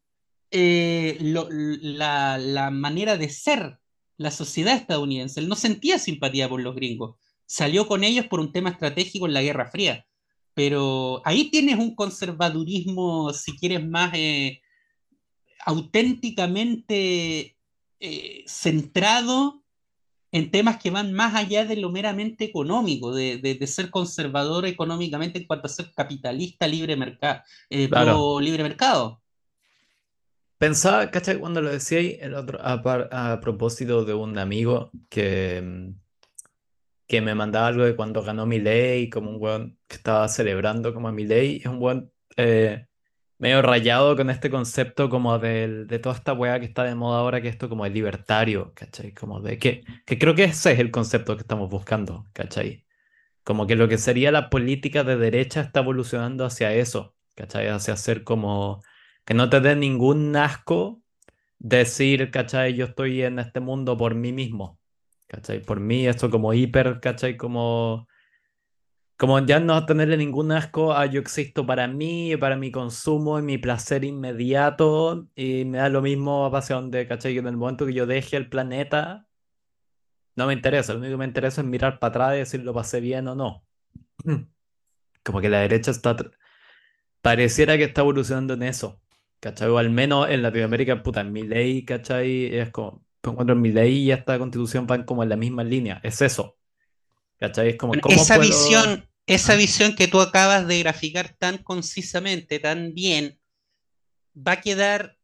eh, 0.53 1.19
la, 1.21 2.71
manera 2.71 3.17
de 3.17 3.29
ser 3.29 3.81
la 4.17 4.31
sociedad 4.31 4.77
estadounidense. 4.77 5.41
Él 5.41 5.49
no 5.49 5.57
sentía 5.57 5.99
simpatía 5.99 6.49
por 6.49 6.63
los 6.63 6.77
gringos. 6.77 7.17
Salió 7.47 7.89
con 7.89 8.05
ellos 8.05 8.29
por 8.29 8.39
un 8.39 8.53
tema 8.53 8.71
estratégico 8.71 9.27
en 9.27 9.35
la 9.35 9.43
Guerra 9.43 9.73
Fría. 9.73 10.07
Pero 10.55 11.21
ahí 11.25 11.51
tienes 11.51 11.77
un 11.77 11.97
conservadurismo, 11.97 13.33
si 13.33 13.59
quieres, 13.59 13.85
más 13.85 14.13
eh, 14.15 14.61
auténticamente 15.65 17.57
eh, 17.99 18.45
centrado 18.47 19.65
en 20.33 20.51
temas 20.51 20.83
que 20.83 20.91
van 20.91 21.13
más 21.13 21.35
allá 21.35 21.65
de 21.65 21.77
lo 21.77 21.91
meramente 21.91 22.45
económico, 22.45 23.15
de, 23.15 23.39
de, 23.39 23.55
de 23.55 23.67
ser 23.67 23.91
conservador 23.91 24.67
económicamente 24.67 25.39
en 25.39 25.47
cuanto 25.47 25.67
a 25.67 25.71
ser 25.71 25.93
capitalista 25.95 26.67
libre, 26.67 26.97
mercado 26.97 27.43
eh, 27.71 27.89
claro. 27.89 28.41
libre 28.41 28.63
mercado. 28.63 29.23
Pensaba, 30.59 31.11
¿cachai? 31.11 31.39
Cuando 31.39 31.61
lo 31.61 31.71
decía 31.71 32.01
el 32.01 32.35
otro, 32.35 32.59
a, 32.63 33.33
a, 33.33 33.41
propósito 33.41 34.05
de 34.05 34.15
un 34.15 34.39
amigo 34.39 34.91
que, 35.11 35.93
que 37.07 37.21
me 37.21 37.35
mandaba 37.35 37.69
algo 37.69 37.85
de 37.85 37.95
cuando 37.95 38.23
ganó 38.23 38.47
mi 38.47 38.59
ley, 38.59 39.11
como 39.11 39.31
un 39.31 39.39
buen 39.39 39.79
que 39.87 39.97
estaba 39.97 40.27
celebrando 40.29 40.95
como 40.95 41.09
a 41.09 41.13
mi 41.13 41.27
ley, 41.27 41.59
es 41.59 41.67
un 41.67 41.79
buen 41.79 42.11
eh, 42.37 42.87
medio 43.39 43.63
rayado 43.63 44.17
con 44.17 44.31
este 44.31 44.51
concepto 44.51 45.09
como 45.11 45.39
de, 45.39 45.85
de 45.87 45.99
toda 45.99 46.15
esta 46.15 46.33
weá 46.33 46.59
que 46.61 46.67
está 46.67 46.85
de 46.85 46.95
moda 46.95 47.19
ahora, 47.21 47.41
que 47.43 47.49
esto 47.49 47.69
como 47.69 47.87
el 47.87 47.93
libertario, 47.93 48.73
¿cachai? 48.75 49.13
Como 49.13 49.41
de 49.41 49.59
que, 49.59 49.85
que 50.07 50.19
creo 50.19 50.35
que 50.35 50.45
ese 50.45 50.73
es 50.73 50.79
el 50.79 50.91
concepto 50.91 51.37
que 51.37 51.43
estamos 51.43 51.69
buscando, 51.71 52.27
¿cachai? 52.33 52.85
Como 53.45 53.67
que 53.67 53.77
lo 53.77 53.89
que 53.89 53.99
sería 53.99 54.33
la 54.33 54.51
política 54.51 55.05
de 55.05 55.17
derecha 55.17 55.61
está 55.61 55.81
evolucionando 55.81 56.45
hacia 56.45 56.73
eso, 56.75 57.17
¿cachai? 57.35 57.69
Hacia 57.69 57.97
ser 57.97 58.25
como 58.25 58.83
que 59.25 59.35
no 59.35 59.51
te 59.51 59.61
dé 59.61 59.77
ningún 59.77 60.35
asco 60.37 61.03
decir, 61.59 62.31
¿cachai? 62.31 62.75
Yo 62.75 62.87
estoy 62.87 63.23
en 63.23 63.39
este 63.39 63.61
mundo 63.61 63.97
por 63.97 64.15
mí 64.15 64.33
mismo, 64.33 64.81
¿cachai? 65.29 65.61
Por 65.63 65.81
mí, 65.81 66.07
esto 66.07 66.31
como 66.31 66.55
hiper, 66.55 67.01
¿cachai? 67.01 67.37
Como 67.37 68.09
como 69.17 69.39
ya 69.47 69.61
no 69.61 69.87
tenerle 69.87 70.17
ningún 70.17 70.53
asco 70.53 70.93
a 70.93 71.07
yo 71.07 71.21
existo 71.21 71.65
para 71.67 71.89
mí, 71.89 72.37
para 72.37 72.57
mi 72.57 72.71
consumo 72.71 73.39
y 73.39 73.43
mi 73.43 73.59
placer 73.59 74.05
inmediato, 74.05 75.29
y 75.35 75.65
me 75.65 75.79
da 75.79 75.89
lo 75.89 76.03
mismo 76.03 76.55
hacia 76.55 76.77
donde, 76.77 77.07
¿cachai? 77.07 77.33
Que 77.33 77.39
en 77.41 77.47
el 77.47 77.57
momento 77.57 77.87
que 77.87 77.95
yo 77.95 78.07
deje 78.07 78.37
el 78.37 78.49
planeta, 78.49 79.27
no 80.37 80.47
me 80.47 80.53
interesa, 80.53 80.93
lo 80.93 80.99
único 81.01 81.15
que 81.15 81.19
me 81.19 81.25
interesa 81.25 81.63
es 81.63 81.67
mirar 81.67 81.99
para 81.99 82.11
atrás 82.11 82.35
y 82.35 82.39
decir 82.39 82.63
lo 82.63 82.75
pasé 82.75 83.01
bien 83.01 83.27
o 83.29 83.35
no. 83.35 83.65
Como 85.25 85.41
que 85.41 85.49
la 85.49 85.61
derecha 85.61 85.91
está, 85.91 86.17
pareciera 87.23 87.77
que 87.79 87.85
está 87.85 88.03
evolucionando 88.03 88.55
en 88.55 88.65
eso, 88.65 89.01
¿cachai? 89.41 89.69
O 89.69 89.79
al 89.79 89.91
menos 89.91 90.29
en 90.31 90.43
Latinoamérica, 90.43 91.03
puta, 91.03 91.23
en 91.23 91.33
mi 91.33 91.43
ley, 91.43 91.85
¿cachai? 91.85 92.55
Es 92.55 92.71
como, 92.71 93.05
encuentro 93.25 93.55
en 93.57 93.63
mi 93.63 93.73
ley 93.73 93.99
y 94.05 94.13
esta 94.13 94.39
constitución 94.39 94.87
van 94.87 95.05
como 95.05 95.23
en 95.23 95.31
la 95.31 95.37
misma 95.37 95.65
línea, 95.65 96.01
es 96.05 96.23
eso. 96.23 96.57
¿Cachai? 97.39 97.71
Es 97.71 97.77
como, 97.77 97.93
bueno, 97.93 98.03
esa, 98.09 98.37
puedo... 98.37 98.49
visión, 98.49 99.09
esa 99.27 99.53
Ah, 99.53 99.57
visión 99.57 99.95
que 99.95 100.09
tú 100.09 100.21
acabas 100.21 100.67
de 100.67 100.79
graficar 100.79 101.37
tan 101.39 101.59
concisamente, 101.59 102.59
tan 102.59 102.95
bien, 102.95 103.39
va 104.37 104.53
a 104.53 104.61
quedar, 104.61 105.19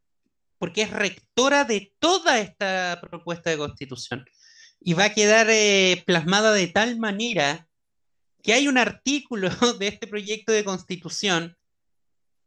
porque 0.58 0.82
es 0.82 0.90
rectora 0.90 1.64
de 1.64 1.94
toda 1.98 2.40
esta 2.40 2.98
propuesta 3.00 3.50
de 3.50 3.58
constitución, 3.58 4.24
y 4.80 4.94
va 4.94 5.04
a 5.04 5.14
quedar 5.14 5.46
eh, 5.50 6.02
plasmada 6.06 6.52
de 6.52 6.66
tal 6.66 6.98
manera 6.98 7.68
que 8.42 8.52
hay 8.52 8.68
un 8.68 8.78
artículo 8.78 9.48
de 9.78 9.88
este 9.88 10.06
proyecto 10.06 10.52
de 10.52 10.64
constitución 10.64 11.56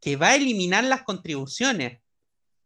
que 0.00 0.16
va 0.16 0.28
a 0.28 0.36
eliminar 0.36 0.84
las 0.84 1.02
contribuciones 1.02 2.00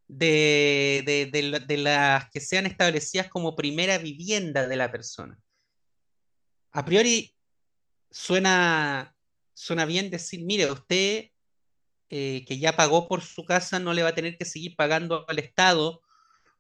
de, 0.09 1.03
de, 1.07 1.27
de, 1.27 1.61
de 1.61 1.77
las 1.77 2.29
que 2.31 2.41
sean 2.41 2.67
establecidas 2.67 3.29
como 3.29 3.55
primera 3.55 3.97
vivienda 3.99 4.67
de 4.67 4.77
la 4.77 4.91
persona. 4.91 5.39
A 6.73 6.85
priori 6.85 7.35
suena, 8.11 9.15
suena 9.55 9.85
bien 9.85 10.11
decir, 10.11 10.43
mire, 10.43 10.71
usted 10.71 11.31
eh, 12.09 12.45
que 12.47 12.59
ya 12.59 12.77
pagó 12.77 13.07
por 13.09 13.23
su 13.23 13.45
casa 13.45 13.79
no 13.79 13.93
le 13.93 14.03
va 14.03 14.11
a 14.11 14.15
tener 14.15 14.37
que 14.37 14.45
seguir 14.45 14.77
pagando 14.77 15.25
al 15.29 15.39
Estado 15.39 16.03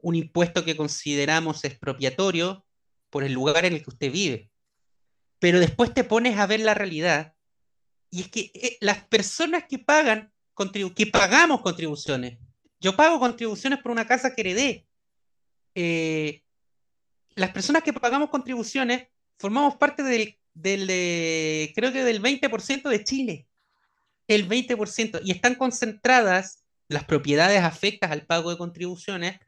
un 0.00 0.14
impuesto 0.14 0.64
que 0.64 0.76
consideramos 0.76 1.64
expropiatorio 1.64 2.64
por 3.10 3.24
el 3.24 3.32
lugar 3.32 3.64
en 3.64 3.74
el 3.74 3.82
que 3.82 3.90
usted 3.90 4.12
vive. 4.12 4.50
Pero 5.38 5.58
después 5.58 5.92
te 5.92 6.04
pones 6.04 6.38
a 6.38 6.46
ver 6.46 6.60
la 6.60 6.74
realidad 6.74 7.34
y 8.10 8.22
es 8.22 8.28
que 8.28 8.50
eh, 8.54 8.78
las 8.80 9.04
personas 9.04 9.64
que 9.68 9.78
pagan, 9.78 10.32
que 10.94 11.06
pagamos 11.06 11.62
contribuciones, 11.62 12.38
yo 12.80 12.96
pago 12.96 13.18
contribuciones 13.20 13.80
por 13.80 13.92
una 13.92 14.06
casa 14.06 14.34
que 14.34 14.40
heredé, 14.40 14.88
eh, 15.74 16.42
las 17.34 17.50
personas 17.52 17.82
que 17.82 17.92
pagamos 17.92 18.30
contribuciones 18.30 19.08
formamos 19.40 19.76
parte 19.76 20.02
del, 20.02 20.36
del 20.52 20.86
eh, 20.90 21.72
creo 21.74 21.92
que 21.92 22.04
del 22.04 22.20
20% 22.22 22.88
de 22.90 23.04
Chile, 23.04 23.46
el 24.28 24.46
20%, 24.48 25.20
y 25.24 25.30
están 25.32 25.54
concentradas 25.54 26.62
las 26.88 27.04
propiedades 27.04 27.60
afectas 27.62 28.10
al 28.10 28.26
pago 28.26 28.50
de 28.50 28.58
contribuciones. 28.58 29.40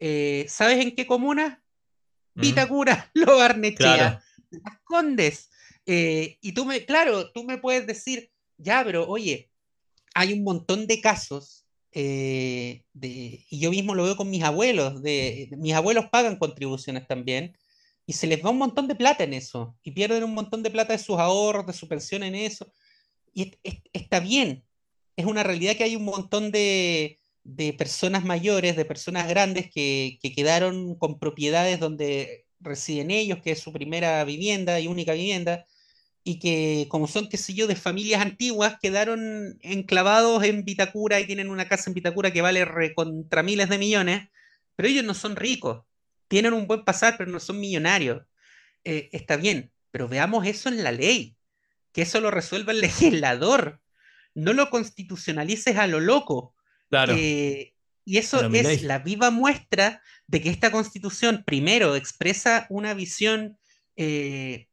Eh, 0.00 0.46
¿Sabes 0.48 0.78
en 0.84 0.94
qué 0.96 1.06
comunas? 1.06 1.58
mm, 2.34 2.40
Vitacura, 2.40 3.10
Lo 3.14 3.26
claro, 3.26 3.38
Barnechea, 3.38 4.22
Las 4.50 4.80
Condes. 4.84 5.50
Eh, 5.86 6.36
y 6.40 6.52
tú 6.52 6.64
me, 6.64 6.84
claro, 6.84 7.30
tú 7.32 7.44
me 7.44 7.58
puedes 7.58 7.86
decir, 7.86 8.30
ya, 8.56 8.82
pero 8.84 9.06
oye, 9.08 9.50
hay 10.14 10.32
un 10.32 10.42
montón 10.42 10.86
de 10.86 11.00
casos, 11.00 11.66
eh, 11.92 12.82
de, 12.92 13.46
y 13.48 13.60
yo 13.60 13.70
mismo 13.70 13.94
lo 13.94 14.02
veo 14.04 14.16
con 14.16 14.28
mis 14.28 14.42
abuelos, 14.42 15.00
de, 15.02 15.46
de- 15.50 15.56
mis 15.56 15.72
abuelos 15.74 16.06
pagan 16.10 16.36
contribuciones 16.36 17.06
también, 17.06 17.56
y 18.08 18.14
se 18.14 18.26
les 18.28 18.44
va 18.44 18.50
un 18.50 18.58
montón 18.58 18.88
de 18.88 18.96
plata 18.96 19.24
en 19.24 19.34
eso, 19.34 19.76
y 19.84 19.92
pierden 19.92 20.24
un 20.24 20.34
montón 20.34 20.64
de 20.64 20.70
plata 20.72 20.94
de 20.94 20.98
sus 21.00 21.18
ahorros, 21.20 21.66
de 21.68 21.74
su 21.74 21.88
pensión 21.88 22.24
en 22.24 22.34
eso, 22.34 22.72
y 23.34 23.42
es- 23.44 23.58
es- 23.64 23.82
está 23.92 24.20
bien, 24.20 24.64
es 25.16 25.26
una 25.26 25.42
realidad 25.44 25.76
que 25.76 25.84
hay 25.84 25.96
un 25.96 26.04
montón 26.04 26.50
de, 26.52 27.20
de 27.44 27.72
personas 27.74 28.24
mayores, 28.24 28.76
de 28.76 28.84
personas 28.86 29.28
grandes 29.28 29.70
que, 29.72 30.18
que 30.22 30.32
quedaron 30.34 30.96
con 30.96 31.18
propiedades 31.20 31.80
donde 31.80 32.46
residen 32.60 33.10
ellos, 33.10 33.40
que 33.42 33.52
es 33.52 33.60
su 33.60 33.72
primera 33.72 34.24
vivienda 34.24 34.80
y 34.80 34.88
única 34.88 35.14
vivienda, 35.14 35.66
y 36.24 36.38
que 36.40 36.86
como 36.90 37.08
son, 37.08 37.28
qué 37.28 37.36
sé 37.38 37.54
yo, 37.54 37.66
de 37.66 37.76
familias 37.76 38.20
antiguas, 38.22 38.76
quedaron 38.80 39.58
enclavados 39.62 40.44
en 40.44 40.64
Vitacura 40.64 41.20
y 41.20 41.26
tienen 41.26 41.50
una 41.50 41.68
casa 41.68 41.90
en 41.90 41.94
Vitacura 41.94 42.32
que 42.32 42.42
vale 42.42 42.64
recontra 42.64 43.42
miles 43.42 43.68
de 43.70 43.78
millones, 43.78 44.28
pero 44.76 44.88
ellos 44.88 45.04
no 45.04 45.14
son 45.14 45.36
ricos, 45.36 45.84
tienen 46.28 46.52
un 46.52 46.66
buen 46.66 46.84
pasar, 46.84 47.16
pero 47.18 47.30
no 47.30 47.40
son 47.40 47.58
millonarios. 47.60 48.22
Eh, 48.84 49.08
está 49.12 49.36
bien, 49.36 49.72
pero 49.90 50.08
veamos 50.08 50.46
eso 50.46 50.68
en 50.68 50.82
la 50.84 50.92
ley, 50.92 51.36
que 51.92 52.02
eso 52.02 52.20
lo 52.20 52.30
resuelva 52.30 52.72
el 52.72 52.80
legislador, 52.80 53.80
no 54.34 54.52
lo 54.52 54.70
constitucionalices 54.70 55.76
a 55.76 55.86
lo 55.86 56.00
loco. 56.00 56.54
claro, 56.88 57.14
Eh, 57.16 57.74
y 58.04 58.16
eso 58.16 58.40
es 58.40 58.64
ley. 58.64 58.78
la 58.80 59.00
viva 59.00 59.30
muestra 59.30 60.00
de 60.26 60.40
que 60.40 60.48
esta 60.48 60.70
constitución, 60.70 61.44
primero, 61.44 61.94
expresa 61.94 62.66
una 62.70 62.94
visión 62.94 63.58
eh, 63.96 64.68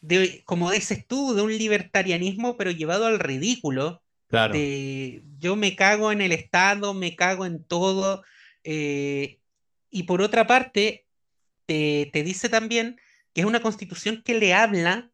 de, 0.00 0.42
como 0.46 0.70
dices 0.70 1.06
tú, 1.06 1.34
de 1.34 1.42
un 1.42 1.56
libertarianismo, 1.56 2.56
pero 2.56 2.70
llevado 2.70 3.06
al 3.06 3.18
ridículo, 3.18 4.02
Claro, 4.28 4.54
de 4.54 5.24
yo 5.38 5.56
me 5.56 5.74
cago 5.74 6.12
en 6.12 6.20
el 6.20 6.32
Estado, 6.32 6.94
me 6.94 7.16
cago 7.16 7.46
en 7.46 7.64
todo, 7.64 8.22
eh, 8.62 9.39
y 9.90 10.04
por 10.04 10.22
otra 10.22 10.46
parte, 10.46 11.06
te, 11.66 12.10
dice 12.12 12.48
también 12.48 13.00
que 13.32 13.42
es 13.42 13.46
una 13.46 13.62
constitución 13.62 14.22
que 14.24 14.34
le 14.34 14.54
habla 14.54 15.12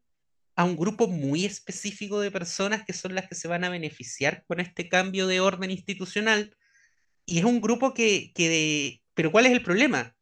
a 0.55 0.63
un 0.63 0.75
grupo 0.75 1.07
muy 1.07 1.45
específico 1.45 2.19
de 2.19 2.31
personas 2.31 2.83
que 2.83 2.93
son 2.93 3.13
las 3.13 3.27
que 3.27 3.35
se 3.35 3.47
van 3.47 3.63
a 3.63 3.69
beneficiar 3.69 4.43
con 4.47 4.59
este 4.59 4.89
cambio 4.89 5.27
de 5.27 5.39
orden 5.39 5.71
institucional, 5.71 6.55
y 7.25 7.39
es 7.39 7.45
un 7.45 7.61
grupo 7.61 7.93
que, 7.93 8.31
que 8.33 9.03
pero 9.13 9.31
¿cuál 9.31 9.45
es 9.45 9.51
el 9.51 9.61
problema? 9.61 10.15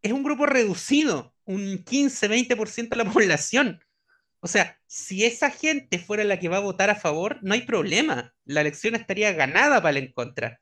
Es 0.00 0.12
un 0.12 0.24
grupo 0.24 0.46
reducido, 0.46 1.36
un 1.44 1.84
quince 1.84 2.26
veinte 2.28 2.56
por 2.56 2.68
ciento 2.68 2.96
de 2.96 3.04
la 3.04 3.10
población 3.12 3.80
o 4.44 4.48
sea, 4.48 4.76
si 4.88 5.24
esa 5.24 5.50
gente 5.50 6.00
fuera 6.00 6.24
la 6.24 6.40
que 6.40 6.48
va 6.48 6.56
a 6.56 6.60
votar 6.60 6.90
a 6.90 6.96
favor, 6.96 7.38
no 7.42 7.54
hay 7.54 7.62
problema. 7.62 8.34
La 8.44 8.60
elección 8.60 8.96
estaría 8.96 9.32
ganada 9.32 9.80
para 9.80 9.96
el 9.96 10.04
en 10.04 10.12
contra. 10.12 10.60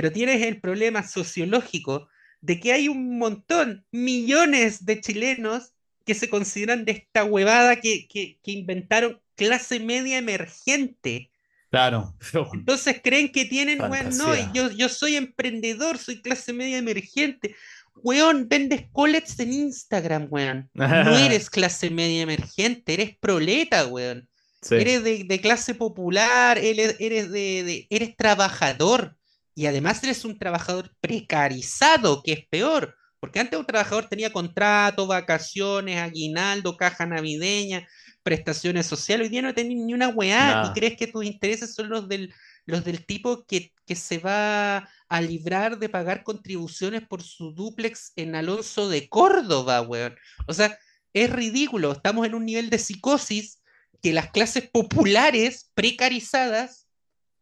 Pero 0.00 0.12
tienes 0.12 0.40
el 0.46 0.62
problema 0.62 1.06
sociológico 1.06 2.08
de 2.40 2.58
que 2.58 2.72
hay 2.72 2.88
un 2.88 3.18
montón, 3.18 3.84
millones 3.92 4.86
de 4.86 4.98
chilenos 5.02 5.74
que 6.06 6.14
se 6.14 6.30
consideran 6.30 6.86
de 6.86 6.92
esta 6.92 7.22
huevada 7.24 7.76
que, 7.82 8.08
que, 8.08 8.38
que 8.42 8.52
inventaron 8.52 9.20
clase 9.36 9.78
media 9.78 10.16
emergente. 10.16 11.30
claro, 11.68 12.14
Entonces 12.54 12.98
creen 13.04 13.30
que 13.30 13.44
tienen, 13.44 13.78
weón, 13.82 14.16
no, 14.16 14.54
yo, 14.54 14.70
yo 14.70 14.88
soy 14.88 15.16
emprendedor, 15.16 15.98
soy 15.98 16.22
clase 16.22 16.54
media 16.54 16.78
emergente. 16.78 17.54
Weón, 17.96 18.48
vendes 18.48 18.86
collets 18.92 19.38
en 19.38 19.52
Instagram, 19.52 20.28
weón. 20.30 20.70
No 20.72 20.82
eres 21.18 21.50
clase 21.50 21.90
media 21.90 22.22
emergente, 22.22 22.94
eres 22.94 23.18
proleta, 23.18 23.86
weón. 23.86 24.26
Sí, 24.62 24.76
Eres 24.76 25.04
de, 25.04 25.24
de 25.24 25.40
clase 25.42 25.74
popular, 25.74 26.56
eres, 26.56 26.96
eres 27.00 27.30
de, 27.30 27.64
de- 27.64 27.86
eres 27.90 28.16
trabajador. 28.16 29.18
Y 29.60 29.66
además 29.66 30.02
eres 30.02 30.24
un 30.24 30.38
trabajador 30.38 30.90
precarizado, 31.02 32.22
que 32.22 32.32
es 32.32 32.46
peor. 32.48 32.96
Porque 33.20 33.40
antes 33.40 33.58
un 33.58 33.66
trabajador 33.66 34.08
tenía 34.08 34.32
contrato, 34.32 35.06
vacaciones, 35.06 35.98
aguinaldo, 35.98 36.78
caja 36.78 37.04
navideña, 37.04 37.86
prestaciones 38.22 38.86
sociales. 38.86 39.26
Hoy 39.26 39.28
día 39.28 39.42
no 39.42 39.52
tenés 39.52 39.76
ni 39.76 39.92
una 39.92 40.08
weá 40.08 40.64
y 40.64 40.72
crees 40.72 40.96
que 40.96 41.08
tus 41.08 41.26
intereses 41.26 41.74
son 41.74 41.90
los 41.90 42.08
del, 42.08 42.32
los 42.64 42.84
del 42.84 43.04
tipo 43.04 43.44
que, 43.44 43.74
que 43.84 43.96
se 43.96 44.16
va 44.16 44.88
a 45.10 45.20
librar 45.20 45.78
de 45.78 45.90
pagar 45.90 46.22
contribuciones 46.22 47.06
por 47.06 47.22
su 47.22 47.52
dúplex 47.52 48.14
en 48.16 48.36
Alonso 48.36 48.88
de 48.88 49.10
Córdoba, 49.10 49.82
weón. 49.82 50.16
O 50.46 50.54
sea, 50.54 50.78
es 51.12 51.28
ridículo. 51.28 51.92
Estamos 51.92 52.26
en 52.26 52.34
un 52.34 52.46
nivel 52.46 52.70
de 52.70 52.78
psicosis 52.78 53.60
que 54.00 54.14
las 54.14 54.30
clases 54.30 54.70
populares 54.70 55.70
precarizadas, 55.74 56.88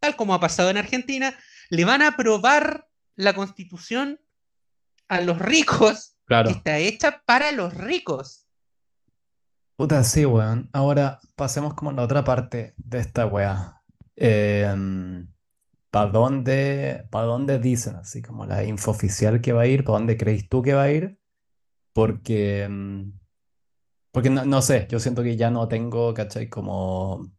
tal 0.01 0.16
como 0.16 0.35
ha 0.35 0.41
pasado 0.41 0.69
en 0.71 0.79
Argentina, 0.79 1.39
le 1.69 1.85
van 1.85 2.03
a 2.03 2.09
aprobar 2.09 2.89
la 3.16 3.35
constitución 3.35 4.21
a 5.09 5.21
los 5.21 5.39
ricos 5.39 6.16
que 6.21 6.27
claro. 6.27 6.51
está 6.51 6.79
hecha 6.79 7.23
para 7.25 7.53
los 7.53 7.75
ricos. 7.75 8.47
Puta, 9.77 10.03
sí, 10.05 10.25
weón. 10.27 10.69
Ahora 10.73 11.21
pasemos 11.37 11.75
como 11.75 11.91
a 11.91 11.95
la 11.95 12.03
otra 12.03 12.25
parte 12.25 12.75
de 12.77 12.99
esta 12.99 13.27
weá. 13.27 13.75
¿para 15.91 16.11
dónde, 16.11 17.07
para 17.11 17.27
dónde 17.27 17.59
dicen 17.61 17.97
así 17.97 18.21
como 18.21 18.45
la 18.47 18.64
info 18.64 18.91
oficial 18.91 19.41
que 19.41 19.53
va 19.53 19.62
a 19.62 19.66
ir? 19.66 19.85
¿Para 19.85 19.99
dónde 19.99 20.16
crees 20.16 20.49
tú 20.49 20.62
que 20.62 20.75
va 20.75 20.83
a 20.83 20.91
ir? 20.91 21.19
Porque, 21.93 22.66
mm, 22.69 23.12
porque 24.11 24.31
no, 24.31 24.45
no 24.45 24.61
sé, 24.62 24.87
yo 24.91 24.99
siento 25.01 25.23
que 25.23 25.37
ya 25.37 25.51
no 25.51 25.69
tengo, 25.69 26.12
¿cachai? 26.14 26.49
Como, 26.49 27.31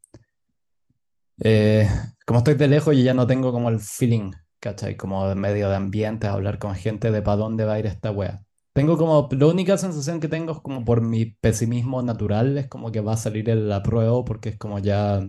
eh, 1.41 1.89
como 2.25 2.39
estoy 2.39 2.55
de 2.55 2.67
lejos, 2.67 2.95
yo 2.95 3.03
ya 3.03 3.13
no 3.13 3.27
tengo 3.27 3.51
como 3.51 3.69
el 3.69 3.79
feeling, 3.79 4.31
¿cachai? 4.59 4.97
Como 4.97 5.27
de 5.27 5.35
medio 5.35 5.69
de 5.69 5.75
ambiente, 5.75 6.27
hablar 6.27 6.59
con 6.59 6.75
gente 6.75 7.11
de 7.11 7.21
para 7.21 7.37
dónde 7.37 7.65
va 7.65 7.73
a 7.73 7.79
ir 7.79 7.85
esta 7.85 8.11
wea. 8.11 8.43
Tengo 8.73 8.97
como, 8.97 9.27
la 9.31 9.47
única 9.47 9.77
sensación 9.77 10.19
que 10.19 10.27
tengo 10.27 10.53
es 10.53 10.59
como 10.61 10.85
por 10.85 11.01
mi 11.01 11.25
pesimismo 11.25 12.01
natural, 12.01 12.57
es 12.57 12.67
como 12.67 12.91
que 12.91 13.01
va 13.01 13.13
a 13.13 13.17
salir 13.17 13.49
el 13.49 13.71
apruebo, 13.71 14.25
porque 14.25 14.49
es 14.49 14.57
como 14.57 14.79
ya, 14.79 15.21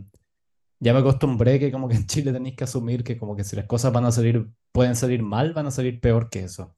ya 0.81 0.93
me 0.95 1.01
acostumbré 1.01 1.59
que 1.59 1.73
como 1.73 1.89
que 1.89 1.97
en 1.97 2.07
Chile 2.07 2.33
tenéis 2.33 2.57
que 2.57 2.65
asumir 2.65 3.05
que 3.05 3.19
como 3.19 3.37
que 3.37 3.45
si 3.45 3.57
las 3.57 3.67
cosas 3.67 3.93
van 3.93 4.05
a 4.07 4.13
salir, 4.13 4.49
pueden 4.73 4.97
salir 4.97 5.23
mal, 5.23 5.53
van 5.55 5.67
a 5.67 5.71
salir 5.71 6.01
peor 6.01 6.31
que 6.31 6.41
eso. 6.45 6.77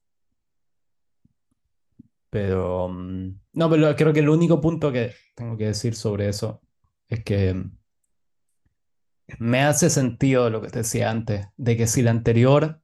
Pero, 2.31 2.89
mm, 2.89 3.41
no, 3.53 3.71
pero 3.71 3.95
creo 3.97 4.13
que 4.13 4.21
el 4.21 4.29
único 4.29 4.61
punto 4.61 4.91
que 4.93 5.13
tengo 5.35 5.57
que 5.57 5.67
decir 5.67 5.95
sobre 5.95 6.29
eso 6.29 6.63
es 7.09 7.23
que 7.25 7.53
mm, 7.55 7.79
me 9.39 9.63
hace 9.63 9.91
sentido 9.91 10.51
lo 10.51 10.61
que 10.63 10.69
te 10.69 10.81
decía 10.81 11.11
antes, 11.11 11.47
de 11.57 11.77
que 11.77 11.87
si 11.87 12.03
la 12.03 12.11
anterior, 12.11 12.81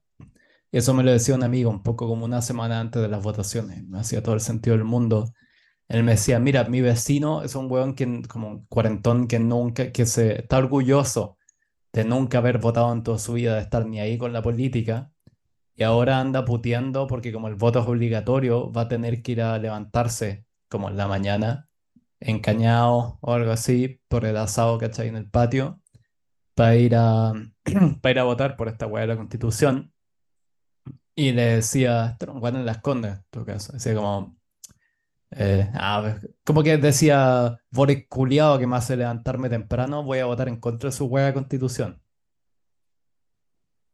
eso 0.71 0.93
me 0.93 1.03
lo 1.03 1.11
decía 1.11 1.35
un 1.35 1.43
amigo 1.43 1.69
un 1.69 1.83
poco 1.83 2.07
como 2.07 2.25
una 2.25 2.41
semana 2.41 2.79
antes 2.79 3.01
de 3.01 3.07
las 3.07 3.23
votaciones, 3.23 3.85
me 3.87 3.99
hacía 3.99 4.23
todo 4.23 4.35
el 4.35 4.41
sentido 4.41 4.75
del 4.75 4.85
mundo, 4.85 5.33
Él 5.87 6.03
me 6.03 6.11
decía, 6.13 6.39
mira, 6.39 6.65
mi 6.65 6.81
vecino 6.81 7.43
es 7.43 7.55
un 7.55 7.71
weón 7.71 7.95
que, 7.95 8.21
como 8.27 8.49
un 8.49 8.65
cuarentón 8.67 9.27
que 9.27 9.39
nunca, 9.39 9.91
que 9.91 10.05
se 10.05 10.41
está 10.41 10.57
orgulloso 10.59 11.37
de 11.93 12.05
nunca 12.05 12.39
haber 12.39 12.59
votado 12.59 12.93
en 12.93 13.03
toda 13.03 13.19
su 13.19 13.33
vida, 13.33 13.55
de 13.55 13.61
estar 13.61 13.85
ni 13.87 13.99
ahí 13.99 14.17
con 14.17 14.33
la 14.33 14.41
política, 14.41 15.11
y 15.75 15.83
ahora 15.83 16.19
anda 16.19 16.45
puteando 16.45 17.07
porque 17.07 17.31
como 17.31 17.47
el 17.47 17.55
voto 17.55 17.79
es 17.79 17.87
obligatorio, 17.87 18.71
va 18.71 18.81
a 18.83 18.87
tener 18.89 19.21
que 19.23 19.31
ir 19.33 19.41
a 19.41 19.57
levantarse 19.57 20.45
como 20.67 20.89
en 20.89 20.97
la 20.97 21.07
mañana, 21.07 21.69
encañado 22.19 23.17
o 23.21 23.33
algo 23.33 23.51
así, 23.51 24.01
por 24.09 24.25
el 24.25 24.37
asado 24.37 24.77
ahí 24.99 25.07
en 25.07 25.15
el 25.15 25.29
patio, 25.29 25.78
para 26.59 26.75
ir 26.75 26.93
a, 26.93 27.31
para 28.01 28.11
ir 28.11 28.19
a 28.19 28.23
votar 28.23 28.57
por 28.57 28.67
esta 28.67 28.85
weá 28.85 29.03
de 29.03 29.07
la 29.07 29.15
Constitución. 29.15 29.93
Y 31.15 31.31
le 31.31 31.55
decía, 31.55 32.17
era 32.19 32.33
un 32.33 32.43
weón 32.43 32.67
en 32.67 33.23
todo 33.29 33.45
caso, 33.45 33.71
decía 33.71 33.95
como... 33.95 34.37
Eh, 35.31 35.69
ah, 35.73 35.99
pues, 36.01 36.33
como 36.43 36.61
que 36.61 36.77
decía 36.77 37.57
Boris 37.71 38.07
culiado 38.09 38.59
que 38.59 38.67
me 38.67 38.75
hace 38.75 38.97
levantarme 38.97 39.49
temprano, 39.49 40.03
voy 40.03 40.19
a 40.19 40.25
votar 40.25 40.49
en 40.49 40.59
contra 40.59 40.89
de 40.89 40.95
su 40.97 41.05
hueá 41.05 41.33
constitución. 41.33 42.01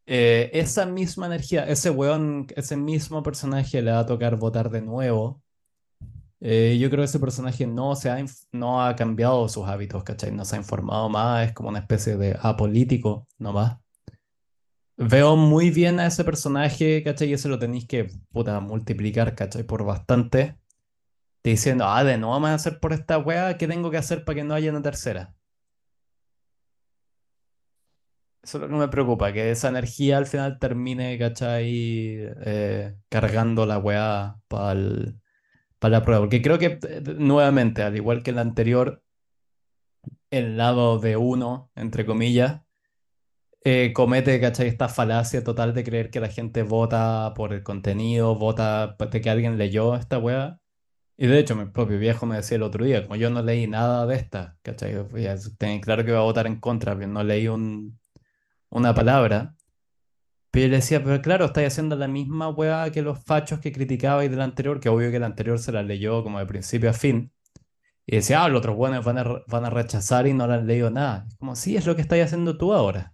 Eh, 0.08 0.50
esa 0.54 0.88
misma 0.88 1.28
energía, 1.28 1.68
ese 1.68 1.92
weón, 1.92 2.48
ese 2.56 2.78
mismo 2.78 3.22
personaje 3.22 3.82
le 3.84 3.92
va 3.92 4.00
a 4.00 4.06
tocar 4.08 4.38
votar 4.38 4.72
de 4.72 4.82
nuevo. 4.82 5.44
Eh, 6.42 6.78
yo 6.80 6.90
creo 6.90 7.02
que 7.02 7.06
ese 7.06 7.20
personaje 7.20 7.66
no, 7.66 7.96
se 7.96 8.10
ha, 8.10 8.24
no 8.52 8.84
ha 8.86 8.96
cambiado 8.96 9.48
sus 9.50 9.68
hábitos, 9.68 10.04
¿cachai? 10.04 10.32
No 10.32 10.46
se 10.46 10.56
ha 10.56 10.60
informado 10.60 11.10
más, 11.10 11.48
es 11.48 11.54
como 11.54 11.70
una 11.70 11.80
especie 11.80 12.18
de 12.18 12.38
apolítico 12.42 13.28
nomás. 13.38 13.78
Veo 14.98 15.36
muy 15.36 15.72
bien 15.72 16.00
a 16.00 16.08
ese 16.08 16.24
personaje, 16.24 17.04
¿cachai? 17.04 17.30
Y 17.30 17.34
eso 17.34 17.50
lo 17.50 17.60
tenéis 17.60 17.88
que, 17.88 18.10
puta, 18.32 18.60
multiplicar, 18.60 19.36
¿cachai? 19.36 19.64
Por 19.64 19.84
bastante 19.86 20.58
te 21.46 21.52
diciendo, 21.52 21.86
ah, 21.88 22.04
de 22.04 22.18
nuevo 22.18 22.40
me 22.40 22.50
a 22.50 22.56
hacer 22.56 22.80
por 22.80 22.92
esta 22.94 23.20
weá, 23.20 23.58
¿qué 23.58 23.68
tengo 23.68 23.92
que 23.92 23.98
hacer 23.98 24.26
para 24.26 24.38
que 24.38 24.44
no 24.44 24.56
haya 24.56 24.72
una 24.72 24.82
tercera? 24.82 25.36
Eso 28.42 28.58
es 28.58 28.62
lo 28.62 28.68
que 28.68 28.76
me 28.76 28.88
preocupa, 28.88 29.34
que 29.34 29.52
esa 29.52 29.70
energía 29.70 30.18
al 30.18 30.26
final 30.28 30.60
termine, 30.60 31.18
¿cachai? 31.20 32.16
Eh, 32.46 32.96
cargando 33.10 33.66
la 33.66 33.78
weá 33.80 34.38
para 34.48 34.80
la 35.82 36.02
prueba. 36.04 36.22
Porque 36.22 36.42
creo 36.42 36.60
que, 36.60 36.80
nuevamente, 37.18 37.84
al 37.84 37.96
igual 37.96 38.24
que 38.24 38.32
el 38.32 38.40
anterior, 38.40 39.04
el 40.30 40.56
lado 40.58 41.00
de 41.00 41.18
uno, 41.18 41.72
entre 41.76 42.06
comillas, 42.06 42.62
eh, 43.64 43.94
comete, 43.94 44.40
¿cachai? 44.40 44.68
Esta 44.68 44.88
falacia 44.90 45.44
total 45.44 45.74
de 45.74 45.84
creer 45.84 46.10
que 46.12 46.20
la 46.20 46.30
gente 46.30 46.64
vota 46.64 47.34
por 47.36 47.54
el 47.54 47.64
contenido, 47.64 48.36
vota 48.36 48.96
de 49.12 49.22
que 49.22 49.30
alguien 49.30 49.58
leyó 49.58 49.96
esta 49.96 50.20
weá. 50.20 50.60
Y 51.18 51.28
de 51.28 51.40
hecho, 51.40 51.56
mi 51.56 51.66
propio 51.68 52.00
viejo 52.00 52.26
me 52.26 52.38
decía 52.38 52.58
el 52.58 52.64
otro 52.64 52.86
día, 52.86 53.04
como 53.04 53.18
yo 53.18 53.30
no 53.30 53.42
leí 53.44 53.68
nada 53.68 54.06
de 54.08 54.16
esta, 54.16 54.58
¿cachai? 54.64 54.96
Claro 55.82 56.06
que 56.06 56.12
iba 56.12 56.20
a 56.20 56.24
votar 56.24 56.48
en 56.48 56.60
contra, 56.60 56.96
pero 56.96 57.08
no 57.10 57.24
leí 57.24 57.48
un, 57.48 58.00
una 58.70 58.94
palabra. 58.96 59.55
Pero 60.56 60.68
yo 60.68 60.70
le 60.70 60.78
decía, 60.78 61.04
pero 61.04 61.22
claro, 61.22 61.44
estáis 61.48 61.68
haciendo 61.68 61.98
la 61.98 62.08
misma 62.08 62.48
weá 62.48 62.90
que 62.90 63.02
los 63.02 63.22
fachos 63.22 63.60
que 63.60 63.74
criticabais 63.74 64.32
del 64.32 64.40
anterior, 64.40 64.80
que 64.80 64.88
obvio 64.88 65.12
que 65.12 65.18
el 65.18 65.26
anterior 65.26 65.60
se 65.60 65.74
la 65.74 65.84
leyó 65.84 66.24
como 66.24 66.40
de 66.40 66.46
principio 66.46 66.90
a 66.90 66.94
fin. 66.94 67.34
Y 68.06 68.16
decía, 68.16 68.42
ah, 68.42 68.48
los 68.48 68.60
otros 68.60 68.78
buenos 68.78 69.04
van 69.04 69.18
a, 69.18 69.24
van 69.48 69.66
a 69.66 69.70
rechazar 69.70 70.28
y 70.28 70.34
no 70.34 70.48
la 70.48 70.54
han 70.54 70.66
leído 70.66 70.90
nada. 70.90 71.26
Es 71.28 71.36
como, 71.36 71.58
sí, 71.58 71.76
es 71.76 71.86
lo 71.86 71.98
que 71.98 72.04
estáis 72.04 72.24
haciendo 72.24 72.58
tú 72.58 72.72
ahora. 72.74 73.14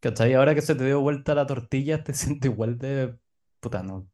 ¿Cachai? 0.00 0.34
Ahora 0.34 0.54
que 0.54 0.60
se 0.60 0.74
te 0.74 0.84
dio 0.84 1.00
vuelta 1.00 1.34
la 1.34 1.46
tortilla, 1.46 2.04
te 2.04 2.12
sientes 2.12 2.50
igual 2.50 2.76
de... 2.76 3.16
Puta, 3.60 3.82
no. 3.82 4.06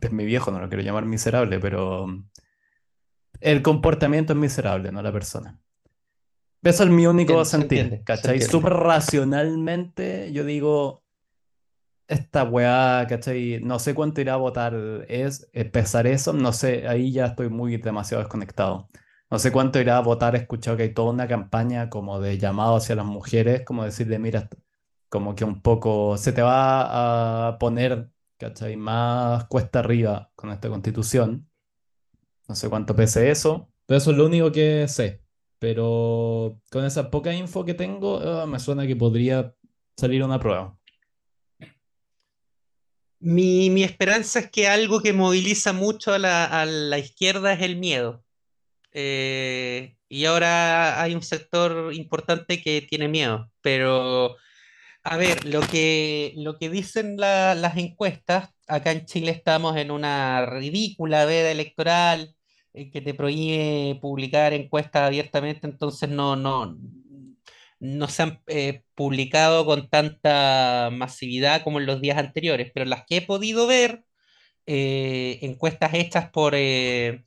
Es 0.00 0.10
mi 0.10 0.24
viejo, 0.24 0.50
no 0.50 0.60
lo 0.60 0.70
quiero 0.70 0.82
llamar 0.82 1.04
miserable, 1.04 1.60
pero... 1.60 2.06
El 3.42 3.60
comportamiento 3.60 4.32
es 4.32 4.38
miserable, 4.38 4.90
no 4.90 5.02
la 5.02 5.12
persona. 5.12 5.60
Eso 6.62 6.84
es 6.84 6.88
mi 6.88 7.06
único 7.06 7.34
Entiende, 7.34 7.44
se 7.44 7.50
sentir, 7.50 7.78
entiende, 7.80 7.98
se 7.98 8.04
¿cachai? 8.04 8.40
Súper 8.40 8.72
racionalmente, 8.72 10.32
yo 10.32 10.44
digo, 10.44 11.04
esta 12.08 12.44
weá, 12.44 13.06
¿cachai? 13.08 13.60
No 13.62 13.78
sé 13.78 13.94
cuánto 13.94 14.20
irá 14.20 14.34
a 14.34 14.36
votar, 14.36 14.74
es 15.08 15.48
pesar 15.72 16.06
eso, 16.06 16.32
no 16.32 16.52
sé, 16.52 16.88
ahí 16.88 17.12
ya 17.12 17.26
estoy 17.26 17.48
muy 17.50 17.76
demasiado 17.76 18.22
desconectado. 18.22 18.88
No 19.30 19.38
sé 19.38 19.52
cuánto 19.52 19.78
irá 19.80 19.98
a 19.98 20.00
votar, 20.00 20.34
he 20.34 20.38
escuchado 20.38 20.76
que 20.76 20.84
hay 20.84 20.94
toda 20.94 21.12
una 21.12 21.28
campaña 21.28 21.90
como 21.90 22.20
de 22.20 22.38
llamado 22.38 22.76
hacia 22.76 22.96
las 22.96 23.06
mujeres, 23.06 23.62
como 23.64 23.84
decirle, 23.84 24.18
mira, 24.18 24.48
como 25.08 25.34
que 25.34 25.44
un 25.44 25.62
poco 25.62 26.16
se 26.16 26.32
te 26.32 26.42
va 26.42 27.48
a 27.48 27.58
poner, 27.58 28.10
¿cachai? 28.38 28.76
Más 28.76 29.44
cuesta 29.46 29.80
arriba 29.80 30.30
con 30.34 30.50
esta 30.50 30.68
constitución. 30.68 31.48
No 32.48 32.54
sé 32.54 32.68
cuánto 32.70 32.96
pese 32.96 33.30
eso, 33.30 33.70
pero 33.86 33.98
eso 33.98 34.10
es 34.12 34.16
lo 34.16 34.26
único 34.26 34.50
que 34.52 34.88
sé. 34.88 35.22
Pero 35.58 36.60
con 36.70 36.84
esa 36.84 37.10
poca 37.10 37.34
info 37.34 37.64
que 37.64 37.74
tengo, 37.74 38.20
ah, 38.20 38.46
me 38.46 38.58
suena 38.60 38.86
que 38.86 38.96
podría 38.96 39.54
salir 39.96 40.22
una 40.24 40.38
prueba. 40.40 40.77
Mi, 43.20 43.68
mi 43.70 43.82
esperanza 43.82 44.38
es 44.40 44.50
que 44.50 44.68
algo 44.68 45.00
que 45.02 45.12
moviliza 45.12 45.72
mucho 45.72 46.12
a 46.14 46.18
la, 46.18 46.44
a 46.44 46.64
la 46.66 46.98
izquierda 46.98 47.52
es 47.52 47.62
el 47.62 47.76
miedo. 47.76 48.24
Eh, 48.92 49.96
y 50.08 50.24
ahora 50.26 51.02
hay 51.02 51.14
un 51.14 51.22
sector 51.22 51.94
importante 51.94 52.62
que 52.62 52.82
tiene 52.82 53.08
miedo. 53.08 53.50
Pero, 53.62 54.36
a 55.04 55.16
ver, 55.18 55.44
lo 55.46 55.60
que, 55.62 56.34
lo 56.36 56.58
que 56.58 56.70
dicen 56.70 57.16
la- 57.18 57.54
las 57.56 57.76
encuestas, 57.78 58.50
acá 58.68 58.92
en 58.92 59.06
Chile 59.06 59.32
estamos 59.32 59.76
en 59.78 59.90
una 59.92 60.46
ridícula 60.46 61.24
veda 61.26 61.50
electoral 61.52 62.34
eh, 62.74 62.90
que 62.90 63.00
te 63.02 63.14
prohíbe 63.14 63.98
publicar 64.00 64.52
encuestas 64.54 65.02
abiertamente, 65.04 65.66
entonces 65.66 66.08
no, 66.10 66.36
no, 66.36 66.78
no 67.80 68.08
se 68.08 68.22
han 68.22 68.42
eh, 68.46 68.82
publicado 68.94 69.64
con 69.64 69.88
tanta 69.88 70.90
masividad 70.92 71.62
como 71.62 71.78
en 71.80 71.86
los 71.86 72.00
días 72.00 72.18
anteriores, 72.18 72.70
pero 72.74 72.86
las 72.86 73.04
que 73.06 73.18
he 73.18 73.22
podido 73.22 73.66
ver, 73.66 74.04
eh, 74.66 75.38
encuestas 75.42 75.94
hechas 75.94 76.30
por 76.30 76.54
eh, 76.56 77.22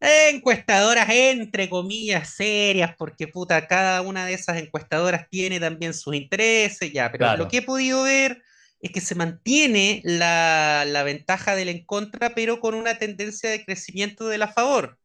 encuestadoras 0.00 1.08
entre 1.10 1.68
comillas 1.68 2.34
serias, 2.34 2.94
porque 2.96 3.26
puta, 3.26 3.66
cada 3.66 4.02
una 4.02 4.26
de 4.26 4.34
esas 4.34 4.58
encuestadoras 4.58 5.28
tiene 5.28 5.60
también 5.60 5.92
sus 5.94 6.14
intereses, 6.14 6.92
ya, 6.92 7.10
pero 7.10 7.36
lo 7.36 7.48
que 7.48 7.58
he 7.58 7.62
podido 7.62 8.04
ver 8.04 8.42
es 8.80 8.92
que 8.92 9.00
se 9.00 9.14
mantiene 9.14 10.00
la, 10.04 10.84
la 10.86 11.02
ventaja 11.02 11.56
del 11.56 11.68
en 11.68 11.84
contra, 11.84 12.34
pero 12.34 12.60
con 12.60 12.74
una 12.74 12.98
tendencia 12.98 13.50
de 13.50 13.64
crecimiento 13.64 14.28
del 14.28 14.42
a 14.42 14.52
favor. 14.52 14.98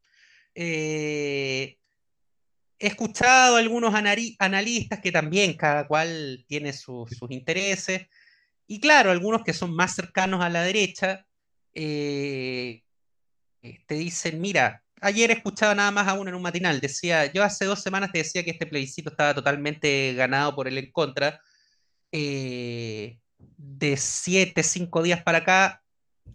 Eh, 0.56 1.78
he 2.80 2.88
escuchado 2.88 3.56
a 3.56 3.60
algunos 3.60 3.94
analistas 3.96 5.00
que 5.02 5.12
también 5.12 5.54
cada 5.56 5.88
cual 5.88 6.44
tiene 6.48 6.74
su- 6.74 7.08
sus 7.08 7.32
intereses, 7.32 8.08
y 8.68 8.80
claro, 8.80 9.12
algunos 9.12 9.44
que 9.44 9.54
son 9.54 9.76
más 9.76 9.96
cercanos 9.96 10.44
a 10.44 10.50
la 10.50 10.64
derecha, 10.64 11.26
eh, 11.74 12.82
eh, 13.62 13.80
te 13.88 13.96
dicen, 13.96 14.42
mira, 14.42 14.84
ayer 15.02 15.32
escuchaba 15.32 15.76
nada 15.76 15.92
más 15.92 16.08
a 16.08 16.14
uno 16.14 16.30
en 16.30 16.36
un 16.36 16.42
matinal, 16.42 16.80
decía, 16.82 17.32
yo 17.32 17.44
hace 17.44 17.66
dos 17.66 17.82
semanas 17.82 18.12
te 18.12 18.20
decía 18.20 18.44
que 18.44 18.52
este 18.52 18.68
plebiscito 18.68 19.10
estaba 19.12 19.34
totalmente 19.36 20.14
ganado 20.16 20.56
por 20.56 20.68
el 20.68 20.78
en 20.78 20.92
contra, 20.92 21.42
eh, 22.12 23.20
de 23.38 23.98
siete, 23.98 24.64
cinco 24.64 25.04
días 25.04 25.24
para 25.24 25.40
acá, 25.40 25.84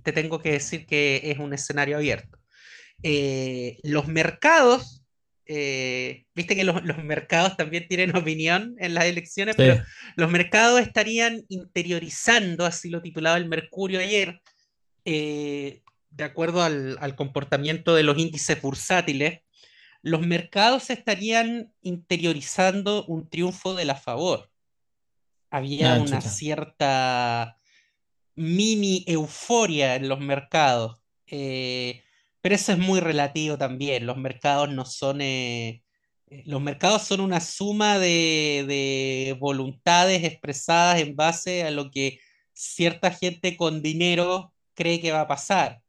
te 0.03 0.13
tengo 0.13 0.41
que 0.41 0.53
decir 0.53 0.87
que 0.87 1.21
es 1.25 1.39
un 1.39 1.53
escenario 1.55 1.97
abierto. 1.97 2.39
Los 3.83 4.09
mercados, 4.09 5.03
eh, 5.49 6.27
viste 6.35 6.55
que 6.55 6.65
los, 6.65 6.85
los 6.85 7.03
mercados 7.03 7.57
también 7.57 7.89
tienen 7.89 8.15
opinión 8.15 8.77
en 8.79 8.93
las 8.93 9.07
elecciones, 9.07 9.57
pero 9.57 9.83
los 10.15 10.31
mercados 10.31 10.81
estarían 10.81 11.45
interiorizando, 11.49 12.67
así 12.67 12.91
lo 12.91 13.01
titulaba 13.01 13.39
el 13.39 13.49
Mercurio 13.49 13.99
ayer, 13.99 14.43
eh, 15.07 15.83
de 16.11 16.25
acuerdo 16.25 16.63
al, 16.63 16.99
al 17.01 17.17
comportamiento 17.17 17.95
de 17.95 18.03
los 18.03 18.19
índices 18.19 18.61
bursátiles, 18.61 19.41
los 20.03 20.21
mercados 20.21 20.91
estarían 20.91 21.73
interiorizando 21.81 23.05
un 23.07 23.29
triunfo 23.29 23.75
de 23.75 23.87
la 23.87 23.97
favor. 23.97 24.51
Había 25.51 25.95
ah, 25.95 26.01
una 26.01 26.21
cierta 26.21 27.59
mini 28.35 29.03
euforia 29.07 29.97
en 29.97 30.09
los 30.09 30.21
mercados. 30.21 30.99
Eh, 31.27 32.03
pero 32.41 32.55
eso 32.55 32.73
es 32.73 32.79
muy 32.79 33.01
relativo 33.01 33.59
también. 33.59 34.07
Los 34.07 34.17
mercados 34.17 34.69
no 34.71 34.85
son... 34.85 35.21
eh, 35.21 35.83
eh, 36.31 36.43
los 36.47 36.61
mercados 36.61 37.03
son 37.03 37.21
una 37.21 37.41
suma 37.41 37.99
de, 37.99 38.65
de 38.69 39.37
voluntades 39.41 40.25
expresadas 40.25 41.01
en 41.01 41.17
base 41.17 41.65
a 41.65 41.71
lo 41.71 41.91
que 41.91 42.21
cierta 42.53 43.11
gente 43.13 43.57
con 43.57 43.83
dinero 43.83 44.53
cree 44.75 45.01
que 45.01 45.13
va 45.13 45.23
a 45.23 45.29
pasar. 45.29 45.83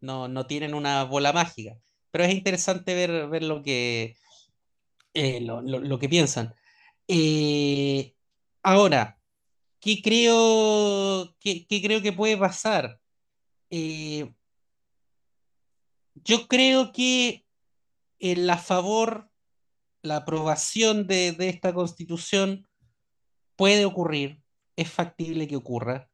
No, 0.00 0.28
no 0.28 0.46
tienen 0.46 0.74
una 0.74 1.04
bola 1.04 1.32
mágica. 1.32 1.76
Pero 2.10 2.24
es 2.24 2.34
interesante 2.34 2.94
ver, 2.94 3.28
ver 3.28 3.42
lo 3.44 3.62
que, 3.62 4.16
eh, 5.14 5.40
lo, 5.40 5.62
lo- 5.62 5.80
que 5.98 6.08
piensan. 6.08 6.54
Ahora, 8.62 9.18
¿qué 9.80 10.02
creo, 10.02 11.34
qué, 11.40 11.66
qué 11.68 11.82
creo 11.82 12.02
que 12.02 12.12
puede 12.12 12.36
pasar? 12.38 13.00
Yo 16.14 16.48
creo 16.48 16.92
que 16.92 17.44
el 18.18 18.48
a 18.48 18.58
favor, 18.58 19.30
la 20.02 20.18
aprobación 20.18 21.06
de, 21.06 21.32
de 21.32 21.48
esta 21.48 21.72
constitución 21.72 22.66
puede 23.56 23.84
ocurrir, 23.84 24.42
es 24.76 24.90
factible 24.90 25.46
que 25.46 25.56
ocurra, 25.56 26.10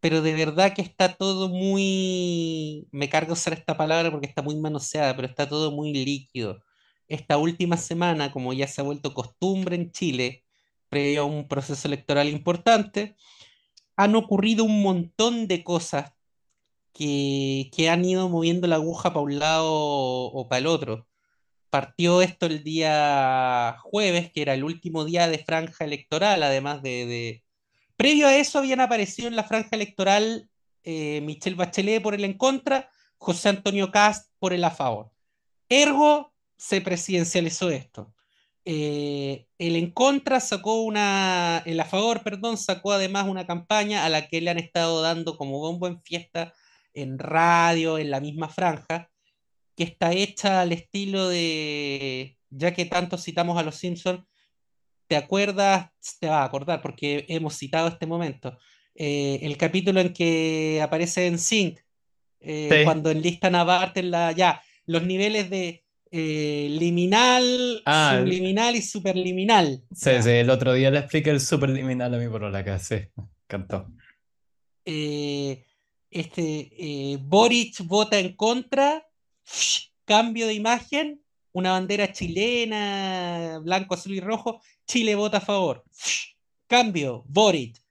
pero 0.00 0.22
de 0.22 0.34
verdad 0.34 0.74
que 0.74 0.82
está 0.82 1.16
todo 1.16 1.48
muy, 1.48 2.88
me 2.92 3.08
cargo 3.08 3.32
usar 3.32 3.52
esta 3.52 3.76
palabra 3.76 4.10
porque 4.10 4.26
está 4.26 4.42
muy 4.42 4.56
manoseada, 4.56 5.14
pero 5.16 5.26
está 5.26 5.48
todo 5.48 5.72
muy 5.72 5.92
líquido. 5.92 6.60
Esta 7.08 7.38
última 7.38 7.76
semana, 7.76 8.30
como 8.30 8.52
ya 8.52 8.68
se 8.68 8.80
ha 8.80 8.84
vuelto 8.84 9.14
costumbre 9.14 9.76
en 9.76 9.90
Chile, 9.90 10.44
previo 10.88 11.22
a 11.22 11.24
un 11.24 11.48
proceso 11.48 11.88
electoral 11.88 12.28
importante, 12.28 13.16
han 13.96 14.14
ocurrido 14.14 14.64
un 14.64 14.82
montón 14.82 15.48
de 15.48 15.64
cosas 15.64 16.12
que, 16.92 17.88
han 17.90 18.04
ido 18.04 18.28
moviendo 18.28 18.66
la 18.66 18.76
aguja 18.76 19.10
para 19.10 19.20
un 19.20 19.38
lado 19.38 19.72
o 19.72 20.48
para 20.48 20.58
el 20.60 20.66
otro. 20.66 21.06
Partió 21.70 22.22
esto 22.22 22.46
el 22.46 22.64
día 22.64 23.76
jueves, 23.82 24.32
que 24.32 24.42
era 24.42 24.54
el 24.54 24.64
último 24.64 25.04
día 25.04 25.28
de 25.28 25.38
franja 25.38 25.84
electoral, 25.84 26.42
además 26.42 26.82
de, 26.82 27.06
de... 27.06 27.44
Previo 27.96 28.28
a 28.28 28.36
eso 28.36 28.58
habían 28.58 28.80
aparecido 28.80 29.28
en 29.28 29.36
la 29.36 29.44
franja 29.44 29.70
electoral 29.72 30.48
eh, 30.84 31.20
Michelle 31.22 31.56
Bachelet 31.56 32.02
por 32.02 32.14
el 32.14 32.24
en 32.24 32.34
contra, 32.34 32.90
José 33.18 33.50
Antonio 33.50 33.90
Cast 33.90 34.32
por 34.38 34.52
el 34.52 34.64
a 34.64 34.70
favor. 34.70 35.12
Ergo, 35.68 36.32
se 36.56 36.80
presidencializó 36.80 37.70
esto. 37.70 38.14
Eh, 38.64 39.46
el 39.58 39.76
en 39.76 39.90
contra 39.90 40.40
sacó 40.40 40.82
una, 40.82 41.62
el 41.66 41.80
a 41.80 41.84
favor, 41.84 42.22
perdón, 42.22 42.56
sacó 42.58 42.92
además 42.92 43.26
una 43.28 43.46
campaña 43.46 44.04
a 44.04 44.08
la 44.08 44.28
que 44.28 44.40
le 44.40 44.50
han 44.50 44.58
estado 44.58 45.02
dando 45.02 45.36
como 45.36 45.58
bombo 45.58 45.86
en 45.86 46.02
fiesta 46.02 46.54
en 47.02 47.18
radio, 47.18 47.98
en 47.98 48.10
la 48.10 48.20
misma 48.20 48.48
franja, 48.48 49.10
que 49.76 49.84
está 49.84 50.12
hecha 50.12 50.60
al 50.60 50.72
estilo 50.72 51.28
de, 51.28 52.36
ya 52.50 52.72
que 52.74 52.84
tanto 52.84 53.16
citamos 53.18 53.58
a 53.58 53.62
los 53.62 53.76
Simpsons, 53.76 54.24
¿te 55.06 55.16
acuerdas? 55.16 55.90
Te 56.20 56.26
vas 56.26 56.42
a 56.42 56.44
acordar 56.44 56.82
porque 56.82 57.24
hemos 57.28 57.56
citado 57.56 57.88
este 57.88 58.06
momento. 58.06 58.58
Eh, 58.94 59.38
el 59.42 59.56
capítulo 59.56 60.00
en 60.00 60.12
que 60.12 60.80
aparece 60.82 61.26
en 61.26 61.38
Sync, 61.38 61.78
eh, 62.40 62.68
Sí. 62.78 62.84
cuando 62.84 63.10
enlistan 63.10 63.54
a 63.54 63.64
Bart 63.64 63.96
en 63.96 64.10
la, 64.10 64.32
ya, 64.32 64.60
los 64.86 65.02
niveles 65.04 65.50
de 65.50 65.84
eh, 66.10 66.68
liminal, 66.70 67.82
Ah, 67.84 68.16
subliminal 68.18 68.74
y 68.76 68.82
superliminal. 68.82 69.82
Sí, 69.94 70.10
Ya. 70.10 70.22
sí, 70.22 70.30
el 70.30 70.48
otro 70.50 70.72
día 70.72 70.90
le 70.90 71.00
expliqué 71.00 71.30
el 71.30 71.40
superliminal 71.40 72.14
a 72.14 72.18
mi 72.18 72.26
polola 72.28 72.60
acá, 72.60 72.78
sí, 72.78 72.96
cantó. 73.46 73.88
eh, 74.86 75.64
este, 76.10 76.70
eh, 76.76 77.18
Boric 77.20 77.80
vota 77.84 78.18
en 78.18 78.34
contra, 78.36 79.06
cambio 80.04 80.46
de 80.46 80.54
imagen, 80.54 81.22
una 81.52 81.72
bandera 81.72 82.12
chilena, 82.12 83.60
blanco, 83.62 83.94
azul 83.94 84.14
y 84.14 84.20
rojo, 84.20 84.60
Chile 84.86 85.14
vota 85.14 85.38
a 85.38 85.40
favor, 85.40 85.84
cambio, 86.66 87.24
Boric, 87.28 87.82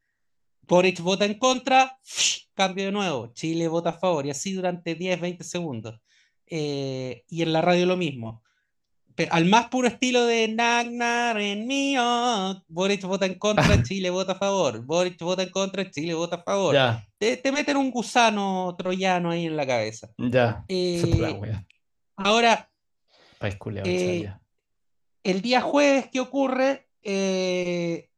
Boric 0.62 1.00
vota 1.02 1.26
en 1.26 1.38
contra, 1.40 2.00
cambio 2.54 2.86
de 2.86 2.92
nuevo, 2.92 3.34
Chile 3.34 3.68
vota 3.68 3.92
a 3.92 4.00
favor, 4.00 4.26
y 4.26 4.32
así 4.32 4.54
durante 4.54 4.96
10, 4.96 5.22
20 5.22 5.44
segundos. 5.44 6.00
Eh, 6.50 7.26
y 7.28 7.42
en 7.42 7.52
la 7.54 7.62
radio 7.62 7.86
lo 7.86 7.98
mismo. 7.98 8.42
Al 9.32 9.46
más 9.46 9.68
puro 9.70 9.88
estilo 9.88 10.26
de 10.26 10.48
Nagnar 10.48 11.40
en 11.42 11.66
mío, 11.66 12.64
Boric 12.68 13.04
vota 13.04 13.26
en 13.26 13.40
contra, 13.40 13.64
Chile 13.84 14.10
vota 14.10 14.34
a 14.34 14.36
favor, 14.36 14.84
Boric 14.86 15.20
vota 15.22 15.44
en 15.44 15.50
contra, 15.50 15.90
Chile 15.90 16.14
vota 16.14 16.36
a 16.38 16.44
favor 16.44 16.74
Ya, 16.76 17.08
te, 17.18 17.38
te 17.38 17.52
meten 17.52 17.78
un 17.78 17.90
gusano 17.92 18.76
troyano 18.78 19.32
ahí 19.32 19.46
en 19.48 19.58
la 19.58 19.66
cabeza. 19.66 20.10
ya. 20.18 20.64
Eh, 20.68 21.02
wea. 21.40 21.66
ahora, 22.16 22.70
eh, 23.86 24.20
el 25.24 25.42
día 25.42 25.62
jueves, 25.62 26.10
¿qué 26.12 26.20
ocurre? 26.20 26.88
Eh, 27.02 28.10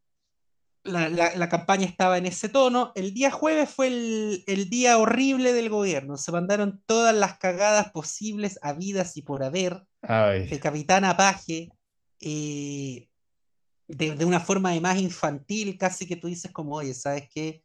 la, 0.83 1.09
la- 1.09 1.35
la 1.35 1.49
campaña 1.49 1.85
estaba 1.85 2.17
en 2.17 2.25
ese 2.25 2.49
tono. 2.49 2.91
El 2.95 3.13
día 3.13 3.31
jueves 3.31 3.69
fue 3.69 3.87
el, 3.87 4.43
el 4.47 4.69
día 4.69 4.97
horrible 4.97 5.53
del 5.53 5.69
gobierno. 5.69 6.17
Se 6.17 6.31
mandaron 6.31 6.81
todas 6.85 7.13
las 7.15 7.37
cagadas 7.37 7.91
posibles, 7.91 8.59
habidas 8.61 9.17
y 9.17 9.21
por 9.21 9.43
haber, 9.43 9.83
de 10.01 10.07
Ay, 10.13 10.59
Capitán 10.59 11.05
Apaje, 11.05 11.69
eh, 12.21 13.07
de, 13.87 14.15
de 14.15 14.25
una 14.25 14.39
forma 14.39 14.71
de 14.71 14.81
más 14.81 14.97
infantil, 14.99 15.77
casi 15.77 16.07
que 16.07 16.15
tú 16.15 16.27
dices 16.27 16.51
como, 16.51 16.75
oye, 16.75 16.93
¿sabes 16.93 17.27
qué? 17.29 17.63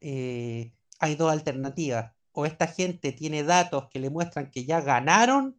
Eh, 0.00 0.72
hay 0.98 1.14
dos 1.14 1.30
alternativas. 1.30 2.12
O 2.32 2.46
esta 2.46 2.66
gente 2.66 3.12
tiene 3.12 3.42
datos 3.42 3.88
que 3.90 3.98
le 3.98 4.10
muestran 4.10 4.50
que 4.50 4.64
ya 4.64 4.80
ganaron, 4.80 5.56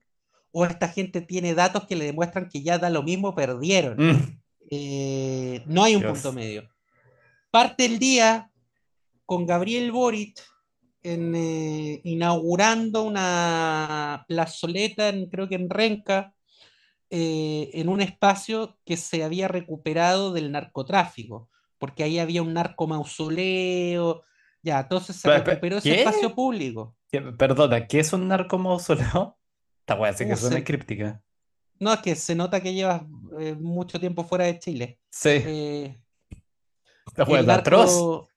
o 0.52 0.66
esta 0.66 0.88
gente 0.88 1.22
tiene 1.22 1.54
datos 1.54 1.86
que 1.86 1.96
le 1.96 2.06
demuestran 2.06 2.50
que 2.50 2.64
ya 2.64 2.78
da 2.80 2.90
lo 2.90 3.04
mismo, 3.04 3.36
perdieron. 3.36 3.98
Mm, 3.98 4.40
Eh, 4.72 5.64
no 5.66 5.84
hay 5.84 5.96
un 5.96 6.02
Dios. 6.02 6.14
punto 6.14 6.32
medio. 6.32 6.70
Parte 7.50 7.86
el 7.86 7.98
día 7.98 8.52
con 9.26 9.46
Gabriel 9.48 9.92
Boric 9.92 10.40
en, 11.04 11.34
eh, 11.36 12.02
inaugurando 12.04 13.04
una 13.04 14.26
plazoleta, 14.28 15.10
en- 15.10 15.30
creo 15.30 15.48
que 15.48 15.56
en 15.56 15.70
Renca, 15.70 16.34
eh, 17.10 17.72
en 17.74 17.90
un 17.90 18.02
espacio 18.02 18.78
que 18.86 18.98
se 18.98 19.24
había 19.24 19.48
recuperado 19.48 20.32
del 20.34 20.52
narcotráfico, 20.52 21.50
porque 21.78 22.04
ahí 22.04 22.20
había 22.20 22.42
un 22.44 22.54
narcomausoleo, 22.54 24.24
ya, 24.62 24.82
entonces 24.82 25.16
se 25.16 25.30
Pe- 25.30 25.40
pe- 25.40 25.46
recuperó 25.52 25.78
ese 25.78 25.96
espacio 25.96 26.36
público. 26.36 26.96
¿qué- 27.12 27.22
Perdona, 27.22 27.88
¿qué 27.88 28.00
es 28.00 28.14
un 28.14 28.28
narcomausoleo? 28.28 29.38
Esta 29.82 29.96
wea 29.96 30.14
sí 30.14 30.26
que 30.26 30.34
Uh, 30.34 30.38
suena 30.38 30.58
se- 30.58 30.64
críptica. 30.64 31.24
No, 31.80 31.94
es 31.94 32.00
que 32.02 32.16
se 32.16 32.36
nota 32.36 32.62
que 32.62 32.74
llevas 32.74 33.04
eh, 33.40 33.56
mucho 33.56 34.00
tiempo 34.00 34.24
fuera 34.26 34.46
de 34.46 34.60
Chile. 34.60 35.00
Sí, 35.10 35.30
Eh, 35.30 35.98
el 37.18 37.50
es 37.50 37.50
atroz. 37.50 38.28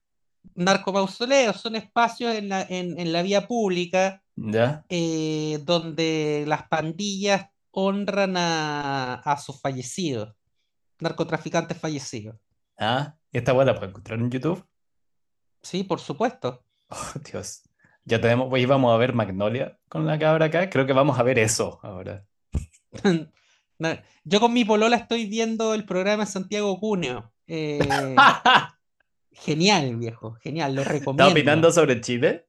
Narco, 0.54 0.90
narcomausoleos 0.92 1.56
son 1.60 1.76
espacios 1.76 2.34
en 2.34 2.48
la, 2.48 2.62
en, 2.62 2.98
en 2.98 3.12
la 3.12 3.22
vía 3.22 3.46
pública 3.46 4.22
¿Ya? 4.36 4.84
eh, 4.88 5.60
donde 5.64 6.44
las 6.46 6.64
pandillas 6.68 7.46
honran 7.70 8.36
a, 8.36 9.14
a 9.14 9.38
sus 9.38 9.60
fallecidos, 9.60 10.34
narcotraficantes 11.00 11.78
fallecidos. 11.78 12.36
Ah, 12.78 13.16
¿y 13.30 13.38
esta 13.38 13.52
wea 13.52 13.64
la 13.64 13.74
puedo 13.74 13.88
encontrar 13.88 14.18
en 14.18 14.30
YouTube? 14.30 14.66
Sí, 15.62 15.84
por 15.84 16.00
supuesto. 16.00 16.64
Oh, 16.88 17.18
Dios. 17.30 17.62
Ya 18.04 18.20
tenemos, 18.20 18.48
hoy 18.50 18.66
vamos 18.66 18.92
a 18.92 18.96
ver 18.98 19.14
Magnolia 19.14 19.78
con 19.88 20.06
la 20.06 20.18
cabra 20.18 20.46
acá. 20.46 20.68
Creo 20.68 20.86
que 20.86 20.92
vamos 20.92 21.18
a 21.18 21.22
ver 21.22 21.38
eso 21.38 21.80
ahora. 21.82 22.26
No, 23.78 23.88
Yo 24.22 24.38
con 24.38 24.52
mi 24.52 24.64
polola 24.64 24.94
estoy 24.94 25.26
viendo 25.26 25.74
el 25.74 25.84
programa 25.84 26.24
Santiago 26.24 26.78
Cuneo. 26.78 27.32
Eh, 27.48 27.80
genial, 29.32 29.96
viejo, 29.96 30.34
genial, 30.42 30.74
lo 30.74 30.82
¿Está 30.82 30.92
recomiendo. 30.92 31.28
opinando 31.32 31.72
sobre 31.72 32.00
Chile? 32.00 32.46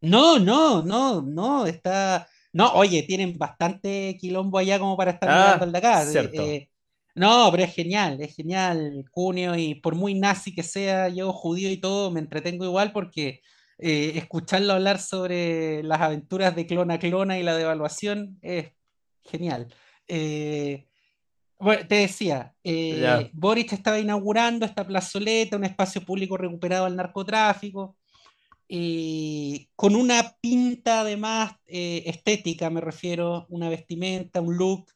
No, 0.00 0.38
no, 0.38 0.82
no, 0.82 1.22
no, 1.22 1.66
está. 1.66 2.26
No, 2.52 2.72
oye, 2.74 3.02
tienen 3.02 3.36
bastante 3.38 4.16
quilombo 4.20 4.58
allá 4.58 4.78
como 4.78 4.96
para 4.96 5.12
estar 5.12 5.28
Ah, 5.30 5.42
mirando 5.56 5.64
el 5.64 5.72
de 5.72 5.78
acá. 5.78 6.02
Eh, 6.02 6.06
cierto. 6.06 6.42
eh, 6.42 6.70
no, 7.16 7.48
pero 7.50 7.62
es 7.64 7.74
genial, 7.74 8.20
es 8.20 8.34
genial, 8.34 9.04
Cuneo, 9.10 9.56
y 9.56 9.76
por 9.76 9.94
muy 9.94 10.14
nazi 10.14 10.54
que 10.54 10.62
sea, 10.62 11.08
yo 11.08 11.32
judío 11.32 11.70
y 11.70 11.76
todo, 11.78 12.10
me 12.10 12.20
entretengo 12.20 12.64
igual 12.64 12.92
porque 12.92 13.40
eh, 13.78 14.12
escucharlo 14.16 14.72
hablar 14.74 14.98
sobre 15.00 15.82
las 15.84 16.00
aventuras 16.00 16.54
de 16.56 16.66
Clona 16.66 16.98
Clona 16.98 17.38
y 17.38 17.42
la 17.42 17.56
devaluación 17.56 18.38
es 18.42 18.72
genial. 19.22 19.72
Eh, 20.08 20.86
bueno, 21.64 21.86
te 21.88 21.96
decía, 21.96 22.54
eh. 22.62 23.30
Boric 23.32 23.72
estaba 23.72 23.98
inaugurando 23.98 24.64
esta 24.64 24.86
plazoleta, 24.86 25.56
un 25.56 25.64
espacio 25.64 26.02
público 26.02 26.36
recuperado 26.36 26.84
al 26.84 26.96
narcotráfico 26.96 27.96
eh, 28.68 29.68
con 29.76 29.94
una 29.94 30.36
pinta 30.40 31.00
además 31.00 31.54
eh, 31.66 32.04
estética, 32.06 32.70
me 32.70 32.80
refiero, 32.80 33.46
una 33.50 33.68
vestimenta, 33.68 34.40
un 34.40 34.56
look 34.56 34.86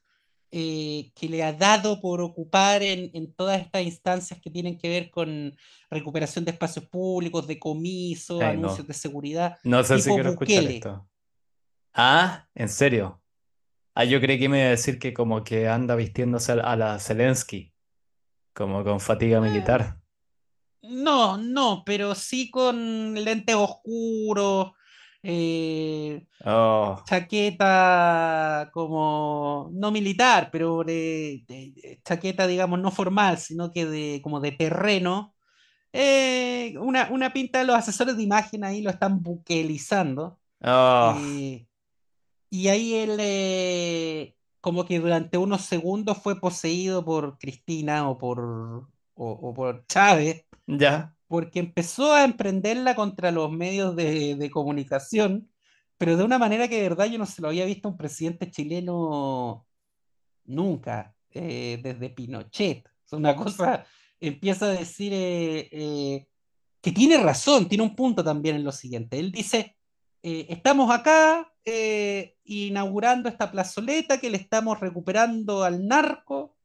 eh, 0.50 1.12
que 1.14 1.28
le 1.28 1.42
ha 1.42 1.52
dado 1.52 2.00
por 2.00 2.22
ocupar 2.22 2.82
en, 2.82 3.10
en 3.12 3.34
todas 3.34 3.60
estas 3.60 3.82
instancias 3.82 4.40
que 4.40 4.50
tienen 4.50 4.78
que 4.78 4.88
ver 4.88 5.10
con 5.10 5.54
recuperación 5.90 6.46
de 6.46 6.52
espacios 6.52 6.86
públicos, 6.86 7.46
decomiso, 7.46 8.40
Ay, 8.40 8.56
no. 8.56 8.64
anuncios 8.64 8.86
de 8.86 8.94
seguridad. 8.94 9.58
No 9.64 9.84
sé 9.84 10.00
si 10.00 10.10
quiero 10.10 10.30
escuchar 10.30 10.64
esto. 10.64 11.06
Ah, 11.92 12.48
¿en 12.54 12.70
serio? 12.70 13.20
Ah, 14.00 14.04
yo 14.04 14.20
creí 14.20 14.38
que 14.38 14.48
me 14.48 14.58
iba 14.58 14.68
a 14.68 14.70
decir 14.70 15.00
que 15.00 15.12
como 15.12 15.42
que 15.42 15.66
anda 15.66 15.96
vistiéndose 15.96 16.52
a 16.52 16.76
la 16.76 17.00
Zelensky, 17.00 17.72
como 18.54 18.84
con 18.84 19.00
fatiga 19.00 19.40
militar. 19.40 19.96
No, 20.82 21.36
no, 21.36 21.82
pero 21.84 22.14
sí 22.14 22.48
con 22.48 23.14
lentes 23.14 23.56
oscuros, 23.56 24.70
eh, 25.24 26.24
Oh, 26.44 27.02
chaqueta 27.04 28.70
como, 28.72 29.68
no 29.72 29.90
militar, 29.90 30.50
pero 30.52 30.84
de 30.84 31.42
chaqueta, 32.04 32.46
digamos, 32.46 32.78
no 32.78 32.92
formal, 32.92 33.38
sino 33.38 33.72
que 33.72 33.84
de, 33.84 34.20
como 34.22 34.38
de 34.38 34.52
terreno. 34.52 35.34
Eh, 35.92 36.74
una, 36.78 37.08
una 37.10 37.32
pinta 37.32 37.58
de 37.58 37.64
los 37.64 37.74
asesores 37.74 38.16
de 38.16 38.22
imagen 38.22 38.62
ahí 38.62 38.80
lo 38.80 38.90
están 38.90 39.20
buquelizando. 39.20 40.38
oh, 40.62 41.14
Eh, 41.18 41.66
y 42.50 42.68
ahí 42.68 42.94
él 42.94 43.16
eh, 43.20 44.36
como 44.60 44.84
que 44.84 44.98
durante 45.00 45.38
unos 45.38 45.62
segundos 45.62 46.18
fue 46.18 46.40
poseído 46.40 47.04
por 47.04 47.38
Cristina 47.38 48.08
o 48.08 48.18
por, 48.18 48.40
o, 48.40 48.88
o 49.14 49.54
por 49.54 49.86
Chávez, 49.86 50.44
Ya, 50.66 51.16
porque 51.28 51.60
empezó 51.60 52.12
a 52.14 52.24
emprenderla 52.24 52.94
contra 52.94 53.30
los 53.30 53.50
medios 53.52 53.94
de, 53.96 54.34
de 54.36 54.50
comunicación, 54.50 55.50
pero 55.98 56.16
de 56.16 56.24
una 56.24 56.38
manera 56.38 56.68
que 56.68 56.76
de 56.76 56.88
verdad 56.88 57.06
yo 57.06 57.18
no 57.18 57.26
se 57.26 57.42
lo 57.42 57.48
había 57.48 57.66
visto 57.66 57.88
a 57.88 57.90
un 57.92 57.96
presidente 57.98 58.50
chileno 58.50 59.66
nunca, 60.44 61.14
eh, 61.30 61.78
desde 61.82 62.10
Pinochet. 62.10 62.88
Es 63.06 63.12
una 63.12 63.36
cosa, 63.36 63.86
empieza 64.20 64.66
a 64.66 64.70
decir 64.70 65.12
eh, 65.14 65.68
eh, 65.72 66.28
que 66.80 66.92
tiene 66.92 67.18
razón, 67.18 67.68
tiene 67.68 67.84
un 67.84 67.94
punto 67.96 68.24
también 68.24 68.56
en 68.56 68.64
lo 68.64 68.72
siguiente. 68.72 69.18
Él 69.18 69.32
dice, 69.32 69.77
eh, 70.22 70.46
estamos 70.48 70.90
acá 70.90 71.52
eh, 71.64 72.36
inaugurando 72.44 73.28
esta 73.28 73.50
plazoleta 73.50 74.18
que 74.18 74.30
le 74.30 74.38
estamos 74.38 74.80
recuperando 74.80 75.64
al 75.64 75.86
narco. 75.86 76.56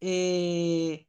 eh, 0.00 1.06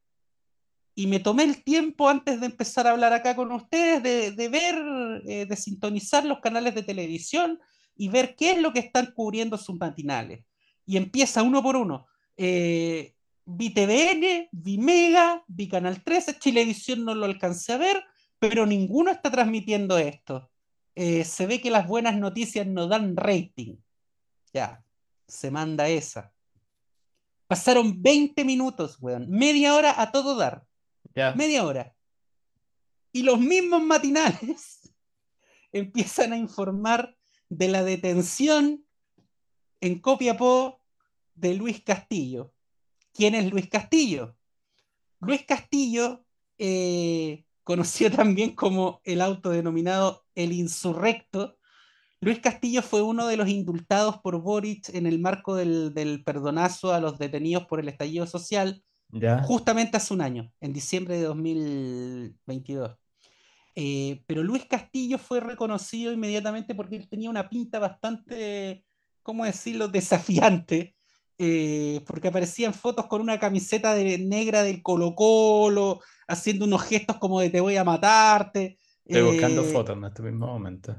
y 0.95 1.07
me 1.07 1.19
tomé 1.19 1.43
el 1.43 1.63
tiempo 1.63 2.07
antes 2.07 2.39
de 2.39 2.45
empezar 2.45 2.85
a 2.85 2.91
hablar 2.91 3.13
acá 3.13 3.35
con 3.35 3.51
ustedes 3.51 4.03
de, 4.03 4.31
de 4.31 4.47
ver, 4.47 4.75
de 5.23 5.55
sintonizar 5.55 6.23
los 6.23 6.39
canales 6.39 6.75
de 6.75 6.83
televisión 6.83 7.59
y 7.95 8.09
ver 8.09 8.35
qué 8.35 8.51
es 8.51 8.59
lo 8.59 8.73
que 8.73 8.79
están 8.79 9.11
cubriendo 9.15 9.57
sus 9.57 9.75
matinales. 9.79 10.45
Y 10.85 10.97
empieza 10.97 11.41
uno 11.41 11.63
por 11.63 11.77
uno. 11.77 12.05
Vi 12.37 13.69
TVN, 13.73 14.49
vi 14.51 14.77
Mega, 14.77 15.43
vi 15.47 15.67
Canal 15.67 16.03
13, 16.03 16.37
Chilevisión 16.37 17.03
no 17.03 17.15
lo 17.15 17.25
alcancé 17.25 17.73
a 17.73 17.77
ver, 17.77 18.03
pero 18.37 18.67
ninguno 18.67 19.09
está 19.09 19.31
transmitiendo 19.31 19.97
esto. 19.97 20.51
Eh, 20.95 21.23
se 21.23 21.47
ve 21.47 21.61
que 21.61 21.71
las 21.71 21.87
buenas 21.87 22.15
noticias 22.15 22.67
no 22.67 22.87
dan 22.87 23.15
rating. 23.15 23.77
Ya, 24.53 24.83
se 25.27 25.51
manda 25.51 25.89
esa. 25.89 26.31
Pasaron 27.47 28.01
20 28.01 28.45
minutos, 28.45 28.97
weón. 28.99 29.29
Media 29.29 29.75
hora 29.75 30.01
a 30.01 30.11
todo 30.11 30.35
dar 30.35 30.65
ya. 31.15 31.33
media 31.35 31.65
hora. 31.65 31.95
Y 33.11 33.23
los 33.23 33.39
mismos 33.39 33.81
matinales 33.83 34.93
empiezan 35.71 36.33
a 36.33 36.37
informar 36.37 37.15
de 37.49 37.67
la 37.67 37.83
detención 37.83 38.85
en 39.81 39.99
Copiapó 39.99 40.81
de 41.35 41.53
Luis 41.53 41.83
Castillo. 41.83 42.53
¿Quién 43.13 43.35
es 43.35 43.51
Luis 43.51 43.69
Castillo? 43.69 44.35
Luis 45.19 45.45
Castillo, 45.45 46.25
eh, 46.57 47.45
conocido 47.63 48.11
también 48.15 48.55
como 48.55 49.01
el 49.03 49.21
autodenominado 49.21 50.22
el 50.35 50.51
insurrecto, 50.53 51.57
Luis 52.21 52.39
Castillo 52.39 52.81
fue 52.81 53.01
uno 53.01 53.27
de 53.27 53.37
los 53.37 53.49
indultados 53.49 54.17
por 54.19 54.41
Boric 54.41 54.89
en 54.93 55.05
el 55.07 55.19
marco 55.19 55.55
del, 55.55 55.93
del 55.93 56.23
perdonazo 56.23 56.93
a 56.93 56.99
los 57.01 57.17
detenidos 57.19 57.65
por 57.65 57.79
el 57.79 57.89
estallido 57.89 58.25
social 58.27 58.83
Ya. 59.11 59.43
justamente 59.43 59.97
hace 59.97 60.13
un 60.13 60.21
año, 60.21 60.51
en 60.61 60.73
diciembre 60.73 61.17
de 61.17 61.23
2022. 61.23 62.97
Eh, 63.75 64.23
pero 64.27 64.43
Luis 64.43 64.65
Castillo 64.65 65.17
fue 65.17 65.39
reconocido 65.39 66.11
inmediatamente 66.11 66.75
porque 66.75 66.95
él 66.97 67.09
tenía 67.09 67.29
una 67.29 67.49
pinta 67.49 67.79
bastante, 67.79 68.85
¿cómo 69.23 69.45
decirlo?, 69.45 69.87
desafiante, 69.87 70.95
eh, 71.39 72.01
porque 72.05 72.27
aparecía 72.27 72.67
en 72.67 72.73
fotos 72.73 73.07
con 73.07 73.21
una 73.21 73.39
camiseta 73.39 73.95
de- 73.95 74.19
negra 74.19 74.61
del 74.63 74.83
Colo-Colo, 74.83 76.01
haciendo 76.27 76.65
unos 76.65 76.83
gestos 76.83 77.17
como 77.17 77.39
de 77.39 77.49
te 77.49 77.61
voy 77.61 77.75
a 77.77 77.83
matarte, 77.83 78.77
Estoy 79.05 79.21
buscando 79.23 79.61
eh, 79.61 79.65
fotos 79.65 79.97
en 79.97 80.03
este 80.05 80.21
mismo 80.23 80.47
momento. 80.47 80.95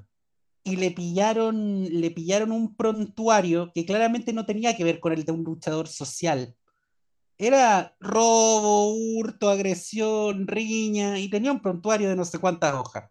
y 0.62 0.76
le 0.76 0.90
pillaron, 0.90 1.84
le 1.84 2.11
pillaron 2.11 2.52
un 2.52 2.74
prontuario 2.76 3.70
que 3.74 3.84
claramente 3.84 4.32
no 4.32 4.46
tenía 4.46 4.76
que 4.76 4.84
ver 4.84 5.00
con 5.00 5.12
el 5.12 5.24
de 5.24 5.32
un 5.32 5.44
luchador 5.44 5.88
social. 5.88 6.55
Era 7.36 7.96
robo, 8.00 8.94
hurto, 8.94 9.50
agresión, 9.50 10.46
riña, 10.46 11.18
y 11.18 11.28
tenía 11.28 11.50
un 11.52 11.61
prontuario 11.61 12.09
de 12.09 12.16
no 12.16 12.24
sé 12.24 12.38
cuántas 12.38 12.74
hojas. 12.74 13.11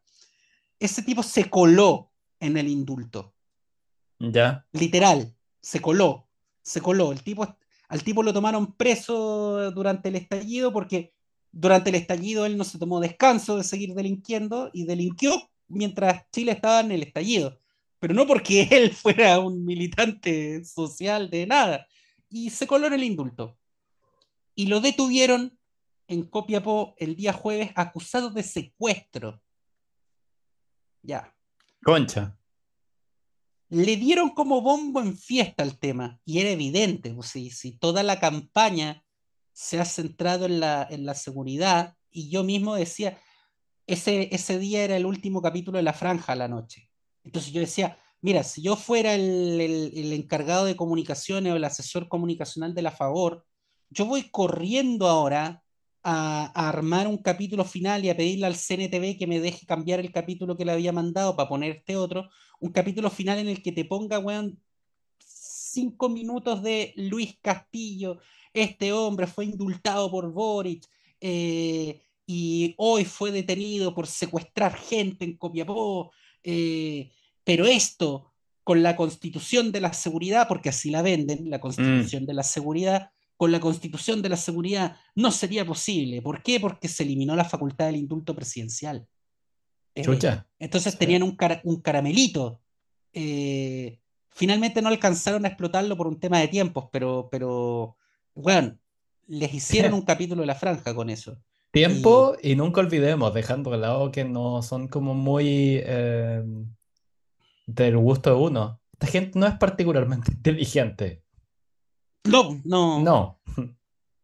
Ese 0.79 1.01
tipo 1.03 1.21
se 1.23 1.49
coló 1.49 2.11
en 2.39 2.57
el 2.57 2.67
indulto, 2.67 3.33
Ya. 4.19 4.65
literal, 4.71 5.35
se 5.61 5.81
coló, 5.81 6.27
se 6.61 6.81
coló. 6.81 7.11
El 7.11 7.21
tipo, 7.23 7.55
al 7.89 8.03
tipo 8.03 8.23
lo 8.23 8.33
tomaron 8.33 8.73
preso 8.75 9.71
durante 9.71 10.09
el 10.09 10.15
estallido 10.15 10.71
porque 10.73 11.13
durante 11.53 11.91
el 11.91 11.95
estallido 11.95 12.45
él 12.45 12.57
no 12.57 12.63
se 12.63 12.79
tomó 12.79 12.99
descanso 12.99 13.55
de 13.55 13.63
seguir 13.63 13.93
delinquiendo 13.93 14.71
y 14.73 14.85
delinquió 14.85 15.49
mientras 15.67 16.29
Chile 16.31 16.51
estaba 16.51 16.81
en 16.81 16.91
el 16.91 17.03
estallido, 17.03 17.59
pero 17.99 18.13
no 18.13 18.27
porque 18.27 18.67
él 18.71 18.93
fuera 18.93 19.39
un 19.39 19.63
militante 19.63 20.65
social 20.65 21.29
de 21.29 21.47
nada. 21.47 21.87
Y 22.29 22.49
se 22.49 22.65
coló 22.65 22.87
en 22.87 22.93
el 22.93 23.03
indulto 23.03 23.57
y 24.55 24.65
lo 24.65 24.81
detuvieron 24.81 25.57
en 26.07 26.23
Copiapó 26.23 26.95
el 26.97 27.15
día 27.15 27.31
jueves 27.31 27.71
acusado 27.75 28.31
de 28.31 28.43
secuestro. 28.43 29.39
Ya. 31.03 31.35
Concha. 31.83 32.37
Le 33.69 33.95
dieron 33.95 34.29
como 34.31 34.61
bombo 34.61 35.01
en 35.01 35.15
fiesta 35.15 35.63
al 35.63 35.77
tema 35.77 36.19
y 36.25 36.39
era 36.39 36.49
evidente, 36.49 37.13
pues, 37.13 37.29
si, 37.29 37.51
si 37.51 37.71
toda 37.77 38.03
la 38.03 38.19
campaña 38.19 39.02
se 39.53 39.79
ha 39.79 39.85
centrado 39.85 40.45
en 40.45 40.59
la, 40.59 40.87
en 40.89 41.05
la 41.05 41.13
seguridad 41.13 41.95
y 42.11 42.29
yo 42.29 42.43
mismo 42.43 42.75
decía, 42.75 43.19
ese, 43.87 44.33
ese 44.33 44.59
día 44.59 44.83
era 44.83 44.97
el 44.97 45.05
último 45.05 45.41
capítulo 45.41 45.77
de 45.77 45.83
La 45.83 45.93
Franja 45.93 46.33
a 46.33 46.35
la 46.35 46.47
noche. 46.47 46.89
Entonces 47.23 47.51
yo 47.51 47.59
decía, 47.61 47.97
mira, 48.21 48.43
si 48.43 48.61
yo 48.61 48.75
fuera 48.75 49.13
el, 49.15 49.59
el- 49.59 50.13
encargado 50.13 50.65
de 50.65 50.75
comunicaciones 50.75 51.53
o 51.53 51.55
el 51.55 51.63
asesor 51.63 52.07
comunicacional 52.07 52.73
de 52.73 52.81
la 52.81 52.91
Favor, 52.91 53.45
yo 53.89 54.05
voy 54.05 54.29
corriendo 54.29 55.07
ahora 55.07 55.63
a, 56.03 56.51
a 56.59 56.69
armar 56.69 57.07
un 57.07 57.17
capítulo 57.17 57.63
final 57.65 58.03
y 58.03 58.09
a 58.09 58.17
pedirle 58.17 58.45
al 58.45 58.55
CNTV 58.55 59.17
que 59.17 59.27
me 59.27 59.39
deje 59.39 59.65
cambiar 59.65 59.99
el 59.99 60.11
capítulo 60.11 60.57
que 60.57 60.65
le 60.65 60.71
había 60.71 60.91
mandado 60.91 61.35
para 61.35 61.49
poner 61.49 61.71
este 61.77 61.95
otro, 61.95 62.29
un 62.59 62.71
capítulo 62.71 63.09
final 63.09 63.39
en 63.39 63.47
el 63.49 63.61
que 63.61 63.71
te 63.71 63.85
ponga, 63.85 64.19
weón, 64.19 64.59
cinco 65.19 66.09
minutos 66.09 66.61
de 66.63 66.93
Luis 66.95 67.37
Castillo, 67.41 68.19
este 68.53 68.93
hombre 68.93 69.27
fue 69.27 69.45
indultado 69.45 70.09
por 70.11 70.31
Boric, 70.31 70.85
eh, 71.21 72.01
y 72.25 72.73
hoy 72.77 73.05
fue 73.05 73.31
detenido 73.31 73.93
por 73.93 74.07
secuestrar 74.07 74.75
gente 74.75 75.25
en 75.25 75.35
Copiapó, 75.37 76.11
eh, 76.43 77.11
pero 77.43 77.65
esto 77.65 78.31
con 78.63 78.81
la 78.81 78.95
constitución 78.95 79.71
de 79.73 79.81
la 79.81 79.91
seguridad, 79.91 80.47
porque 80.47 80.69
así 80.69 80.89
la 80.89 81.01
venden, 81.01 81.49
la 81.49 81.57
Mm. 81.57 81.61
constitución 81.61 82.25
de 82.25 82.33
la 82.33 82.43
seguridad, 82.43 83.11
con 83.35 83.51
la 83.51 83.59
constitución 83.59 84.21
de 84.21 84.29
la 84.29 84.37
seguridad 84.37 84.95
no 85.15 85.31
sería 85.31 85.65
posible. 85.65 86.21
¿Por 86.21 86.41
qué? 86.43 86.59
Porque 86.61 86.87
se 86.87 87.03
eliminó 87.03 87.35
la 87.35 87.43
facultad 87.43 87.87
del 87.87 87.97
indulto 87.97 88.33
presidencial. 88.33 89.05
Eh, 89.95 90.03
entonces 90.59 90.97
tenían 90.97 91.23
un, 91.23 91.35
cara- 91.35 91.59
un 91.65 91.81
caramelito. 91.81 92.61
Eh, 93.11 93.99
finalmente 94.29 94.81
no 94.81 94.87
alcanzaron 94.89 95.43
a 95.43 95.49
explotarlo 95.49 95.97
por 95.97 96.07
un 96.07 96.19
tema 96.19 96.39
de 96.39 96.47
tiempos, 96.47 96.85
pero, 96.91 97.27
pero, 97.29 97.97
bueno, 98.35 98.77
les 99.27 99.53
hicieron 99.53 99.93
un 99.93 100.01
capítulo 100.03 100.41
de 100.41 100.47
la 100.47 100.55
franja 100.55 100.93
con 100.93 101.09
eso. 101.09 101.37
Tiempo 101.71 102.35
y 102.41 102.55
nunca 102.55 102.81
olvidemos, 102.81 103.33
dejando 103.33 103.71
de 103.71 103.79
lado 103.79 104.11
que 104.11 104.23
no 104.25 104.61
son 104.61 104.87
como 104.87 105.15
muy 105.15 105.81
eh, 105.83 106.43
del 107.65 107.97
gusto 107.97 108.29
de 108.29 108.35
uno. 108.35 108.79
Esta 108.93 109.07
gente 109.07 109.39
no 109.39 109.47
es 109.47 109.55
particularmente 109.55 110.31
inteligente. 110.35 111.23
no, 112.25 112.61
no, 112.63 112.99
No. 112.99 113.39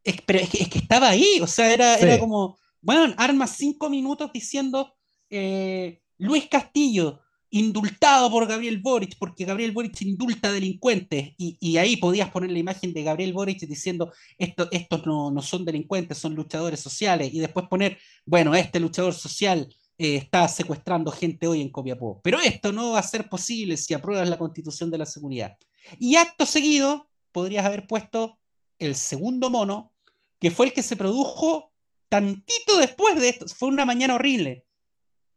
es, 0.03 0.22
pero 0.22 0.39
es 0.39 0.49
que, 0.49 0.64
es 0.64 0.70
que 0.70 0.80
estaba 0.80 1.10
ahí, 1.10 1.39
o 1.41 1.47
sea, 1.47 1.74
era, 1.74 1.97
era 1.97 2.20
como, 2.20 2.57
bueno, 2.82 3.14
arma 3.18 3.47
cinco 3.47 3.89
minutos 3.89 4.32
diciendo 4.32 4.93
eh, 5.30 6.01
Luis 6.18 6.47
Castillo, 6.47 7.20
indultado 7.52 8.30
por 8.30 8.47
Gabriel 8.47 8.80
Boric, 8.80 9.18
porque 9.18 9.45
Gabriel 9.45 9.72
Boric 9.72 10.02
indulta 10.02 10.52
delincuentes, 10.52 11.34
y, 11.38 11.78
ahí 11.78 11.97
podías 11.97 12.30
poner 12.30 12.52
la 12.52 12.60
imagen 12.60 12.93
de 12.93 13.04
Gabriel 13.04 13.34
Boric 13.34 13.60
diciendo, 13.62 14.12
Esto, 14.38 14.68
estos 14.72 15.06
no, 15.06 15.32
no 15.32 15.41
son 15.41 15.66
delincuentes, 15.66 16.18
son 16.18 16.36
luchadores 16.36 16.80
sociales, 16.80 17.34
y 17.34 17.39
después 17.39 17.68
poner, 17.68 17.97
bueno, 18.26 18.54
este 18.56 18.80
luchador 18.80 19.14
social 19.14 19.68
eh, 19.97 20.16
está 20.16 20.47
secuestrando 20.47 21.12
gente 21.12 21.47
hoy 21.47 21.62
en 21.62 21.72
Copiapó, 21.72 22.22
pero 22.24 22.39
esto 22.39 22.72
no 22.72 22.91
va 22.91 23.00
a 23.00 23.04
ser 23.04 23.28
posible 23.30 23.78
si 23.78 23.93
apruebas 23.93 24.30
la 24.30 24.38
constitución 24.38 24.91
de 24.91 24.97
la 24.97 25.06
seguridad. 25.06 25.58
Y 26.00 26.16
acto 26.16 26.45
seguido, 26.45 27.10
podrías 27.32 27.66
haber 27.66 27.88
puesto 27.88 28.39
el 28.78 28.95
segundo 28.95 29.50
mono, 29.50 29.93
que 30.39 30.52
fue 30.52 30.68
el 30.68 30.74
que 30.74 30.84
se 30.84 30.95
produjo 30.95 31.74
tantito 32.10 32.78
después 32.78 33.20
de 33.20 33.30
esto, 33.30 33.47
fue 33.47 33.70
una 33.70 33.86
mañana 33.86 34.16
horrible. 34.16 34.66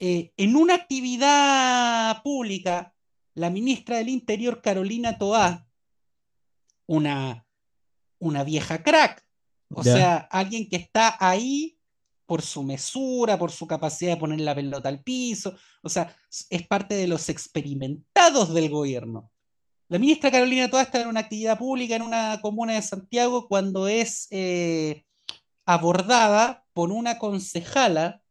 Eh, 0.05 0.32
en 0.36 0.57
una 0.57 0.74
actividad 0.74 2.24
pública, 2.24 2.92
la 3.34 3.50
ministra 3.50 3.98
del 3.98 4.09
Interior, 4.09 4.61
Carolina 4.61 5.16
Toá, 5.16 5.64
una, 6.86 7.46
una 8.18 8.42
vieja 8.42 8.82
crack, 8.82 9.24
o 9.68 9.84
sea, 9.84 10.16
alguien 10.16 10.68
que 10.68 10.74
está 10.74 11.16
ahí 11.20 11.78
por 12.26 12.42
su 12.42 12.64
mesura, 12.64 13.38
por 13.38 13.53
su 13.53 13.68
capacidad 13.68 14.14
de 14.14 14.16
poner 14.16 14.40
la 14.40 14.57
pelota 14.57 14.88
al 14.88 15.05
piso, 15.05 15.55
o 15.82 15.88
sea, 15.88 16.16
es 16.50 16.66
parte 16.66 16.96
de 16.96 17.07
los 17.07 17.28
experimentados 17.28 18.53
del 18.53 18.70
gobierno. 18.70 19.30
La 19.86 20.00
ministra 20.00 20.32
Carolina 20.32 20.68
Toa 20.68 20.82
está 20.82 21.00
en 21.00 21.07
una 21.07 21.20
actividad 21.20 21.57
pública 21.57 21.94
en 21.94 22.03
una 22.03 22.40
comuna 22.40 22.72
de 22.72 22.82
Santiago 22.82 23.46
cuando 23.46 23.86
es 23.86 24.26
eh, 24.32 25.05
abordada 25.64 26.66
por 26.72 26.90
una 26.90 27.18
concejala 27.18 28.22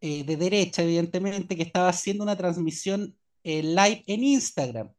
eh, 0.00 0.24
de 0.24 0.36
derecha, 0.36 0.82
evidentemente, 0.82 1.56
que 1.56 1.62
estaba 1.62 1.88
haciendo 1.88 2.24
una 2.24 2.36
transmisión 2.36 3.16
eh, 3.44 3.62
live 3.62 4.04
en 4.06 4.24
Instagram. 4.24 4.92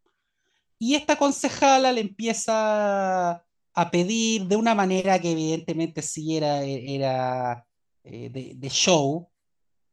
Y 0.78 0.96
esta 0.96 1.18
concejala 1.18 1.92
le 1.92 2.02
empieza 2.02 3.32
a 3.74 3.92
pedir 3.92 4.46
de 4.46 4.56
una 4.56 4.76
manera 4.76 5.20
que 5.20 5.32
evidentemente 5.32 6.02
sí 6.02 6.38
era, 6.38 6.64
era 6.64 7.66
de, 8.04 8.54
de, 8.56 8.70
show, 8.70 9.30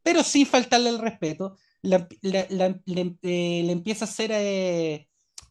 pero 0.01 0.23
sin 0.23 0.45
faltarle 0.45 0.89
el 0.89 0.99
respeto, 0.99 1.57
le, 1.81 2.07
le 2.21 3.71
empieza 3.71 4.05
a 4.05 4.07
hacer 4.07 4.31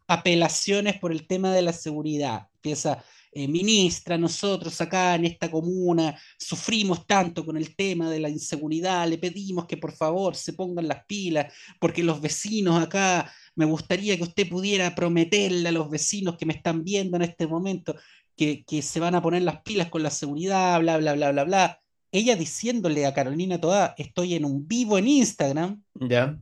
apelaciones 0.06 0.98
por 0.98 1.12
el 1.12 1.26
tema 1.26 1.52
de 1.52 1.62
la 1.62 1.72
seguridad. 1.72 2.48
Empieza, 2.54 3.04
eh, 3.38 3.48
ministra, 3.48 4.16
nosotros 4.16 4.80
acá 4.80 5.14
en 5.14 5.26
esta 5.26 5.50
comuna 5.50 6.18
sufrimos 6.38 7.06
tanto 7.06 7.44
con 7.44 7.58
el 7.58 7.76
tema 7.76 8.08
de 8.10 8.18
la 8.18 8.30
inseguridad, 8.30 9.06
le 9.06 9.18
pedimos 9.18 9.66
que 9.66 9.76
por 9.76 9.92
favor 9.92 10.34
se 10.34 10.54
pongan 10.54 10.88
las 10.88 11.04
pilas, 11.04 11.52
porque 11.78 12.02
los 12.02 12.22
vecinos 12.22 12.82
acá, 12.82 13.30
me 13.54 13.66
gustaría 13.66 14.16
que 14.16 14.22
usted 14.22 14.48
pudiera 14.48 14.94
prometerle 14.94 15.68
a 15.68 15.72
los 15.72 15.90
vecinos 15.90 16.38
que 16.38 16.46
me 16.46 16.54
están 16.54 16.82
viendo 16.82 17.16
en 17.18 17.24
este 17.24 17.46
momento 17.46 17.94
que, 18.34 18.64
que 18.64 18.80
se 18.80 19.00
van 19.00 19.14
a 19.14 19.20
poner 19.20 19.42
las 19.42 19.60
pilas 19.60 19.90
con 19.90 20.02
la 20.02 20.10
seguridad, 20.10 20.80
bla, 20.80 20.96
bla, 20.96 21.12
bla, 21.12 21.32
bla, 21.32 21.44
bla. 21.44 21.82
Ella 22.12 22.36
diciéndole 22.36 23.04
a 23.04 23.12
Carolina 23.12 23.60
Toda, 23.60 23.94
estoy 23.98 24.34
en 24.34 24.46
un 24.46 24.66
vivo 24.66 24.96
en 24.96 25.08
Instagram. 25.08 25.82
Ya. 25.92 26.38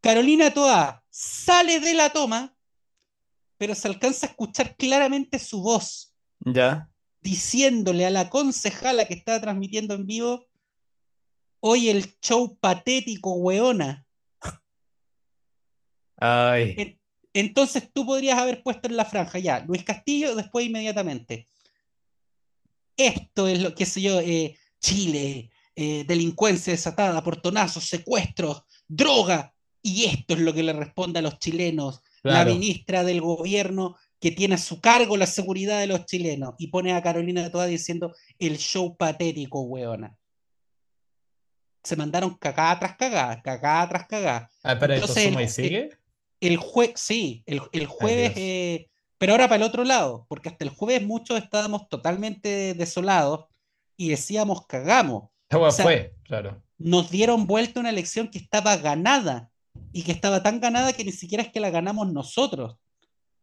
Carolina 0.00 0.54
Toa 0.54 1.04
sale 1.10 1.80
de 1.80 1.92
la 1.92 2.10
toma, 2.10 2.53
pero 3.64 3.74
se 3.74 3.88
alcanza 3.88 4.26
a 4.26 4.28
escuchar 4.28 4.76
claramente 4.76 5.38
su 5.38 5.62
voz. 5.62 6.14
Ya. 6.40 6.90
Diciéndole 7.22 8.04
a 8.04 8.10
la 8.10 8.28
concejala 8.28 9.06
que 9.06 9.14
estaba 9.14 9.40
transmitiendo 9.40 9.94
en 9.94 10.04
vivo, 10.04 10.46
hoy 11.60 11.88
el 11.88 12.14
show 12.20 12.58
patético, 12.58 13.32
weona. 13.32 14.06
Ay. 16.18 16.98
Entonces 17.32 17.90
tú 17.90 18.04
podrías 18.04 18.38
haber 18.38 18.62
puesto 18.62 18.86
en 18.86 18.98
la 18.98 19.06
franja 19.06 19.38
ya, 19.38 19.60
Luis 19.60 19.82
Castillo, 19.82 20.34
después 20.34 20.66
inmediatamente. 20.66 21.48
Esto 22.98 23.48
es 23.48 23.62
lo 23.62 23.74
que 23.74 23.86
sé 23.86 24.02
yo, 24.02 24.20
eh, 24.20 24.58
Chile, 24.78 25.50
eh, 25.74 26.04
delincuencia 26.06 26.74
desatada, 26.74 27.24
portonazos, 27.24 27.84
secuestros, 27.84 28.64
droga, 28.86 29.54
y 29.80 30.04
esto 30.04 30.34
es 30.34 30.40
lo 30.40 30.52
que 30.52 30.62
le 30.62 30.74
responde 30.74 31.20
a 31.20 31.22
los 31.22 31.38
chilenos, 31.38 32.02
la 32.24 32.44
ministra 32.44 33.04
del 33.04 33.20
gobierno 33.20 33.96
que 34.18 34.30
tiene 34.30 34.54
a 34.54 34.58
su 34.58 34.80
cargo 34.80 35.16
la 35.16 35.26
seguridad 35.26 35.78
de 35.80 35.86
los 35.86 36.06
chilenos 36.06 36.54
y 36.58 36.68
pone 36.68 36.94
a 36.94 37.02
Carolina 37.02 37.42
de 37.42 37.50
Toda 37.50 37.66
diciendo 37.66 38.14
el 38.38 38.56
show 38.56 38.96
patético, 38.96 39.60
weona. 39.62 40.16
Se 41.82 41.96
mandaron 41.96 42.34
cagada 42.38 42.78
tras 42.78 42.96
cagada, 42.96 43.42
cagada 43.42 43.88
tras 43.90 44.06
cagada. 44.06 44.50
Ah, 44.62 44.72
espera, 44.72 44.96
¿esto 44.96 45.08
suma 45.08 45.42
y 45.42 45.48
sigue? 45.48 45.90
El, 46.40 46.56
jueves, 46.56 46.98
sí, 46.98 47.42
el, 47.46 47.86
jueves, 47.86 48.32
eh, 48.36 48.88
pero 49.18 49.32
ahora 49.32 49.48
para 49.48 49.56
el 49.56 49.68
otro 49.68 49.84
lado, 49.84 50.24
porque 50.28 50.48
hasta 50.48 50.64
el 50.64 50.70
jueves 50.70 51.02
muchos 51.06 51.38
estábamos 51.38 51.88
totalmente 51.90 52.72
desolados 52.72 53.44
y 53.96 54.08
decíamos 54.08 54.66
cagamos. 54.66 55.28
O 55.52 55.70
fue, 55.70 56.14
claro. 56.24 56.62
Nos 56.78 57.10
dieron 57.10 57.46
vuelta 57.46 57.80
una 57.80 57.90
elección 57.90 58.28
que 58.28 58.38
estaba 58.38 58.76
ganada 58.78 59.50
y 59.94 60.02
que 60.02 60.10
estaba 60.10 60.42
tan 60.42 60.58
ganada 60.58 60.92
que 60.92 61.04
ni 61.04 61.12
siquiera 61.12 61.44
es 61.44 61.52
que 61.52 61.60
la 61.60 61.70
ganamos 61.70 62.12
nosotros. 62.12 62.76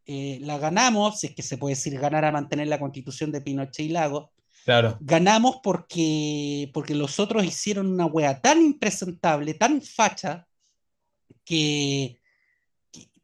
Eh, 0.04 0.38
la 0.42 0.58
ganamos, 0.58 1.18
si 1.18 1.28
es 1.28 1.34
que 1.34 1.42
se 1.42 1.56
puede 1.56 1.74
decir 1.74 1.98
ganar 1.98 2.26
a 2.26 2.30
mantener 2.30 2.68
la 2.68 2.78
constitución 2.78 3.32
de 3.32 3.40
Pinochet 3.40 3.86
y 3.86 3.88
Lagos. 3.88 4.28
Claro. 4.66 4.98
Ganamos 5.00 5.60
porque, 5.62 6.70
porque 6.74 6.94
los 6.94 7.18
otros 7.18 7.42
hicieron 7.42 7.90
una 7.90 8.04
wea 8.04 8.38
tan 8.38 8.60
impresentable, 8.60 9.54
tan 9.54 9.80
facha, 9.80 10.46
que, 11.42 12.20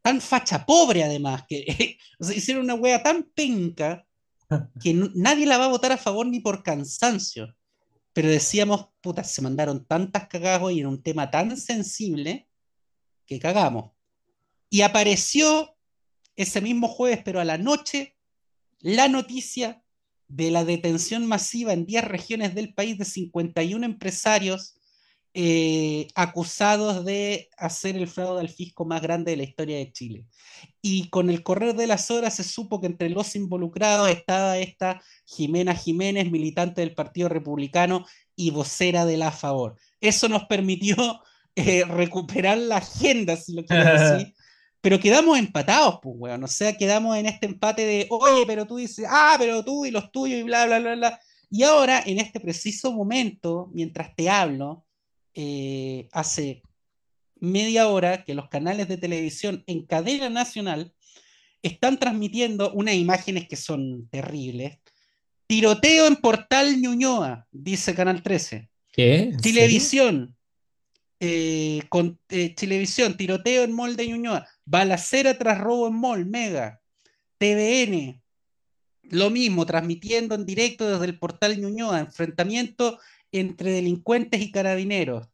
tan 0.00 0.22
facha 0.22 0.64
pobre 0.64 1.04
además, 1.04 1.44
que 1.46 1.98
hicieron 2.34 2.64
una 2.64 2.76
wea 2.76 3.02
tan 3.02 3.24
penca 3.34 4.06
que 4.82 4.94
nadie 4.94 5.44
la 5.44 5.58
va 5.58 5.66
a 5.66 5.68
votar 5.76 5.92
a 5.92 5.98
favor 5.98 6.26
ni 6.26 6.40
por 6.40 6.62
cansancio. 6.62 7.54
Pero 8.14 8.30
decíamos, 8.30 8.86
puta, 9.02 9.22
se 9.22 9.42
mandaron 9.42 9.84
tantas 9.84 10.28
cagadas 10.28 10.72
y 10.72 10.80
en 10.80 10.86
un 10.86 11.02
tema 11.02 11.30
tan 11.30 11.58
sensible 11.58 12.47
que 13.28 13.38
cagamos. 13.38 13.92
Y 14.70 14.80
apareció 14.80 15.76
ese 16.34 16.60
mismo 16.60 16.88
jueves, 16.88 17.20
pero 17.24 17.40
a 17.40 17.44
la 17.44 17.58
noche, 17.58 18.16
la 18.80 19.08
noticia 19.08 19.82
de 20.26 20.50
la 20.50 20.64
detención 20.64 21.26
masiva 21.26 21.72
en 21.72 21.86
10 21.86 22.04
regiones 22.04 22.54
del 22.54 22.74
país 22.74 22.98
de 22.98 23.04
51 23.04 23.84
empresarios 23.84 24.74
eh, 25.34 26.08
acusados 26.14 27.04
de 27.04 27.48
hacer 27.56 27.96
el 27.96 28.08
fraude 28.08 28.40
al 28.40 28.48
fisco 28.48 28.84
más 28.84 29.02
grande 29.02 29.32
de 29.32 29.36
la 29.36 29.42
historia 29.44 29.76
de 29.76 29.92
Chile. 29.92 30.26
Y 30.82 31.08
con 31.10 31.30
el 31.30 31.42
correr 31.42 31.74
de 31.76 31.86
las 31.86 32.10
horas 32.10 32.36
se 32.36 32.44
supo 32.44 32.80
que 32.80 32.86
entre 32.86 33.10
los 33.10 33.36
involucrados 33.36 34.08
estaba 34.08 34.58
esta 34.58 35.02
Jimena 35.26 35.74
Jiménez, 35.74 36.30
militante 36.30 36.80
del 36.80 36.94
Partido 36.94 37.28
Republicano 37.28 38.06
y 38.34 38.50
vocera 38.50 39.04
de 39.06 39.16
la 39.16 39.30
Favor. 39.30 39.76
Eso 40.00 40.28
nos 40.28 40.44
permitió 40.44 40.96
eh, 41.58 41.84
recuperar 41.88 42.58
la 42.58 42.76
agenda, 42.76 43.36
si 43.36 43.54
lo 43.54 43.64
quiero 43.64 43.84
decir. 43.84 44.34
pero 44.80 45.00
quedamos 45.00 45.38
empatados, 45.38 45.98
pues, 46.02 46.14
weón. 46.18 46.44
O 46.44 46.48
sea, 46.48 46.76
quedamos 46.76 47.16
en 47.16 47.26
este 47.26 47.46
empate 47.46 47.84
de, 47.84 48.06
oye, 48.10 48.44
pero 48.46 48.66
tú 48.66 48.76
dices, 48.76 49.06
ah, 49.08 49.36
pero 49.38 49.64
tú 49.64 49.84
y 49.84 49.90
los 49.90 50.10
tuyos 50.12 50.40
y 50.40 50.42
bla, 50.44 50.66
bla, 50.66 50.78
bla, 50.78 50.94
bla. 50.94 51.20
Y 51.50 51.62
ahora, 51.62 52.02
en 52.04 52.18
este 52.18 52.40
preciso 52.40 52.92
momento, 52.92 53.70
mientras 53.72 54.14
te 54.14 54.28
hablo, 54.28 54.84
eh, 55.34 56.08
hace 56.12 56.62
media 57.40 57.88
hora 57.88 58.24
que 58.24 58.34
los 58.34 58.48
canales 58.48 58.88
de 58.88 58.96
televisión 58.96 59.64
en 59.66 59.86
cadena 59.86 60.28
nacional 60.28 60.92
están 61.62 61.98
transmitiendo 61.98 62.72
unas 62.72 62.94
imágenes 62.94 63.48
que 63.48 63.56
son 63.56 64.08
terribles. 64.08 64.78
Tiroteo 65.46 66.06
en 66.06 66.16
Portal 66.16 66.80
Ñuñoa, 66.80 67.46
dice 67.50 67.94
Canal 67.94 68.22
13. 68.22 68.68
¿Qué? 68.92 69.32
Televisión, 69.42 70.36
eh, 71.20 71.82
con 71.88 72.18
eh, 72.28 72.54
televisión, 72.54 73.16
tiroteo 73.16 73.64
en 73.64 73.72
Mall 73.72 73.96
de 73.96 74.08
Ñuñoa, 74.08 74.46
balacera 74.64 75.36
tras 75.36 75.58
robo 75.58 75.88
en 75.88 75.94
Mall, 75.94 76.26
Mega, 76.26 76.80
TVN, 77.38 78.22
lo 79.10 79.30
mismo, 79.30 79.66
transmitiendo 79.66 80.34
en 80.34 80.44
directo 80.44 80.88
desde 80.88 81.06
el 81.06 81.18
portal 81.18 81.60
Ñuñoa, 81.60 82.00
enfrentamiento 82.00 82.98
entre 83.32 83.72
delincuentes 83.72 84.40
y 84.40 84.52
carabineros. 84.52 85.28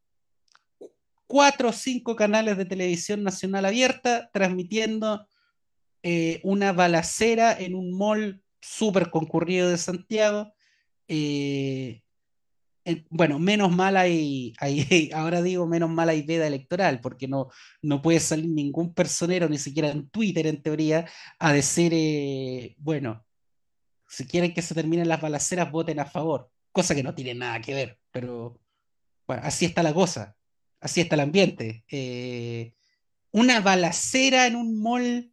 Cuatro 1.27 1.71
o 1.71 1.73
cinco 1.73 2.17
canales 2.17 2.57
de 2.57 2.65
televisión 2.65 3.23
nacional 3.23 3.65
abierta 3.65 4.31
transmitiendo 4.33 5.27
eh, 6.03 6.41
una 6.45 6.73
balacera 6.73 7.59
en 7.59 7.75
un 7.75 7.97
mall 7.97 8.43
súper 8.61 9.11
concurrido 9.11 9.71
de 9.71 9.79
Santiago. 9.79 10.53
Eh, 11.09 12.03
bueno, 13.11 13.39
menos 13.39 13.75
mal 13.75 13.97
hay, 13.97 14.53
ahora 15.15 15.43
digo, 15.43 15.67
menos 15.67 15.91
mal 15.91 16.09
hay 16.09 16.23
veda 16.23 16.47
electoral, 16.47 17.01
porque 17.01 17.29
no, 17.29 17.49
no 17.83 18.03
puede 18.03 18.21
salir 18.21 18.49
ningún 18.49 18.95
personero, 18.95 19.49
ni 19.49 19.59
siquiera 19.59 19.89
en 19.91 20.09
Twitter 20.11 20.47
en 20.47 20.63
teoría, 20.63 21.07
a 21.39 21.53
decir, 21.53 21.93
eh, 21.95 22.75
bueno, 22.79 23.25
si 24.09 24.27
quieren 24.27 24.53
que 24.53 24.63
se 24.63 24.75
terminen 24.75 25.09
las 25.09 25.21
balaceras, 25.21 25.71
voten 25.71 26.01
a 26.01 26.07
favor, 26.07 26.51
cosa 26.73 26.95
que 26.95 27.03
no 27.03 27.15
tiene 27.15 27.35
nada 27.35 27.61
que 27.61 27.75
ver, 27.75 27.99
pero 28.11 28.61
bueno, 29.27 29.43
así 29.45 29.65
está 29.65 29.83
la 29.83 29.95
cosa, 29.95 30.37
así 30.81 31.01
está 31.01 31.15
el 31.15 31.23
ambiente. 31.23 31.85
Eh, 31.91 32.75
una 33.33 33.61
balacera 33.61 34.47
en 34.47 34.57
un 34.57 34.81
mall 34.81 35.33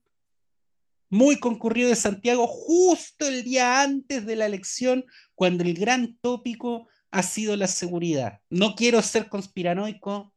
muy 1.10 1.40
concurrido 1.40 1.90
de 1.90 1.96
Santiago 1.96 2.48
justo 2.48 3.28
el 3.28 3.44
día 3.44 3.82
antes 3.82 4.26
de 4.26 4.38
la 4.38 4.46
elección, 4.46 5.06
cuando 5.36 5.64
el 5.64 5.74
gran 5.74 6.18
tópico 6.22 6.88
ha 7.12 7.24
sido 7.24 7.56
la 7.56 7.68
seguridad. 7.68 8.42
No 8.50 8.76
quiero 8.76 9.02
ser 9.02 9.30
conspiranoico, 9.30 10.34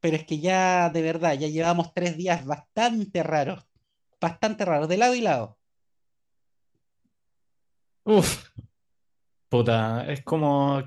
pero 0.00 0.16
es 0.16 0.24
que 0.24 0.40
ya 0.40 0.90
de 0.90 1.02
verdad, 1.02 1.34
ya 1.34 1.48
llevamos 1.48 1.94
tres 1.94 2.16
días 2.16 2.44
bastante 2.44 3.22
raros, 3.22 3.66
bastante 4.20 4.64
raros, 4.64 4.88
de 4.88 4.96
lado 4.96 5.14
y 5.14 5.20
lado. 5.20 5.58
Uf, 8.04 8.50
puta, 9.48 10.10
es 10.10 10.22
como, 10.22 10.82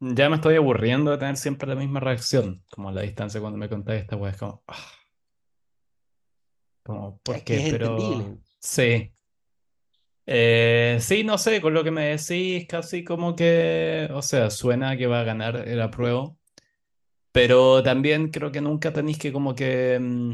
ya 0.00 0.28
me 0.28 0.36
estoy 0.36 0.56
aburriendo 0.56 1.10
de 1.10 1.18
tener 1.18 1.36
siempre 1.36 1.68
la 1.68 1.74
misma 1.74 2.00
reacción, 2.00 2.64
como 2.70 2.88
a 2.88 2.92
la 2.92 3.02
distancia 3.02 3.40
cuando 3.40 3.58
me 3.58 3.68
contáis 3.68 4.02
esta 4.02 4.16
weá, 4.16 4.32
es 4.32 4.38
como, 4.38 4.62
ah. 4.66 4.92
como, 6.82 7.18
¿por 7.18 7.44
qué? 7.44 7.68
Pero, 7.70 8.38
sí, 8.60 9.12
eh, 10.30 10.98
sí, 11.00 11.24
no 11.24 11.38
sé, 11.38 11.60
con 11.62 11.72
lo 11.74 11.82
que 11.84 11.90
me 11.90 12.16
decís, 12.16 12.66
casi 12.68 13.02
como 13.04 13.34
que, 13.36 14.08
o 14.12 14.22
sea, 14.22 14.50
suena 14.50 14.96
que 14.96 15.06
va 15.06 15.20
a 15.20 15.24
ganar 15.24 15.56
el 15.68 15.80
apruebo, 15.80 16.38
pero 17.32 17.82
también 17.82 18.30
creo 18.30 18.52
que 18.52 18.60
nunca 18.62 18.92
tenéis 18.92 19.18
que 19.18 19.32
como 19.32 19.54
que 19.54 19.98
mm, 20.00 20.32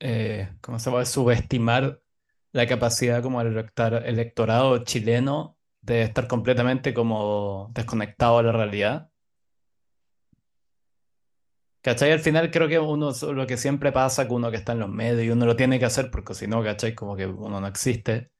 eh, 0.00 0.50
¿cómo 0.60 0.78
se 0.78 0.90
puede 0.90 1.06
subestimar 1.06 2.00
la 2.52 2.66
capacidad 2.66 3.22
como 3.22 3.40
el 3.40 3.48
elector- 3.56 4.02
electorado 4.06 4.84
chileno 4.84 5.58
de 5.82 6.02
estar 6.02 6.26
completamente 6.28 6.92
como 6.94 7.70
desconectado 7.74 8.38
a 8.38 8.42
la 8.42 8.52
realidad. 8.52 9.10
¿Cachai? 11.82 12.12
Al 12.12 12.20
final 12.20 12.50
creo 12.50 12.68
que 12.68 12.78
uno, 12.78 13.10
lo 13.32 13.46
que 13.46 13.56
siempre 13.56 13.90
pasa 13.92 14.26
que 14.26 14.34
uno 14.34 14.50
que 14.50 14.58
está 14.58 14.72
en 14.72 14.80
los 14.80 14.88
medios 14.90 15.24
y 15.24 15.30
uno 15.30 15.46
lo 15.46 15.56
tiene 15.56 15.78
que 15.78 15.86
hacer 15.86 16.10
porque 16.10 16.34
si 16.34 16.46
no, 16.46 16.62
¿cachai? 16.62 16.94
Como 16.94 17.16
que 17.16 17.26
uno 17.26 17.60
no 17.60 17.66
existe. 17.66 18.30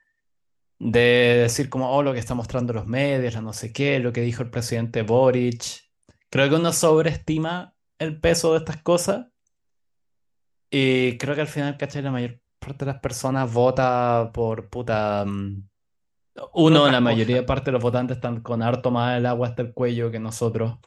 De 0.81 1.01
decir 1.43 1.71
como, 1.71 1.91
oh, 1.93 2.03
lo 2.03 2.13
que 2.15 2.19
está 2.21 2.35
mostrando 2.35 2.73
los 2.75 2.87
medios, 2.89 3.35
la 3.35 3.43
no 3.43 3.53
sé 3.55 3.73
qué, 3.73 4.01
lo 4.01 4.13
que 4.13 4.23
dijo 4.23 4.43
el 4.43 4.51
presidente 4.51 5.03
Boric. 5.03 5.65
Creo 6.31 6.51
que 6.51 6.57
uno 6.57 6.73
sobreestima 6.73 7.77
el 8.01 8.21
peso 8.21 8.53
de 8.53 8.59
estas 8.61 8.83
cosas 8.83 9.29
y 10.71 11.19
creo 11.19 11.35
que 11.35 11.41
al 11.43 11.49
final, 11.49 11.77
¿cachai? 11.79 12.03
La 12.03 12.11
mayor 12.13 12.41
parte 12.59 12.85
de 12.85 12.93
las 12.93 13.01
personas 13.01 13.53
vota 13.53 14.31
por 14.33 14.69
puta... 14.71 15.25
mm, 15.27 15.69
Uno, 16.55 16.89
la 16.91 17.01
mayoría 17.01 17.37
de 17.39 17.43
parte 17.45 17.67
de 17.67 17.73
los 17.75 17.83
votantes 17.83 18.19
están 18.19 18.43
con 18.43 18.63
harto 18.63 18.91
más 18.91 19.19
el 19.19 19.27
agua 19.27 19.49
hasta 19.49 19.63
el 19.63 19.75
cuello 19.75 20.11
que 20.11 20.21
nosotros. 20.21 20.79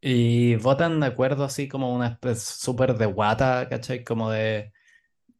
Y 0.00 0.56
votan 0.56 1.00
de 1.00 1.06
acuerdo 1.06 1.44
así 1.44 1.68
como 1.68 1.94
una 1.94 2.08
especie 2.08 2.36
súper 2.44 2.96
de 2.98 3.06
guata, 3.06 3.68
¿cachai? 3.70 4.04
Como 4.04 4.30
de 4.30 4.72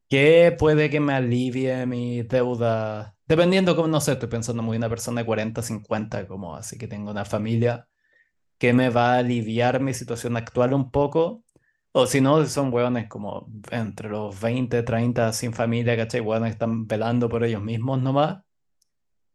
¿qué 0.09 0.55
puede 0.57 0.89
que 0.89 0.99
me 0.99 1.13
alivie 1.13 1.85
mi 1.85 2.23
deuda? 2.23 3.15
Dependiendo, 3.27 3.75
como 3.75 3.87
no 3.87 4.01
sé, 4.01 4.13
estoy 4.13 4.29
pensando 4.29 4.61
muy 4.63 4.77
una 4.77 4.89
persona 4.89 5.21
de 5.21 5.25
40 5.25 5.61
50 5.61 6.27
como 6.27 6.55
así 6.55 6.77
que 6.77 6.87
tengo 6.87 7.11
una 7.11 7.25
familia 7.25 7.87
que 8.59 8.73
me 8.73 8.89
va 8.89 9.15
a 9.15 9.17
aliviar 9.19 9.81
mi 9.81 9.93
situación 9.93 10.37
actual 10.37 10.73
un 10.73 10.91
poco. 10.91 11.43
O 11.93 12.07
si 12.07 12.21
no, 12.21 12.45
son 12.47 12.73
hueones 12.73 13.07
como 13.09 13.47
entre 13.71 14.09
los 14.09 14.39
20 14.41 14.83
30 14.83 15.33
sin 15.33 15.53
familia, 15.53 15.97
¿cachai? 15.97 16.21
Hueones 16.21 16.49
que 16.49 16.53
están 16.53 16.87
velando 16.87 17.29
por 17.29 17.43
ellos 17.43 17.61
mismos 17.63 18.01
nomás. 18.01 18.39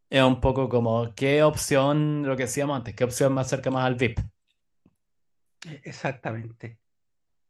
Es 0.09 0.23
un 0.23 0.41
poco 0.41 0.69
como, 0.69 1.13
¿qué 1.17 1.43
opción, 1.43 2.23
lo 2.27 2.37
que 2.37 2.45
decíamos 2.45 2.77
antes, 2.77 2.95
qué 2.95 3.03
opción 3.05 3.35
me 3.35 3.41
acerca 3.41 3.71
más 3.73 3.87
al 3.87 3.97
VIP? 3.97 4.23
E- 5.65 5.81
Exactamente. 5.85 6.79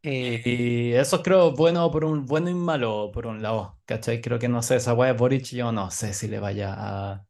Eh, 0.03 0.42
Y 0.44 0.92
eso 0.94 1.22
creo 1.22 1.53
bueno 1.53 1.90
por 1.90 2.05
un 2.05 2.24
bueno 2.24 2.48
y 2.48 2.55
malo 2.55 3.11
por 3.12 3.26
un 3.26 3.42
lado, 3.42 3.78
¿cachai? 3.84 4.20
Creo 4.22 4.38
que 4.38 4.48
no 4.48 4.62
sé, 4.62 4.76
esa 4.76 4.94
wea 4.94 5.12
de 5.12 5.18
Boric 5.18 5.44
yo 5.53 5.72
no 5.72 5.90
sé 5.90 6.14
si 6.14 6.28
le 6.28 6.40
vaya 6.40 6.74
a... 6.76 7.26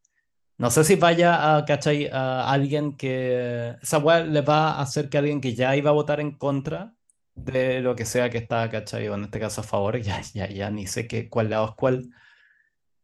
No 0.59 0.71
sé 0.71 0.85
si 0.85 0.97
vaya 0.97 1.57
a, 1.59 1.65
¿cachai? 1.67 2.09
A 2.13 2.51
alguien 2.53 2.97
que... 2.97 3.77
Esa 3.83 3.99
wea 3.99 4.21
le 4.25 4.43
va 4.43 4.73
a 4.73 4.83
hacer 4.83 5.09
que 5.11 5.19
alguien 5.19 5.41
que 5.41 5.55
ya 5.55 5.77
iba 5.77 5.91
a 5.91 5.95
votar 5.95 6.21
en 6.21 6.37
contra 6.39 6.95
de 7.35 7.81
lo 7.81 7.97
que 7.97 8.07
sea 8.07 8.31
que 8.31 8.39
está, 8.39 8.71
¿cachai? 8.71 9.09
O 9.09 9.15
en 9.17 9.25
este 9.25 9.41
caso 9.41 9.63
a 9.63 9.65
favor, 9.65 9.99
ya, 10.03 10.21
ya, 10.35 10.49
ya 10.49 10.71
ni 10.71 10.87
sé 10.87 11.09
qué, 11.09 11.29
cuál 11.31 11.51
lado 11.51 11.67
es 11.71 11.75
cuál. 11.77 12.11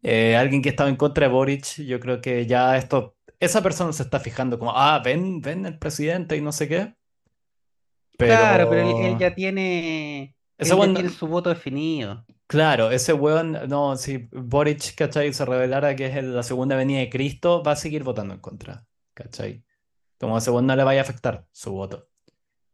Eh, 0.02 0.36
alguien 0.36 0.62
que 0.62 0.68
estaba 0.70 0.88
en 0.90 0.96
contra 0.96 1.26
de 1.28 1.32
Boric, 1.34 1.64
yo 1.84 2.00
creo 2.00 2.20
que 2.20 2.46
ya 2.46 2.76
esto... 2.76 3.16
Esa 3.40 3.62
persona 3.62 3.92
se 3.92 4.02
está 4.04 4.20
fijando 4.20 4.58
como, 4.58 4.72
ah, 4.76 5.00
ven, 5.04 5.40
ven 5.42 5.66
el 5.66 5.78
presidente 5.78 6.36
y 6.36 6.40
no 6.40 6.52
sé 6.52 6.68
qué. 6.68 6.94
Claro, 8.16 8.68
pero 8.70 8.98
él, 8.98 9.18
ya 9.18 9.34
tiene, 9.34 10.34
Ese 10.58 10.72
él 10.74 10.78
ya 10.78 10.84
tiene 10.84 11.00
weón 11.00 11.10
su 11.10 11.26
voto 11.26 11.50
definido. 11.50 12.24
Claro, 12.46 12.90
ese 12.90 13.12
weón, 13.12 13.58
no, 13.68 13.96
si 13.96 14.28
Boric, 14.30 14.94
¿cachai? 14.94 15.32
Se 15.32 15.44
revelara 15.44 15.96
que 15.96 16.06
es 16.06 16.24
la 16.24 16.42
segunda 16.42 16.76
venida 16.76 17.00
de 17.00 17.10
Cristo, 17.10 17.62
va 17.62 17.72
a 17.72 17.76
seguir 17.76 18.04
votando 18.04 18.34
en 18.34 18.40
contra, 18.40 18.86
¿cachai? 19.14 19.64
Como 20.18 20.38
ese 20.38 20.50
weón 20.50 20.66
no 20.66 20.76
le 20.76 20.84
vaya 20.84 21.00
a 21.00 21.04
afectar 21.04 21.46
su 21.52 21.72
voto. 21.72 22.08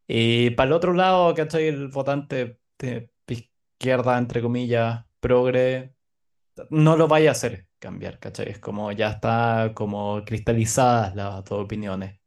Y 0.07 0.51
para 0.51 0.69
el 0.69 0.73
otro 0.75 0.93
lado, 0.93 1.35
¿cachai? 1.35 1.69
El 1.69 1.89
votante 1.89 2.59
de 2.79 3.11
izquierda, 3.29 4.19
entre 4.19 4.43
comillas, 4.43 5.05
progre, 5.21 5.95
no 6.71 6.97
lo 6.97 7.09
vaya 7.09 7.31
a 7.31 7.33
hacer 7.33 7.69
cambiar, 7.79 8.19
¿cachai? 8.19 8.51
Es 8.51 8.59
como 8.59 8.93
ya 8.93 9.11
está 9.11 9.73
como 9.75 10.23
cristalizadas 10.25 11.15
las 11.17 11.45
dos 11.45 11.65
opiniones. 11.65 12.22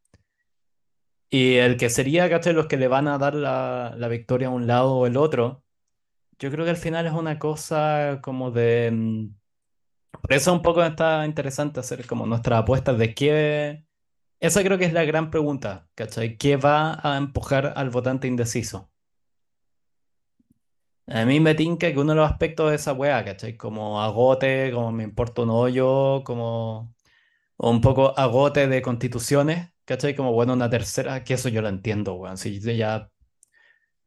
Y 1.30 1.56
el 1.58 1.78
que 1.78 1.90
sería, 1.90 2.30
¿cachai? 2.30 2.54
Los 2.54 2.68
que 2.68 2.78
le 2.78 2.88
van 2.88 3.08
a 3.08 3.18
dar 3.18 3.36
la, 3.36 3.94
la 3.98 4.08
victoria 4.08 4.48
a 4.48 4.52
un 4.52 4.68
lado 4.68 4.96
o 4.96 5.08
el 5.08 5.18
otro, 5.18 5.64
yo 6.40 6.52
creo 6.52 6.66
que 6.66 6.72
al 6.72 6.78
final 6.78 7.08
es 7.08 7.14
una 7.14 7.40
cosa 7.40 8.20
como 8.24 8.52
de... 8.52 8.92
mm, 8.94 9.28
Por 10.22 10.34
eso 10.34 10.54
un 10.54 10.62
poco 10.64 10.84
está 10.84 11.26
interesante 11.26 11.80
hacer 11.82 12.08
como 12.08 12.26
nuestras 12.28 12.62
apuestas 12.62 12.98
de 13.00 13.16
qué... 13.16 13.86
Esa 14.42 14.64
creo 14.64 14.78
que 14.80 14.86
es 14.86 14.94
la 14.94 15.06
gran 15.06 15.32
pregunta, 15.32 15.90
¿cachai? 15.96 16.38
¿Qué 16.38 16.58
va 16.58 17.00
a 17.04 17.18
empujar 17.18 17.74
al 17.78 17.90
votante 17.92 18.28
indeciso? 18.28 18.92
A 21.08 21.24
mí 21.26 21.40
me 21.40 21.54
tinca 21.56 21.92
que 21.92 22.00
uno 22.00 22.14
de 22.14 22.16
los 22.18 22.32
aspectos 22.32 22.70
de 22.72 22.76
esa 22.78 22.94
weá, 22.94 23.24
¿cachai? 23.24 23.56
Como 23.58 24.02
agote, 24.02 24.72
como 24.74 24.92
me 24.92 25.04
importa 25.04 25.44
un 25.44 25.50
hoyo, 25.52 26.24
como... 26.24 26.94
Un 27.58 27.82
poco 27.82 28.18
agote 28.20 28.68
de 28.68 28.82
constituciones, 28.84 29.72
¿cachai? 29.86 30.16
Como 30.16 30.34
bueno, 30.34 30.54
una 30.54 30.70
tercera, 30.70 31.24
que 31.24 31.36
eso 31.36 31.50
yo 31.50 31.62
lo 31.62 31.70
entiendo, 31.70 32.16
weón. 32.16 32.38
Si 32.38 32.60
yo 32.60 32.72
ya 32.72 33.10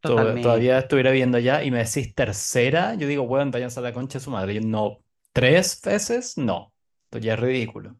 to- 0.00 0.14
todavía 0.40 0.78
estuviera 0.78 1.10
viendo 1.10 1.38
ya 1.38 1.62
y 1.64 1.70
me 1.70 1.78
decís 1.78 2.14
tercera, 2.14 2.94
yo 2.94 3.06
digo, 3.06 3.22
weón, 3.24 3.50
váyanse 3.50 3.80
a 3.80 3.82
la 3.82 3.92
concha 3.92 4.18
de 4.18 4.24
su 4.24 4.30
madre. 4.30 4.54
Yo 4.54 4.60
no, 4.62 4.98
tres 5.32 5.80
veces, 5.84 6.36
no. 6.36 6.72
Esto 7.04 7.18
ya 7.18 7.34
es 7.34 7.40
ridículo. 7.40 7.96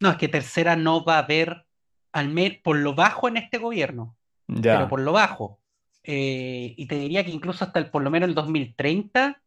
No, 0.00 0.10
es 0.10 0.16
que 0.16 0.28
tercera 0.28 0.76
no 0.76 1.04
va 1.04 1.16
a 1.16 1.18
haber, 1.24 1.64
al 2.12 2.28
menos 2.28 2.58
por 2.62 2.76
lo 2.76 2.94
bajo 2.94 3.28
en 3.28 3.36
este 3.36 3.58
gobierno, 3.58 4.16
pero 4.46 4.88
por 4.88 5.00
lo 5.00 5.12
bajo. 5.12 5.60
Eh, 6.04 6.74
y 6.76 6.86
te 6.86 6.96
diría 6.96 7.24
que 7.24 7.30
incluso 7.30 7.64
hasta 7.64 7.78
el, 7.78 7.90
por 7.90 8.02
lo 8.02 8.10
menos 8.10 8.28
el 8.28 8.34
2030, 8.34 9.40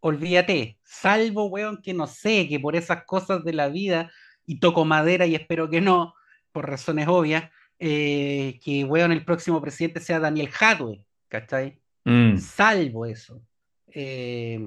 olvídate, 0.00 0.78
salvo, 0.82 1.46
weón, 1.46 1.80
que 1.82 1.94
no 1.94 2.06
sé, 2.06 2.48
que 2.48 2.58
por 2.60 2.76
esas 2.76 3.04
cosas 3.04 3.44
de 3.44 3.52
la 3.52 3.68
vida, 3.68 4.10
y 4.46 4.60
toco 4.60 4.84
madera 4.84 5.26
y 5.26 5.34
espero 5.34 5.68
que 5.70 5.80
no, 5.80 6.14
por 6.58 6.68
razones 6.68 7.06
obvias, 7.06 7.52
eh, 7.78 8.58
que, 8.64 8.82
weón, 8.82 9.12
el 9.12 9.24
próximo 9.24 9.60
presidente 9.60 10.00
sea 10.00 10.18
Daniel 10.18 10.48
Jadwe, 10.48 11.04
¿cachai? 11.28 11.80
Mm. 12.04 12.36
Salvo 12.36 13.06
eso. 13.06 13.40
Eh, 13.86 14.58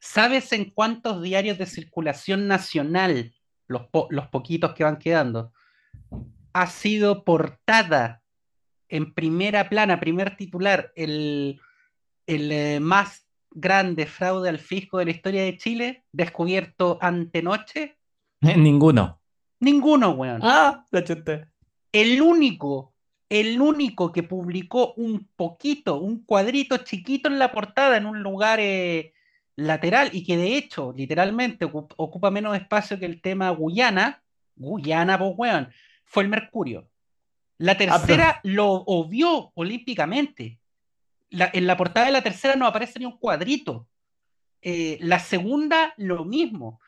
¿Sabes 0.00 0.52
en 0.52 0.64
cuántos 0.70 1.22
diarios 1.22 1.58
de 1.58 1.66
circulación 1.66 2.48
nacional, 2.48 3.32
los, 3.68 3.86
po- 3.86 4.08
los 4.10 4.26
poquitos 4.26 4.74
que 4.74 4.82
van 4.82 4.98
quedando, 4.98 5.52
ha 6.52 6.66
sido 6.66 7.22
portada 7.22 8.20
en 8.88 9.14
primera 9.14 9.68
plana, 9.68 10.00
primer 10.00 10.36
titular, 10.36 10.90
el, 10.96 11.60
el 12.26 12.50
eh, 12.50 12.80
más 12.80 13.28
grande 13.52 14.06
fraude 14.06 14.48
al 14.48 14.58
fisco 14.58 14.98
de 14.98 15.04
la 15.04 15.10
historia 15.12 15.44
de 15.44 15.56
Chile, 15.56 16.04
descubierto 16.10 16.98
antenoche? 17.00 17.96
Ninguno. 18.40 19.19
Ninguno, 19.60 20.10
weón. 20.12 20.40
Ah, 20.42 20.86
la 20.90 21.04
chuté. 21.04 21.46
El 21.92 22.20
único, 22.22 22.94
el 23.28 23.60
único 23.60 24.12
que 24.12 24.22
publicó 24.22 24.94
un 24.94 25.28
poquito, 25.36 25.98
un 26.00 26.24
cuadrito 26.24 26.78
chiquito 26.78 27.28
en 27.28 27.38
la 27.38 27.52
portada 27.52 27.96
en 27.96 28.06
un 28.06 28.22
lugar 28.22 28.58
eh, 28.60 29.12
lateral 29.56 30.10
y 30.12 30.24
que 30.24 30.36
de 30.36 30.56
hecho, 30.56 30.92
literalmente, 30.96 31.66
ocup- 31.66 31.94
ocupa 31.96 32.30
menos 32.30 32.56
espacio 32.56 32.98
que 32.98 33.06
el 33.06 33.20
tema 33.20 33.50
Guyana, 33.50 34.22
Guyana, 34.56 35.18
pues, 35.18 35.32
weón, 35.36 35.68
fue 36.04 36.22
el 36.22 36.28
Mercurio. 36.28 36.88
La 37.58 37.72
Ah, 37.72 37.76
pero. 37.78 37.96
tercera 37.98 38.40
lo 38.44 38.68
obvió 38.72 39.52
olímpicamente. 39.54 40.58
La- 41.28 41.50
en 41.52 41.66
la 41.66 41.76
portada 41.76 42.06
de 42.06 42.12
la 42.12 42.22
tercera 42.22 42.56
no 42.56 42.66
aparece 42.66 42.98
ni 42.98 43.04
un 43.04 43.18
cuadrito. 43.18 43.86
Eh, 44.62 44.98
la 45.02 45.18
segunda, 45.18 45.92
lo 45.96 46.24
mismo. 46.24 46.80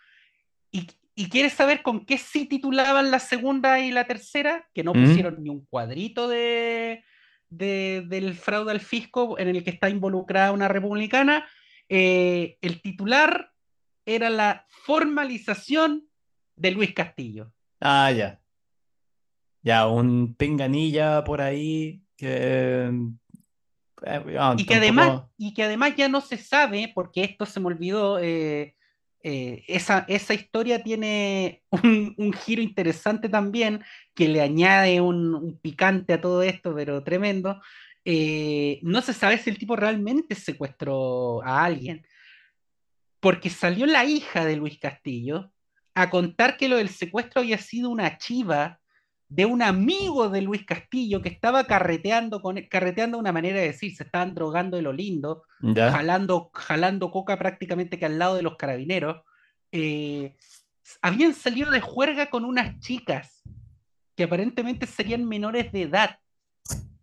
¿Y, 0.71 0.87
y 1.15 1.29
quieres 1.29 1.53
saber 1.53 1.83
con 1.83 2.05
qué 2.07 2.17
sí 2.19 2.47
titulaban 2.47 3.11
la 3.11 3.19
segunda 3.19 3.81
y 3.81 3.91
la 3.91 4.07
tercera? 4.07 4.69
Que 4.75 4.83
no 4.83 4.95
Mm. 4.95 5.05
pusieron 5.05 5.43
ni 5.43 5.51
un 5.51 5.67
cuadrito 5.67 6.29
de, 6.29 7.05
de- 7.51 8.05
del 8.09 8.35
fraude 8.35 8.71
al 8.73 8.81
fisco 8.81 9.39
en 9.39 9.49
el 9.49 9.63
que 9.63 9.71
está 9.71 9.91
involucrada 9.91 10.53
una 10.53 10.69
republicana. 10.69 11.47
Eh, 11.89 12.57
el 12.63 12.81
titular 12.81 13.53
era 14.07 14.31
la 14.31 14.65
formalización 14.69 16.09
de 16.57 16.71
Luis 16.71 16.95
Castillo. 16.95 17.53
Ah, 17.81 18.11
ya. 18.11 18.41
Ya, 19.63 19.87
un 19.87 20.35
pinganilla 20.35 21.23
por 21.25 21.41
ahí 21.41 22.03
que. 22.17 22.91
eh, 24.05 24.37
ah, 24.39 24.55
Y 24.57 24.65
que 24.67 24.75
además, 24.75 25.23
y 25.37 25.55
que 25.55 25.63
además 25.63 25.95
ya 25.97 26.09
no 26.09 26.21
se 26.21 26.37
sabe, 26.37 26.91
porque 26.95 27.23
esto 27.23 27.47
se 27.47 27.61
me 27.61 27.67
olvidó, 27.67 28.19
eh, 28.19 28.75
eh, 29.23 29.65
esa, 29.69 30.05
esa 30.09 30.35
historia 30.35 30.83
tiene 30.83 31.63
un, 31.71 32.33
giro 32.33 32.63
interesante 32.63 33.29
también, 33.29 33.83
que 34.15 34.29
le 34.29 34.41
añade 34.41 35.01
un, 35.01 35.35
un 35.35 35.59
picante 35.59 36.13
a 36.13 36.21
todo 36.21 36.43
esto, 36.43 36.75
pero 36.75 37.03
tremendo. 37.03 37.61
Eh, 38.05 38.81
no 38.83 39.01
se 39.01 39.13
sabe 39.13 39.39
si 39.39 39.51
el 39.51 39.59
tipo 39.59 39.77
realmente 39.77 40.35
secuestró 40.35 41.43
a 41.45 41.65
alguien, 41.65 42.05
porque 43.21 43.51
salió 43.51 43.87
la 43.87 44.05
hija 44.05 44.45
de 44.45 44.57
Luis 44.57 44.79
Castillo 44.79 45.53
a 45.95 46.11
contar 46.11 46.57
que 46.57 46.69
lo 46.69 46.77
del 46.77 46.89
secuestro 46.89 47.43
había 47.43 47.59
sido 47.59 47.91
una 47.91 48.19
chiva 48.19 48.81
de 49.35 49.47
un 49.47 49.63
amigo 49.63 50.29
de 50.29 50.43
Luis 50.43 50.67
Castillo 50.67 51.23
que 51.23 51.31
estaba 51.31 51.65
carreteando, 51.65 52.43
con, 52.43 52.61
carreteando 52.69 53.17
una 53.17 53.33
manera 53.33 53.61
de 53.61 53.69
decir, 53.69 53.97
se 53.97 54.05
estaban 54.05 54.35
drogando 54.35 54.77
de 54.77 54.83
lo 54.83 54.93
lindo, 54.93 55.45
jalando, 55.75 56.51
jalando 56.53 57.11
coca 57.11 57.39
prácticamente 57.39 57.99
que 57.99 58.05
al 58.05 58.19
lado 58.19 58.35
de 58.37 58.43
los 58.43 58.57
carabineros. 58.57 59.23
Eh, 59.73 60.37
habían 61.01 61.33
salido 61.33 61.71
de 61.71 61.81
juerga 61.81 62.29
con 62.29 62.45
unas 62.45 62.79
chicas 62.81 63.43
que 64.15 64.25
aparentemente 64.25 64.85
serían 64.85 65.25
menores 65.25 65.73
de 65.73 65.83
edad. 65.83 66.19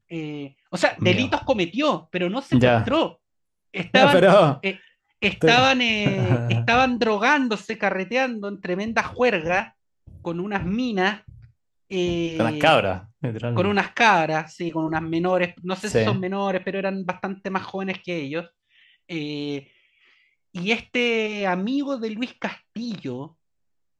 Eh, 0.08 0.56
o 0.70 0.78
sea, 0.78 0.96
delitos 1.00 1.42
cometió, 1.42 2.10
pero 2.12 2.30
no 2.30 2.44
se 2.44 2.58
encontró. 2.58 3.22
Estaban, 3.72 4.60
eh, 4.62 4.80
estaban, 5.20 5.82
estaban 6.52 7.00
drogándose, 7.00 7.80
carreteando 7.80 8.48
en 8.48 8.62
tremenda 8.62 9.02
juerga 9.02 9.76
con 10.22 10.40
unas 10.40 10.64
minas 10.64 11.24
con 11.90 12.46
unas 12.46 12.60
cabras. 12.60 13.08
Con 13.56 13.66
unas 13.66 13.92
cabras, 13.94 14.54
sí, 14.54 14.72
con 14.72 14.86
unas 14.86 15.02
menores, 15.02 15.56
no 15.64 15.76
sé 15.76 15.90
si 15.90 16.04
son 16.04 16.20
menores, 16.20 16.62
pero 16.64 16.78
eran 16.80 17.06
bastante 17.06 17.50
más 17.50 17.64
jóvenes 17.64 18.00
que 18.04 18.16
ellos. 18.16 18.50
Eh, 19.08 19.72
y 20.52 20.72
este 20.72 21.48
amigo 21.48 21.98
de 21.98 22.12
Luis 22.12 22.36
Castillo, 22.40 23.38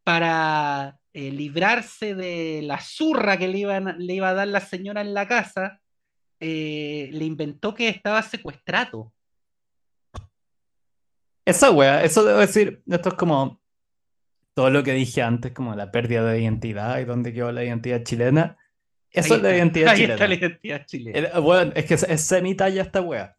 para 0.04 1.00
eh, 1.14 1.32
librarse 1.32 2.16
de 2.16 2.62
la 2.64 2.80
zurra 2.80 3.38
que 3.38 3.48
le, 3.48 3.60
iban, 3.60 3.96
le 4.00 4.14
iba 4.14 4.30
a 4.30 4.34
dar 4.34 4.48
la 4.48 4.60
señora 4.60 5.02
en 5.02 5.14
la 5.14 5.28
casa, 5.28 5.80
eh, 6.40 7.10
le 7.12 7.26
inventó 7.26 7.74
que 7.74 7.90
estaba 7.90 8.22
secuestrado. 8.22 9.12
Esa 11.46 11.72
wea, 11.72 12.04
eso 12.04 12.24
debo 12.24 12.40
decir, 12.40 12.82
esto 12.88 13.10
es 13.10 13.16
como 13.16 13.60
todo 14.60 14.72
lo 14.72 14.84
que 14.84 14.92
dije 14.92 15.22
antes, 15.22 15.54
como 15.54 15.74
la 15.74 15.90
pérdida 15.90 16.22
de 16.26 16.42
identidad 16.42 17.00
y 17.00 17.06
dónde 17.06 17.32
quedó 17.32 17.50
la 17.54 17.64
identidad 17.64 18.04
chilena. 18.04 18.58
Eso 19.10 19.36
es 19.36 19.42
la 19.42 19.56
identidad 19.56 19.96
chilena. 19.96 20.14
Ahí 20.16 20.18
está 20.18 20.28
la 20.28 20.36
identidad 20.36 20.86
chilena. 20.86 21.40
bueno, 21.40 21.72
es 21.76 21.86
que 21.86 21.94
es, 21.94 22.22
semi-talla 22.26 22.82
esta 22.82 23.00
wea. 23.00 23.38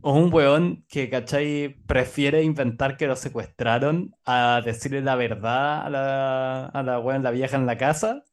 O 0.00 0.14
un 0.14 0.32
weón 0.32 0.86
que, 0.88 1.10
¿cachai? 1.10 1.76
Prefiere 1.86 2.42
inventar 2.42 2.96
que 2.96 3.06
lo 3.06 3.14
secuestraron 3.14 4.16
a 4.24 4.62
decirle 4.64 5.02
la 5.02 5.16
verdad 5.16 5.84
a 5.84 5.90
la, 5.90 6.64
a 6.64 6.82
la 6.82 6.98
wea, 6.98 7.18
la 7.18 7.30
vieja 7.30 7.58
en 7.58 7.66
la 7.66 7.76
casa. 7.76 8.24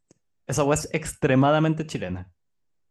Esa 0.47 0.63
wea 0.63 0.76
es 0.76 0.88
extremadamente 0.93 1.86
chilena. 1.86 2.32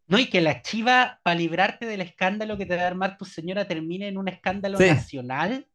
No, 0.05 0.19
y 0.19 0.29
que 0.29 0.39
la 0.39 0.61
chiva, 0.61 1.19
para 1.23 1.35
librarte 1.35 1.87
del 1.87 2.01
escándalo 2.01 2.59
que 2.59 2.67
te 2.67 2.75
va 2.75 2.83
a 2.83 2.87
armar 2.87 3.17
tu 3.17 3.25
señora, 3.25 3.65
termine 3.65 4.07
en 4.07 4.19
un 4.19 4.27
escándalo 4.27 4.77
nacional, 4.77 5.65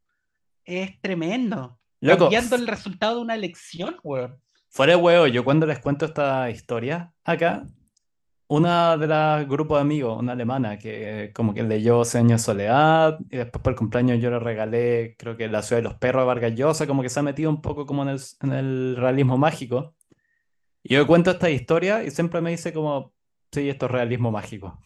es 0.64 1.00
tremendo. 1.00 1.79
Loco, 2.00 2.24
cambiando 2.24 2.56
el 2.56 2.66
resultado 2.66 3.16
de 3.16 3.22
una 3.22 3.34
elección, 3.34 3.96
weón. 4.02 4.40
Fuera 4.68 4.94
de 4.94 5.02
huevo, 5.02 5.26
yo 5.26 5.44
cuando 5.44 5.66
les 5.66 5.80
cuento 5.80 6.06
esta 6.06 6.48
historia 6.48 7.12
acá, 7.24 7.66
una 8.50 8.96
de 8.96 9.06
las 9.06 9.46
grupos 9.46 9.78
de 9.78 9.82
amigos, 9.82 10.18
una 10.18 10.32
alemana, 10.32 10.78
que 10.78 11.30
como 11.34 11.54
que 11.54 11.62
leyó 11.62 12.04
Señor 12.04 12.38
Soledad, 12.38 13.18
y 13.30 13.36
después 13.36 13.62
por 13.62 13.72
el 13.72 13.78
cumpleaños 13.78 14.20
yo 14.20 14.30
le 14.30 14.38
regalé, 14.38 15.14
creo 15.18 15.36
que 15.36 15.48
La 15.48 15.62
Ciudad 15.62 15.82
de 15.82 15.88
los 15.88 15.94
Perros 15.94 16.22
de 16.22 16.26
Vargas 16.26 16.54
Llosa, 16.54 16.86
como 16.86 17.02
que 17.02 17.08
se 17.08 17.20
ha 17.20 17.22
metido 17.22 17.50
un 17.50 17.60
poco 17.62 17.86
como 17.86 18.02
en 18.02 18.08
el, 18.08 18.20
en 18.42 18.52
el 18.52 18.96
realismo 18.96 19.38
mágico. 19.38 19.94
Y 20.82 20.94
yo 20.94 21.06
cuento 21.06 21.30
esta 21.30 21.48
historia 21.48 22.02
y 22.02 22.10
siempre 22.10 22.40
me 22.40 22.50
dice 22.50 22.72
como, 22.72 23.12
sí, 23.52 23.68
esto 23.68 23.86
es 23.86 23.92
realismo 23.92 24.32
mágico. 24.32 24.80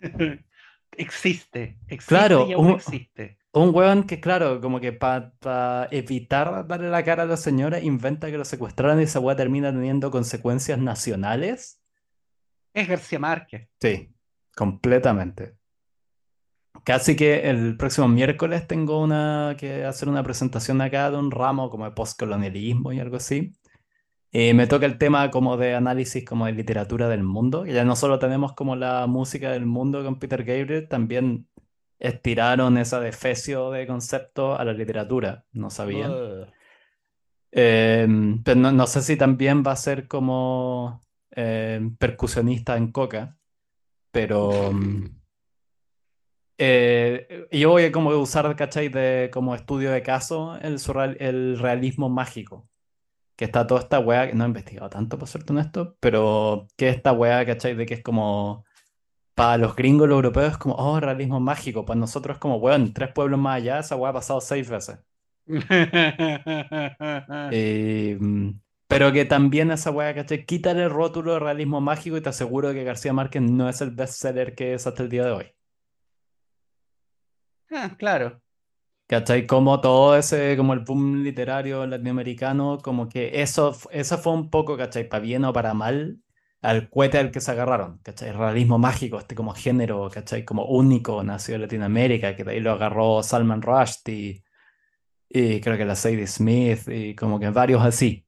existe, 0.92 1.78
existe 1.86 2.14
claro, 2.14 2.46
y 2.48 2.52
aún 2.52 2.72
existe. 2.72 3.38
Un 3.54 3.74
weón 3.74 4.04
que, 4.04 4.18
claro, 4.18 4.60
como 4.62 4.80
que 4.80 4.92
para 4.92 5.88
evitar 5.90 6.66
darle 6.66 6.88
la 6.88 7.04
cara 7.04 7.24
a 7.24 7.26
la 7.26 7.36
señora, 7.36 7.80
inventa 7.80 8.30
que 8.30 8.38
lo 8.38 8.46
secuestraron 8.46 8.98
y 9.00 9.04
esa 9.04 9.20
weá 9.20 9.36
termina 9.36 9.70
teniendo 9.70 10.10
consecuencias 10.10 10.78
nacionales. 10.78 11.82
Es 12.72 12.88
García 12.88 13.18
Márquez. 13.18 13.68
Sí, 13.78 14.14
completamente. 14.56 15.56
Casi 16.84 17.14
que 17.14 17.50
el 17.50 17.76
próximo 17.76 18.08
miércoles 18.08 18.66
tengo 18.66 19.02
una 19.02 19.54
que 19.58 19.84
hacer 19.84 20.08
una 20.08 20.22
presentación 20.22 20.80
acá 20.80 21.10
de 21.10 21.18
un 21.18 21.30
ramo 21.30 21.68
como 21.68 21.84
de 21.84 21.90
postcolonialismo 21.90 22.92
y 22.92 23.00
algo 23.00 23.16
así. 23.16 23.52
Y 24.32 24.54
me 24.54 24.66
toca 24.66 24.86
el 24.86 24.96
tema 24.96 25.30
como 25.30 25.58
de 25.58 25.74
análisis 25.74 26.24
como 26.24 26.46
de 26.46 26.52
literatura 26.52 27.06
del 27.08 27.22
mundo. 27.22 27.66
Y 27.66 27.72
ya 27.74 27.84
no 27.84 27.96
solo 27.96 28.18
tenemos 28.18 28.54
como 28.54 28.76
la 28.76 29.06
música 29.06 29.50
del 29.50 29.66
mundo 29.66 30.02
con 30.02 30.18
Peter 30.18 30.42
Gabriel, 30.42 30.88
también 30.88 31.46
estiraron 32.02 32.78
esa 32.78 32.98
defecio 32.98 33.70
de 33.70 33.86
concepto 33.86 34.56
a 34.58 34.64
la 34.64 34.72
literatura, 34.72 35.44
no 35.52 35.70
sabían. 35.70 36.12
Em, 37.52 38.42
pero 38.42 38.72
no, 38.72 38.86
sé 38.88 39.02
si 39.02 39.16
también 39.16 39.62
va 39.64 39.72
a 39.72 39.76
ser 39.76 40.08
como 40.08 41.00
em, 41.30 41.96
percusionista 41.96 42.76
en 42.76 42.90
coca, 42.90 43.38
pero 44.10 44.70
em, 44.70 45.20
eh, 46.58 47.46
yo 47.52 47.70
voy 47.70 47.84
a 47.84 47.92
como 47.92 48.10
usar, 48.10 48.54
¿cachai? 48.56 48.88
De, 48.88 49.30
como 49.32 49.54
estudio 49.54 49.92
de 49.92 50.02
caso 50.02 50.56
el, 50.60 50.78
el 51.20 51.58
realismo 51.58 52.08
mágico. 52.08 52.68
Que 53.36 53.44
está 53.46 53.66
toda 53.66 53.80
esta 53.80 54.00
wea, 54.00 54.28
que 54.28 54.34
no 54.34 54.44
he 54.44 54.48
investigado 54.48 54.90
tanto, 54.90 55.18
por 55.18 55.28
en 55.48 55.58
esto 55.58 55.96
pero 56.00 56.68
que 56.76 56.88
esta 56.88 57.12
wea, 57.12 57.46
¿cachai? 57.46 57.74
De 57.74 57.86
que 57.86 57.94
es 57.94 58.02
como 58.02 58.64
para 59.34 59.58
los 59.58 59.74
gringos, 59.76 60.08
los 60.08 60.16
europeos, 60.16 60.52
es 60.52 60.58
como, 60.58 60.74
oh, 60.76 61.00
realismo 61.00 61.40
mágico. 61.40 61.84
Para 61.84 62.00
nosotros 62.00 62.36
es 62.36 62.40
como, 62.40 62.56
weón, 62.56 62.92
tres 62.92 63.12
pueblos 63.12 63.38
más 63.40 63.56
allá, 63.56 63.78
esa 63.80 63.96
weá 63.96 64.10
ha 64.10 64.14
pasado 64.14 64.40
seis 64.40 64.68
veces. 64.68 64.98
Eh, 67.54 68.18
pero 68.86 69.12
que 69.12 69.24
también 69.24 69.70
esa 69.70 69.90
weá, 69.90 70.14
¿cachai? 70.14 70.44
Quítale 70.44 70.84
el 70.84 70.90
rótulo 70.90 71.32
de 71.34 71.38
realismo 71.40 71.80
mágico 71.80 72.16
y 72.18 72.20
te 72.20 72.28
aseguro 72.28 72.72
que 72.72 72.84
García 72.84 73.12
Márquez 73.12 73.42
no 73.42 73.68
es 73.68 73.80
el 73.80 73.90
bestseller 73.90 74.54
que 74.54 74.74
es 74.74 74.86
hasta 74.86 75.02
el 75.02 75.08
día 75.08 75.24
de 75.24 75.30
hoy. 75.32 75.46
Ah, 77.70 77.96
claro. 77.98 78.40
¿Cachai? 79.06 79.46
Como 79.46 79.80
todo 79.80 80.16
ese, 80.16 80.56
como 80.56 80.72
el 80.74 80.80
boom 80.80 81.22
literario 81.22 81.86
latinoamericano, 81.86 82.78
como 82.82 83.08
que 83.08 83.42
eso, 83.42 83.76
eso 83.90 84.18
fue 84.18 84.32
un 84.32 84.50
poco, 84.50 84.76
¿cachai? 84.76 85.08
Para 85.08 85.22
bien 85.22 85.44
o 85.44 85.52
para 85.52 85.74
mal, 85.74 86.20
al 86.62 86.88
cohete 86.90 87.18
al 87.18 87.30
que 87.32 87.40
se 87.40 87.50
agarraron, 87.50 87.98
¿cachai? 88.02 88.30
El 88.30 88.38
realismo 88.38 88.78
mágico, 88.78 89.18
este 89.18 89.34
como 89.34 89.52
género, 89.54 90.08
¿cachai? 90.10 90.44
Como 90.44 90.64
único, 90.66 91.22
nació 91.24 91.56
en 91.56 91.62
Latinoamérica, 91.62 92.36
que 92.36 92.44
de 92.44 92.52
ahí 92.52 92.60
lo 92.60 92.72
agarró 92.72 93.22
Salman 93.22 93.62
Rushdie, 93.62 94.44
y 95.28 95.60
creo 95.60 95.76
que 95.76 95.84
la 95.84 95.96
Sadie 95.96 96.26
Smith, 96.26 96.88
y 96.88 97.14
como 97.16 97.40
que 97.40 97.50
varios 97.50 97.82
así, 97.82 98.26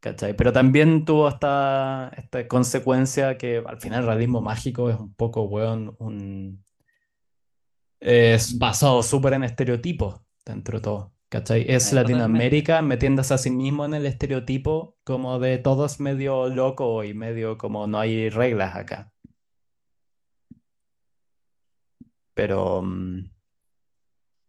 ¿cachai? 0.00 0.34
Pero 0.36 0.52
también 0.52 1.04
tuvo 1.06 1.28
esta, 1.28 2.12
esta 2.16 2.46
consecuencia 2.48 3.38
que 3.38 3.62
al 3.66 3.80
final 3.80 4.00
el 4.02 4.06
realismo 4.08 4.40
mágico 4.42 4.90
es 4.90 4.98
un 4.98 5.14
poco, 5.14 5.44
weón, 5.44 5.96
un... 5.98 6.64
es 8.00 8.58
basado 8.58 9.02
súper 9.02 9.34
en 9.34 9.44
estereotipos 9.44 10.20
dentro 10.44 10.78
de 10.78 10.82
todo. 10.82 11.13
¿Cachai? 11.34 11.64
Es 11.68 11.92
Latinoamérica 11.92 12.80
metiéndose 12.80 13.34
a 13.34 13.38
sí 13.38 13.50
mismo 13.50 13.84
en 13.84 13.94
el 13.94 14.06
estereotipo 14.06 14.96
como 15.02 15.40
de 15.40 15.58
todos 15.58 15.98
medio 15.98 16.48
loco 16.48 17.02
y 17.02 17.12
medio 17.12 17.58
como 17.58 17.88
no 17.88 17.98
hay 17.98 18.30
reglas 18.30 18.76
acá. 18.76 19.12
Pero. 22.34 22.82
Mm, 22.82 23.30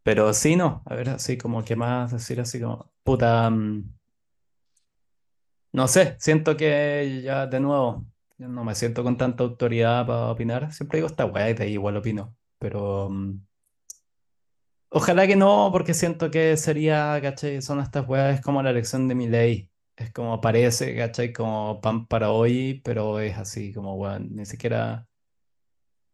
pero 0.03 0.33
sí, 0.33 0.55
no. 0.55 0.83
A 0.85 0.95
ver, 0.95 1.09
así 1.09 1.37
como 1.37 1.63
que 1.65 1.75
más 1.75 2.11
decir 2.11 2.39
así 2.39 2.61
como. 2.61 2.91
Puta. 3.03 3.49
Mm, 3.49 3.91
no 5.73 5.87
sé, 5.87 6.15
siento 6.19 6.55
que 6.55 7.21
ya 7.23 7.47
de 7.47 7.59
nuevo. 7.59 8.05
no 8.37 8.63
me 8.63 8.75
siento 8.75 9.03
con 9.03 9.17
tanta 9.17 9.43
autoridad 9.43 10.05
para 10.05 10.29
opinar. 10.31 10.71
Siempre 10.71 10.97
digo 10.99 11.07
esta 11.07 11.25
weá 11.25 11.49
y 11.49 11.53
de 11.55 11.63
ahí 11.63 11.73
igual 11.73 11.97
opino. 11.97 12.35
Pero. 12.59 13.09
Ojalá 14.97 15.27
que 15.27 15.35
no, 15.35 15.71
porque 15.73 15.93
siento 15.93 16.31
que 16.31 16.55
sería, 16.55 17.19
¿cachai? 17.21 17.61
Son 17.61 17.81
estas 17.81 18.07
weas, 18.07 18.35
es 18.35 18.41
como 18.41 18.63
la 18.63 18.69
elección 18.69 19.09
de 19.09 19.15
mi 19.15 19.27
ley. 19.27 19.69
Es 19.97 20.13
como 20.13 20.39
parece, 20.39 20.95
¿cachai? 20.95 21.33
Como 21.33 21.81
pan 21.81 22.07
para 22.07 22.31
hoy, 22.31 22.81
pero 22.81 23.19
es 23.19 23.37
así, 23.37 23.73
como 23.73 23.95
weón, 23.95 24.29
ni 24.33 24.45
siquiera 24.45 25.05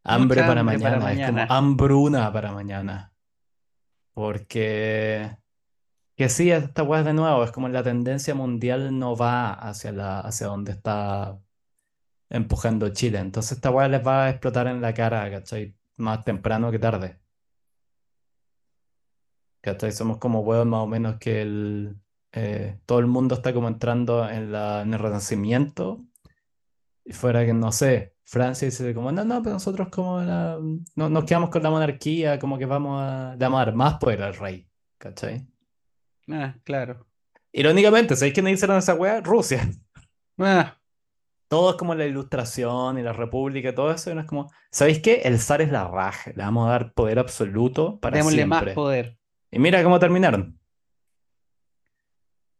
hambre 0.04 0.42
para 0.42 0.64
mañana, 0.64 1.14
es 1.14 1.30
como 1.30 1.46
hambruna 1.48 2.34
para 2.34 2.52
mañana. 2.54 3.14
Porque 4.14 5.38
que 6.16 6.30
sí, 6.30 6.52
esta 6.52 6.84
wea 6.84 7.04
de 7.04 7.14
nuevo, 7.14 7.44
es 7.44 7.52
como 7.52 7.70
la 7.70 7.84
tendencia 7.84 8.34
mundial 8.36 8.98
no 8.98 9.16
va 9.16 9.54
hacia 9.54 9.92
la, 9.92 10.22
hacia 10.22 10.48
donde 10.48 10.72
está 10.72 11.40
empujando 12.30 12.90
Chile. 12.90 13.20
Entonces 13.20 13.54
esta 13.54 13.72
wea 13.72 13.88
les 13.88 14.06
va 14.06 14.26
a 14.26 14.30
explotar 14.32 14.68
en 14.68 14.82
la 14.82 14.94
cara, 14.96 15.30
¿cachai? 15.32 15.76
Más 15.98 16.26
temprano 16.26 16.72
que 16.72 16.80
tarde. 16.80 17.21
¿Cachai? 19.62 19.92
Somos 19.92 20.18
como 20.18 20.42
huevos 20.42 20.66
más 20.66 20.82
o 20.82 20.88
menos 20.88 21.18
que 21.18 21.42
el, 21.42 21.96
eh, 22.34 22.80
todo 22.86 23.00
el 23.00 23.08
mundo 23.08 23.36
está 23.36 23.54
como 23.54 23.68
entrando 23.68 24.28
en, 24.30 24.52
la, 24.52 24.82
en 24.82 24.94
el 24.94 25.00
renacimiento. 25.00 26.04
Y 27.04 27.14
fuera 27.14 27.46
que, 27.46 27.54
no 27.54 27.72
sé, 27.72 28.16
Francia 28.24 28.66
dice 28.66 28.94
como, 28.94 29.12
no, 29.12 29.26
no, 29.26 29.42
pero 29.44 29.54
nosotros 29.54 29.90
como 29.90 30.22
no, 30.22 31.10
nos 31.10 31.24
quedamos 31.26 31.50
con 31.50 31.64
la 31.64 31.70
monarquía, 31.70 32.40
como 32.40 32.58
que 32.58 32.66
vamos 32.66 33.02
a, 33.02 33.36
llamar 33.38 33.74
más 33.76 33.96
poder 33.96 34.24
al 34.24 34.36
rey. 34.36 34.68
¿Cachai? 34.98 35.46
Ah, 36.30 36.56
claro. 36.64 37.08
Irónicamente, 37.52 38.16
¿sabéis 38.16 38.34
quién 38.34 38.48
hicieron 38.48 38.78
esa 38.78 38.96
wea? 38.96 39.22
Rusia. 39.22 39.70
Ah, 40.44 40.76
Todo 41.50 41.72
es 41.72 41.76
como 41.76 41.94
la 41.94 42.06
ilustración 42.06 42.98
y 42.98 43.04
la 43.04 43.14
república 43.14 43.70
y 43.70 43.76
todo 43.76 43.92
eso. 43.92 44.10
Y 44.10 44.16
no 44.16 44.22
es 44.22 44.26
como, 44.26 44.50
¿sabéis 44.72 45.02
qué? 45.02 45.22
El 45.24 45.38
zar 45.40 45.62
es 45.62 45.70
la 45.70 45.88
raja. 45.88 46.32
Le 46.36 46.42
vamos 46.42 46.68
a 46.68 46.72
dar 46.72 46.94
poder 46.94 47.20
absoluto 47.20 48.00
para 48.00 48.18
démosle 48.18 48.48
más 48.48 48.60
siempre. 48.62 48.74
poder. 48.74 49.21
Y 49.52 49.60
mira 49.60 49.84
cómo 49.84 50.00
terminaron. 50.00 50.60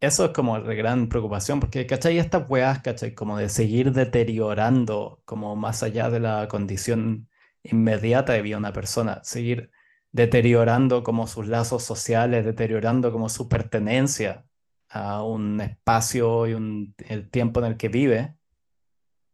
Eso 0.02 0.26
es 0.26 0.32
como 0.32 0.58
la 0.58 0.74
gran 0.74 1.10
preocupación, 1.10 1.60
porque, 1.60 1.86
¿cachai? 1.86 2.18
Estas 2.18 2.50
weas, 2.50 2.82
¿cachai? 2.82 3.14
Como 3.14 3.38
de 3.38 3.50
seguir 3.50 3.92
deteriorando, 3.92 5.22
como 5.26 5.56
más 5.56 5.84
allá 5.84 6.10
de 6.10 6.20
la 6.20 6.48
condición 6.48 7.30
inmediata 7.64 8.34
de 8.34 8.42
vida 8.42 8.56
de 8.56 8.60
una 8.60 8.74
persona, 8.74 9.22
seguir 9.24 9.72
deteriorando 10.12 11.04
como 11.04 11.28
sus 11.28 11.48
lazos 11.48 11.84
sociales, 11.84 12.46
deteriorando 12.46 13.12
como 13.12 13.30
su 13.30 13.48
pertenencia 13.48 14.46
a 14.90 15.24
un 15.24 15.62
espacio 15.62 16.48
y 16.48 16.54
un, 16.54 16.96
el 17.08 17.30
tiempo 17.30 17.60
en 17.62 17.68
el 17.68 17.78
que 17.78 17.90
vive. 17.90 18.36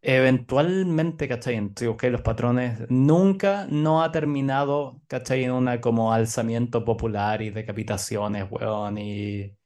Eventualmente, 0.09 1.27
¿cachai? 1.27 1.55
En 1.55 1.75
si 1.77 1.85
buscáis 1.85 2.13
los 2.13 2.21
patrones, 2.21 2.79
nunca 2.89 3.67
no 3.69 4.01
ha 4.03 4.11
terminado, 4.11 5.01
¿cachai? 5.07 5.43
En 5.43 5.51
una 5.51 5.81
como 5.81 6.13
alzamiento 6.13 6.85
popular 6.85 7.41
y 7.41 7.49
decapitaciones, 7.49 8.45
weón, 8.49 8.97
y 8.97 9.57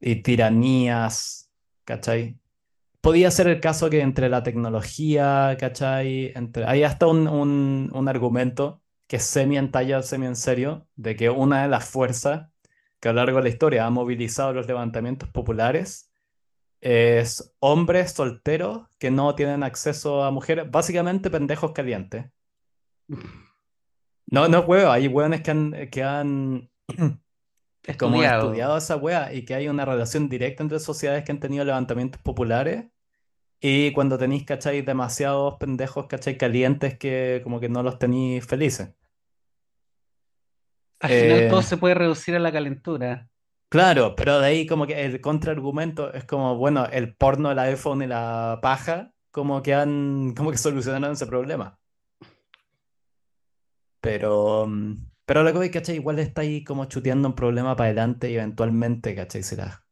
y 0.00 0.16
tiranías, 0.22 1.50
¿cachai? 1.84 2.38
Podía 3.00 3.30
ser 3.30 3.48
el 3.48 3.60
caso 3.60 3.90
que 3.90 4.00
entre 4.00 4.28
la 4.28 4.42
tecnología, 4.42 5.56
¿cachai? 5.60 6.32
Entre... 6.36 6.64
Hay 6.66 6.82
hasta 6.84 7.06
un, 7.06 7.28
un, 7.28 7.90
un 7.94 8.08
argumento 8.08 8.82
que 9.06 9.16
es 9.16 9.24
semi 9.24 9.58
en 9.58 9.70
talla, 9.70 10.02
semi 10.02 10.26
en 10.26 10.36
serio, 10.36 10.88
de 10.96 11.16
que 11.16 11.30
una 11.30 11.62
de 11.62 11.68
las 11.68 11.88
fuerzas 11.88 12.48
que 13.00 13.08
a 13.08 13.12
lo 13.12 13.18
largo 13.18 13.38
de 13.38 13.44
la 13.44 13.48
historia 13.50 13.86
ha 13.86 13.90
movilizado 13.90 14.52
los 14.54 14.66
levantamientos 14.66 15.28
populares 15.30 16.10
es 16.80 17.54
hombres 17.60 18.12
solteros 18.12 18.86
que 18.98 19.10
no 19.10 19.34
tienen 19.34 19.62
acceso 19.62 20.24
a 20.24 20.30
mujeres, 20.30 20.70
básicamente 20.70 21.30
pendejos 21.30 21.72
calientes. 21.72 22.26
No, 24.30 24.48
no 24.48 24.60
huevo, 24.60 24.90
hay 24.90 25.06
hueones 25.08 25.42
que 25.42 25.50
han, 25.52 25.72
que 25.90 26.02
han 26.02 26.70
como 27.98 28.22
Estudiado. 28.22 28.24
estudiado 28.24 28.76
esa 28.78 28.96
wea 28.96 29.32
y 29.34 29.44
que 29.44 29.54
hay 29.54 29.68
una 29.68 29.84
relación 29.84 30.28
directa 30.28 30.62
entre 30.62 30.80
sociedades 30.80 31.24
que 31.24 31.32
han 31.32 31.40
tenido 31.40 31.64
levantamientos 31.64 32.20
populares 32.22 32.86
y 33.60 33.92
cuando 33.92 34.18
tenéis, 34.18 34.44
¿cachai? 34.46 34.82
Demasiados 34.82 35.56
pendejos, 35.58 36.06
¿cachai? 36.08 36.38
Calientes 36.38 36.98
que 36.98 37.40
como 37.44 37.60
que 37.60 37.68
no 37.70 37.82
los 37.82 37.98
tenéis 37.98 38.46
felices. 38.46 38.90
Al 41.00 41.10
final 41.10 41.46
todo 41.46 41.62
Eh, 41.62 41.62
se 41.62 41.76
puede 41.78 41.94
reducir 41.94 42.36
a 42.36 42.38
la 42.38 42.52
calentura. 42.52 43.28
Claro, 43.68 44.14
pero 44.16 44.40
de 44.40 44.46
ahí 44.46 44.66
como 44.66 44.86
que 44.86 45.04
el 45.04 45.20
contraargumento 45.20 46.12
es 46.12 46.24
como, 46.24 46.56
bueno, 46.56 46.86
el 46.86 47.14
porno, 47.16 47.50
el 47.50 47.58
iPhone 47.58 48.02
y 48.02 48.06
la 48.06 48.58
paja 48.62 49.12
como 49.30 49.62
que 49.62 49.74
han, 49.74 50.34
como 50.36 50.50
que 50.50 50.58
solucionaron 50.58 51.12
ese 51.12 51.26
problema. 51.26 51.78
Pero, 54.00 54.66
mm, 54.66 54.94
pero 55.24 55.44
que 55.46 55.52
voy, 55.52 55.70
¿cachai? 55.70 55.96
Igual 55.96 56.18
está 56.18 56.42
ahí 56.42 56.62
como 56.64 56.84
chuteando 56.86 57.28
un 57.28 57.34
problema 57.34 57.76
para 57.76 57.88
adelante 57.88 58.30
y 58.30 58.36
eventualmente, 58.36 59.14
¿cachai? 59.14 59.42
Será 59.42 59.84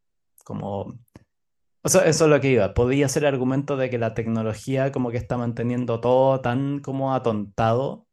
como 0.45 0.99
O 1.83 1.89
sea, 1.89 2.03
eso 2.07 2.25
es 2.25 2.31
lo 2.31 2.41
que 2.41 2.51
iba. 2.51 2.75
Podía 2.75 3.09
ser 3.09 3.25
el 3.25 3.29
argumento 3.35 3.77
de 3.77 3.91
que 3.91 3.99
la 3.99 4.15
tecnología 4.15 4.93
como 4.93 5.11
que 5.11 5.19
está 5.19 5.37
manteniendo 5.39 6.01
todo 6.01 6.41
tan 6.41 6.81
como 6.81 7.15
atontado. 7.15 8.04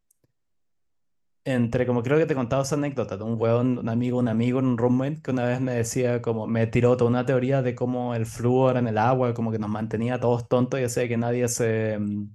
Entre, 1.44 1.88
como 1.88 2.04
creo 2.04 2.20
que 2.20 2.28
te 2.28 2.34
he 2.34 2.36
contado 2.36 2.62
esa 2.62 2.76
anécdota 2.76 3.18
de 3.18 3.24
un 3.24 3.42
huevón, 3.42 3.80
un 3.80 3.90
amigo, 3.90 4.20
un 4.20 4.28
amigo, 4.28 4.60
un 4.60 4.78
roommate, 4.78 5.22
que 5.24 5.32
una 5.32 5.46
vez 5.46 5.60
me 5.60 5.74
decía 5.74 6.22
como, 6.22 6.46
me 6.46 6.68
tiró 6.68 6.96
toda 6.98 7.10
una 7.10 7.26
teoría 7.26 7.64
de 7.64 7.74
cómo 7.74 8.14
el 8.14 8.28
flúor 8.28 8.78
en 8.78 8.88
el 8.88 8.98
agua 9.00 9.34
como 9.34 9.52
que 9.52 9.58
nos 9.58 9.70
mantenía 9.70 10.20
todos 10.20 10.48
tontos 10.48 10.80
y 10.80 10.84
hacía 10.84 11.08
que 11.08 11.18
nadie 11.18 11.48
se, 11.48 11.98
mm, 12.00 12.34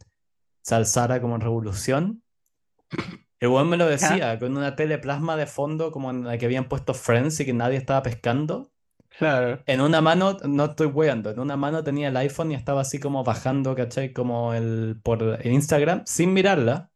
se 0.63 0.75
alzara 0.75 1.21
como 1.21 1.37
en 1.37 1.41
revolución. 1.41 2.23
El 3.39 3.49
huevón 3.49 3.69
me 3.69 3.77
lo 3.77 3.87
decía, 3.87 4.39
con 4.39 4.57
una 4.57 4.75
teleplasma 4.75 5.37
de 5.37 5.47
fondo 5.47 5.93
como 5.93 6.11
en 6.11 6.25
la 6.25 6.39
que 6.39 6.47
habían 6.47 6.69
puesto 6.69 6.95
Friends 6.95 7.39
y 7.41 7.45
que 7.45 7.53
nadie 7.53 7.77
estaba 7.77 8.03
pescando. 8.03 8.73
Claro. 9.19 9.63
En 9.67 9.81
una 9.81 10.01
mano, 10.01 10.37
no 10.45 10.65
estoy 10.67 10.89
weando, 10.89 11.31
en 11.31 11.41
una 11.41 11.57
mano 11.57 11.85
tenía 11.85 12.09
el 12.09 12.17
iPhone 12.17 12.53
y 12.53 12.55
estaba 12.55 12.81
así 12.83 12.99
como 12.99 13.25
bajando, 13.25 13.75
¿cachai? 13.75 14.13
Como 14.13 14.53
el, 14.53 14.99
por 15.03 15.23
el 15.23 15.53
Instagram 15.53 16.03
sin 16.07 16.33
mirarla. 16.33 16.91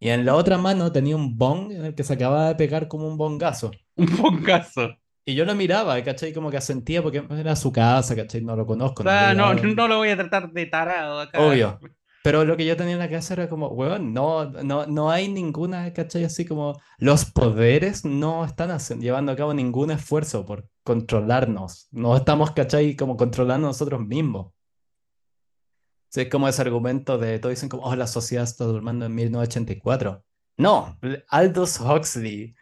Y 0.00 0.08
en 0.08 0.24
la 0.24 0.34
otra 0.34 0.58
mano 0.58 0.90
tenía 0.90 1.14
un 1.14 1.36
bong 1.36 1.72
en 1.72 1.84
el 1.84 1.94
que 1.94 2.02
se 2.02 2.14
acababa 2.14 2.48
de 2.48 2.54
pegar 2.56 2.88
como 2.88 3.06
un 3.06 3.16
bongazo. 3.18 3.70
Un 3.96 4.16
bongazo. 4.16 4.96
Y 5.26 5.34
yo 5.34 5.44
lo 5.44 5.54
miraba, 5.54 6.02
¿cachai? 6.02 6.32
Como 6.32 6.50
que 6.50 6.56
asentía 6.56 7.02
porque 7.02 7.22
era 7.30 7.54
su 7.54 7.70
casa, 7.70 8.16
¿cachai? 8.16 8.40
No 8.40 8.56
lo 8.56 8.66
conozco, 8.66 9.04
no 9.04 9.10
Ah, 9.10 9.34
no, 9.34 9.54
no 9.54 9.88
lo 9.88 9.98
voy 9.98 10.08
a 10.08 10.16
tratar 10.16 10.50
de 10.50 10.66
tarado 10.66 11.20
acá. 11.20 11.38
Obvio. 11.38 11.78
Pero 12.22 12.44
lo 12.44 12.56
que 12.56 12.66
yo 12.66 12.76
tenía 12.76 12.94
en 12.94 12.98
la 12.98 13.08
cabeza 13.08 13.34
era 13.34 13.48
como, 13.48 13.68
weón, 13.68 14.12
no, 14.12 14.46
no, 14.46 14.86
no 14.86 15.10
hay 15.10 15.28
ninguna, 15.28 15.92
¿cachai? 15.92 16.24
Así 16.24 16.44
como 16.44 16.80
los 16.98 17.24
poderes 17.26 18.04
no 18.04 18.44
están 18.44 18.76
llevando 19.00 19.32
a 19.32 19.36
cabo 19.36 19.54
ningún 19.54 19.90
esfuerzo 19.90 20.44
por 20.44 20.66
controlarnos. 20.82 21.88
No 21.90 22.16
estamos, 22.16 22.50
¿cachai? 22.50 22.96
Como 22.96 23.16
controlando 23.16 23.68
nosotros 23.68 24.00
mismos. 24.00 24.52
Sí, 26.10 26.22
es 26.22 26.28
como 26.28 26.48
ese 26.48 26.60
argumento 26.60 27.18
de, 27.18 27.38
todos 27.38 27.54
dicen 27.54 27.68
como, 27.68 27.84
oh, 27.84 27.94
la 27.94 28.08
sociedad 28.08 28.42
está 28.42 28.64
durmiendo 28.64 29.06
en 29.06 29.14
1984. 29.14 30.24
No, 30.56 30.98
Aldous 31.28 31.80
Huxley, 31.80 32.54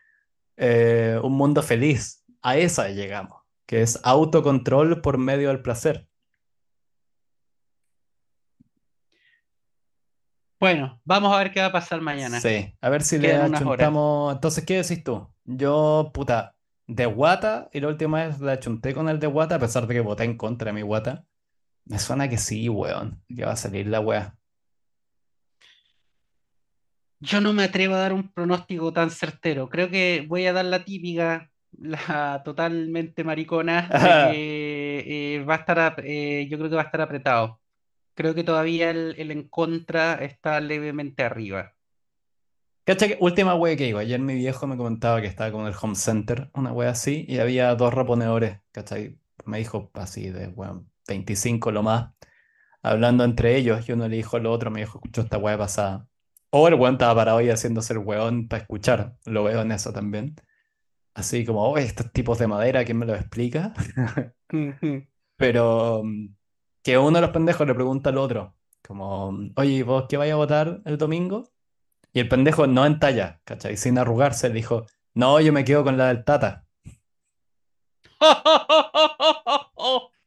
eh, 0.56 1.18
Un 1.22 1.32
mundo 1.32 1.62
feliz, 1.62 2.24
a 2.42 2.58
esa 2.58 2.90
llegamos, 2.90 3.42
que 3.66 3.80
es 3.80 3.98
autocontrol 4.02 5.00
por 5.00 5.16
medio 5.16 5.48
del 5.48 5.62
placer. 5.62 6.06
Bueno, 10.60 11.00
vamos 11.04 11.32
a 11.34 11.38
ver 11.38 11.50
qué 11.50 11.60
va 11.60 11.66
a 11.66 11.72
pasar 11.72 12.02
mañana. 12.02 12.40
Sí, 12.40 12.74
a 12.80 12.90
ver 12.90 13.02
si 13.02 13.16
le 13.16 13.28
Quedan 13.28 13.54
achuntamos. 13.54 14.34
Entonces, 14.34 14.64
¿qué 14.64 14.82
decís 14.82 15.02
tú? 15.02 15.26
Yo, 15.44 16.10
puta, 16.12 16.56
de 16.86 17.06
Wata, 17.06 17.70
y 17.72 17.80
la 17.80 17.88
última 17.88 18.26
vez 18.26 18.40
le 18.40 18.52
achunté 18.52 18.92
con 18.92 19.08
el 19.08 19.18
de 19.20 19.28
Wata, 19.28 19.54
a 19.54 19.58
pesar 19.58 19.86
de 19.86 19.94
que 19.94 20.00
voté 20.00 20.24
en 20.24 20.36
contra 20.36 20.66
de 20.66 20.72
mi 20.74 20.82
Wata. 20.82 21.24
Me 21.88 21.98
suena 21.98 22.28
que 22.28 22.36
sí, 22.36 22.68
weón, 22.68 23.22
que 23.34 23.44
va 23.46 23.52
a 23.52 23.56
salir 23.56 23.86
la 23.86 24.00
wea. 24.00 24.36
Yo 27.20 27.40
no 27.40 27.52
me 27.52 27.64
atrevo 27.64 27.94
a 27.94 27.98
dar 27.98 28.12
un 28.12 28.30
pronóstico 28.30 28.92
tan 28.92 29.10
certero. 29.10 29.68
Creo 29.70 29.90
que 29.90 30.24
voy 30.28 30.46
a 30.46 30.52
dar 30.52 30.66
la 30.66 30.84
típica, 30.84 31.50
la 31.72 32.42
totalmente 32.44 33.24
maricona, 33.24 33.88
de 33.88 33.88
que 34.32 35.36
eh, 35.36 35.44
va 35.44 35.54
a 35.54 35.58
estar, 35.58 36.02
eh, 36.04 36.46
yo 36.50 36.58
creo 36.58 36.70
que 36.70 36.76
va 36.76 36.82
a 36.82 36.84
estar 36.84 37.00
apretado. 37.00 37.60
Creo 38.14 38.34
que 38.34 38.44
todavía 38.44 38.90
el, 38.90 39.14
el 39.18 39.30
en 39.30 39.48
contra 39.48 40.14
está 40.16 40.60
levemente 40.60 41.22
arriba. 41.24 41.74
Cacha 42.84 43.08
que 43.08 43.16
última 43.20 43.54
wea 43.54 43.76
que 43.76 43.84
digo, 43.84 43.98
ayer 43.98 44.20
mi 44.20 44.34
viejo 44.34 44.66
me 44.66 44.76
comentaba 44.76 45.20
que 45.20 45.26
estaba 45.26 45.52
con 45.52 45.66
el 45.66 45.74
home 45.80 45.94
center, 45.94 46.50
una 46.54 46.72
wea 46.72 46.90
así, 46.90 47.24
y 47.28 47.38
había 47.38 47.74
dos 47.74 47.94
reponedores, 47.94 48.60
¿cachai? 48.72 49.18
Me 49.44 49.58
dijo 49.58 49.90
así 49.94 50.30
de, 50.30 50.48
weón, 50.48 50.90
25 51.08 51.72
lo 51.72 51.82
más, 51.82 52.12
hablando 52.82 53.24
entre 53.24 53.56
ellos, 53.56 53.88
y 53.88 53.92
uno 53.92 54.08
le 54.08 54.16
dijo 54.16 54.36
al 54.36 54.46
otro, 54.46 54.70
me 54.70 54.80
dijo, 54.80 54.98
escuchó 54.98 55.22
esta 55.22 55.38
wea 55.38 55.58
pasada. 55.58 56.06
O 56.50 56.68
el 56.68 56.74
weón 56.74 56.94
estaba 56.94 57.14
parado 57.16 57.38
ahí 57.38 57.50
haciéndose 57.50 57.92
el 57.94 57.98
weón 58.00 58.48
para 58.48 58.62
escuchar, 58.62 59.16
lo 59.24 59.44
veo 59.44 59.62
en 59.62 59.72
eso 59.72 59.92
también. 59.92 60.36
Así 61.14 61.44
como, 61.44 61.64
oh, 61.68 61.78
estos 61.78 62.12
tipos 62.12 62.38
de 62.38 62.46
madera, 62.46 62.84
¿quién 62.84 62.98
me 62.98 63.06
lo 63.06 63.14
explica? 63.14 63.72
Pero 65.36 66.02
mm, 66.04 66.28
que 66.82 66.98
uno 66.98 67.18
de 67.18 67.22
los 67.22 67.30
pendejos 67.30 67.66
le 67.66 67.74
pregunta 67.74 68.10
al 68.10 68.18
otro, 68.18 68.54
como, 68.86 69.36
oye, 69.56 69.82
¿vos 69.82 70.06
qué 70.08 70.16
vais 70.16 70.32
a 70.32 70.36
votar 70.36 70.80
el 70.84 70.96
domingo? 70.98 71.50
Y 72.12 72.20
el 72.20 72.28
pendejo 72.28 72.66
no 72.66 72.86
en 72.86 72.98
talla, 73.00 73.40
¿cachai? 73.44 73.76
Sin 73.76 73.98
arrugarse, 73.98 74.48
le 74.48 74.54
dijo, 74.54 74.86
no, 75.14 75.40
yo 75.40 75.52
me 75.52 75.64
quedo 75.64 75.84
con 75.84 75.98
la 75.98 76.08
del 76.08 76.24
Tata. 76.24 76.64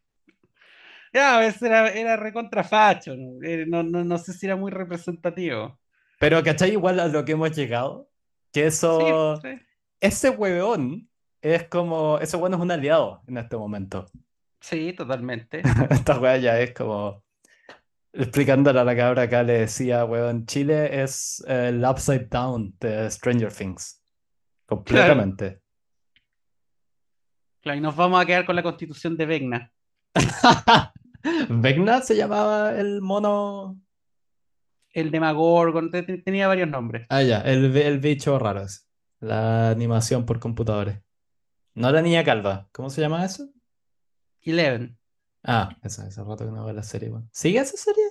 Ya, 1.14 1.38
a 1.38 1.40
veces 1.40 1.62
era, 1.62 1.90
era 1.90 2.16
recontrafacho, 2.16 3.16
¿no? 3.16 3.44
Eh, 3.44 3.66
no, 3.68 3.84
no, 3.84 4.04
no 4.04 4.18
sé 4.18 4.34
si 4.34 4.46
era 4.46 4.56
muy 4.56 4.72
representativo. 4.72 5.78
Pero, 6.20 6.42
¿cachai? 6.44 6.72
Igual 6.72 7.00
a 7.00 7.08
lo 7.08 7.26
que 7.26 7.34
hemos 7.34 7.52
llegado, 7.56 8.10
que 8.54 8.68
eso, 8.68 9.38
sí, 9.42 9.50
ese 10.00 10.30
hueón 10.30 11.10
es 11.42 11.68
como, 11.68 12.20
ese 12.20 12.38
hueón 12.38 12.54
es 12.54 12.60
un 12.60 12.72
aliado 12.72 13.22
en 13.28 13.38
este 13.38 13.58
momento. 13.58 14.06
sí, 14.60 14.94
totalmente. 14.94 15.62
Esta 15.90 16.20
weá 16.20 16.38
ya 16.38 16.60
es 16.60 16.74
como, 16.74 17.24
explicándole 18.14 18.80
a 18.80 18.84
la 18.84 18.96
cabra 18.96 19.24
acá, 19.24 19.44
le 19.44 19.60
decía, 19.60 20.06
weón, 20.06 20.46
Chile 20.46 21.04
es 21.04 21.44
el 21.48 21.84
upside 21.84 22.28
down 22.30 22.74
de 22.80 23.10
Stranger 23.10 23.52
Things. 23.52 24.02
Completamente. 24.66 25.60
claro, 27.62 27.78
y 27.78 27.82
nos 27.82 27.96
vamos 27.96 28.22
a 28.22 28.26
quedar 28.26 28.46
con 28.46 28.56
la 28.56 28.64
constitución 28.64 29.18
de 29.18 29.26
Vecna. 29.26 29.72
Vecna 31.49 32.02
se 32.02 32.15
llamaba 32.15 32.76
el 32.80 33.02
mono. 33.02 33.80
El 34.93 35.10
Demagorgon, 35.11 35.89
te- 35.89 36.03
te- 36.03 36.18
tenía 36.18 36.48
varios 36.48 36.68
nombres. 36.69 37.06
Ah, 37.10 37.22
ya, 37.23 37.39
el, 37.41 37.76
el 37.76 37.99
bicho 37.99 38.38
raro 38.38 38.61
ese. 38.64 38.81
La 39.19 39.69
animación 39.69 40.26
por 40.26 40.39
computadores. 40.39 40.99
No 41.76 41.91
la 41.91 42.02
niña 42.02 42.23
calva. 42.23 42.68
¿Cómo 42.72 42.89
se 42.89 43.02
llama 43.02 43.23
eso? 43.23 43.49
Eleven. 44.41 44.98
Ah, 45.43 45.77
eso, 45.84 46.02
hace 46.02 46.22
rato 46.23 46.45
que 46.45 46.52
no 46.52 46.65
veo 46.65 46.73
la 46.73 46.84
serie. 46.84 47.11
¿Sigue 47.31 47.60
esa 47.60 47.77
serie? 47.77 48.03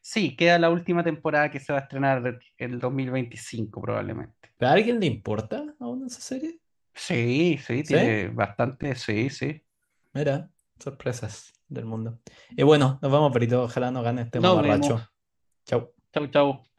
Sí, 0.00 0.36
queda 0.36 0.58
la 0.58 0.70
última 0.70 1.02
temporada 1.02 1.50
que 1.50 1.60
se 1.60 1.72
va 1.72 1.78
a 1.78 1.82
estrenar 1.82 2.40
el 2.58 2.78
2025 2.78 3.80
probablemente. 3.80 4.50
¿Pero 4.58 4.70
a 4.70 4.74
alguien 4.74 5.00
le 5.00 5.06
importa 5.06 5.64
aún 5.80 6.04
esa 6.06 6.20
serie? 6.20 6.60
Sí, 6.94 7.58
sí, 7.58 7.78
¿Sí? 7.78 7.84
tiene 7.84 8.28
bastante, 8.28 8.94
sí, 8.94 9.30
sí. 9.30 9.62
Mira, 10.12 10.50
sorpresas 10.78 11.52
del 11.72 11.84
mundo. 11.86 12.18
Y 12.50 12.62
bueno, 12.62 12.98
nos 13.02 13.10
vamos, 13.12 13.32
Perito. 13.32 13.64
Ojalá 13.64 13.90
no 13.90 14.02
gane 14.02 14.22
este 14.22 14.38
vemos. 14.38 14.56
mamarracho. 14.56 15.00
Chau. 15.64 15.92
Chau, 16.12 16.26
chau. 16.28 16.71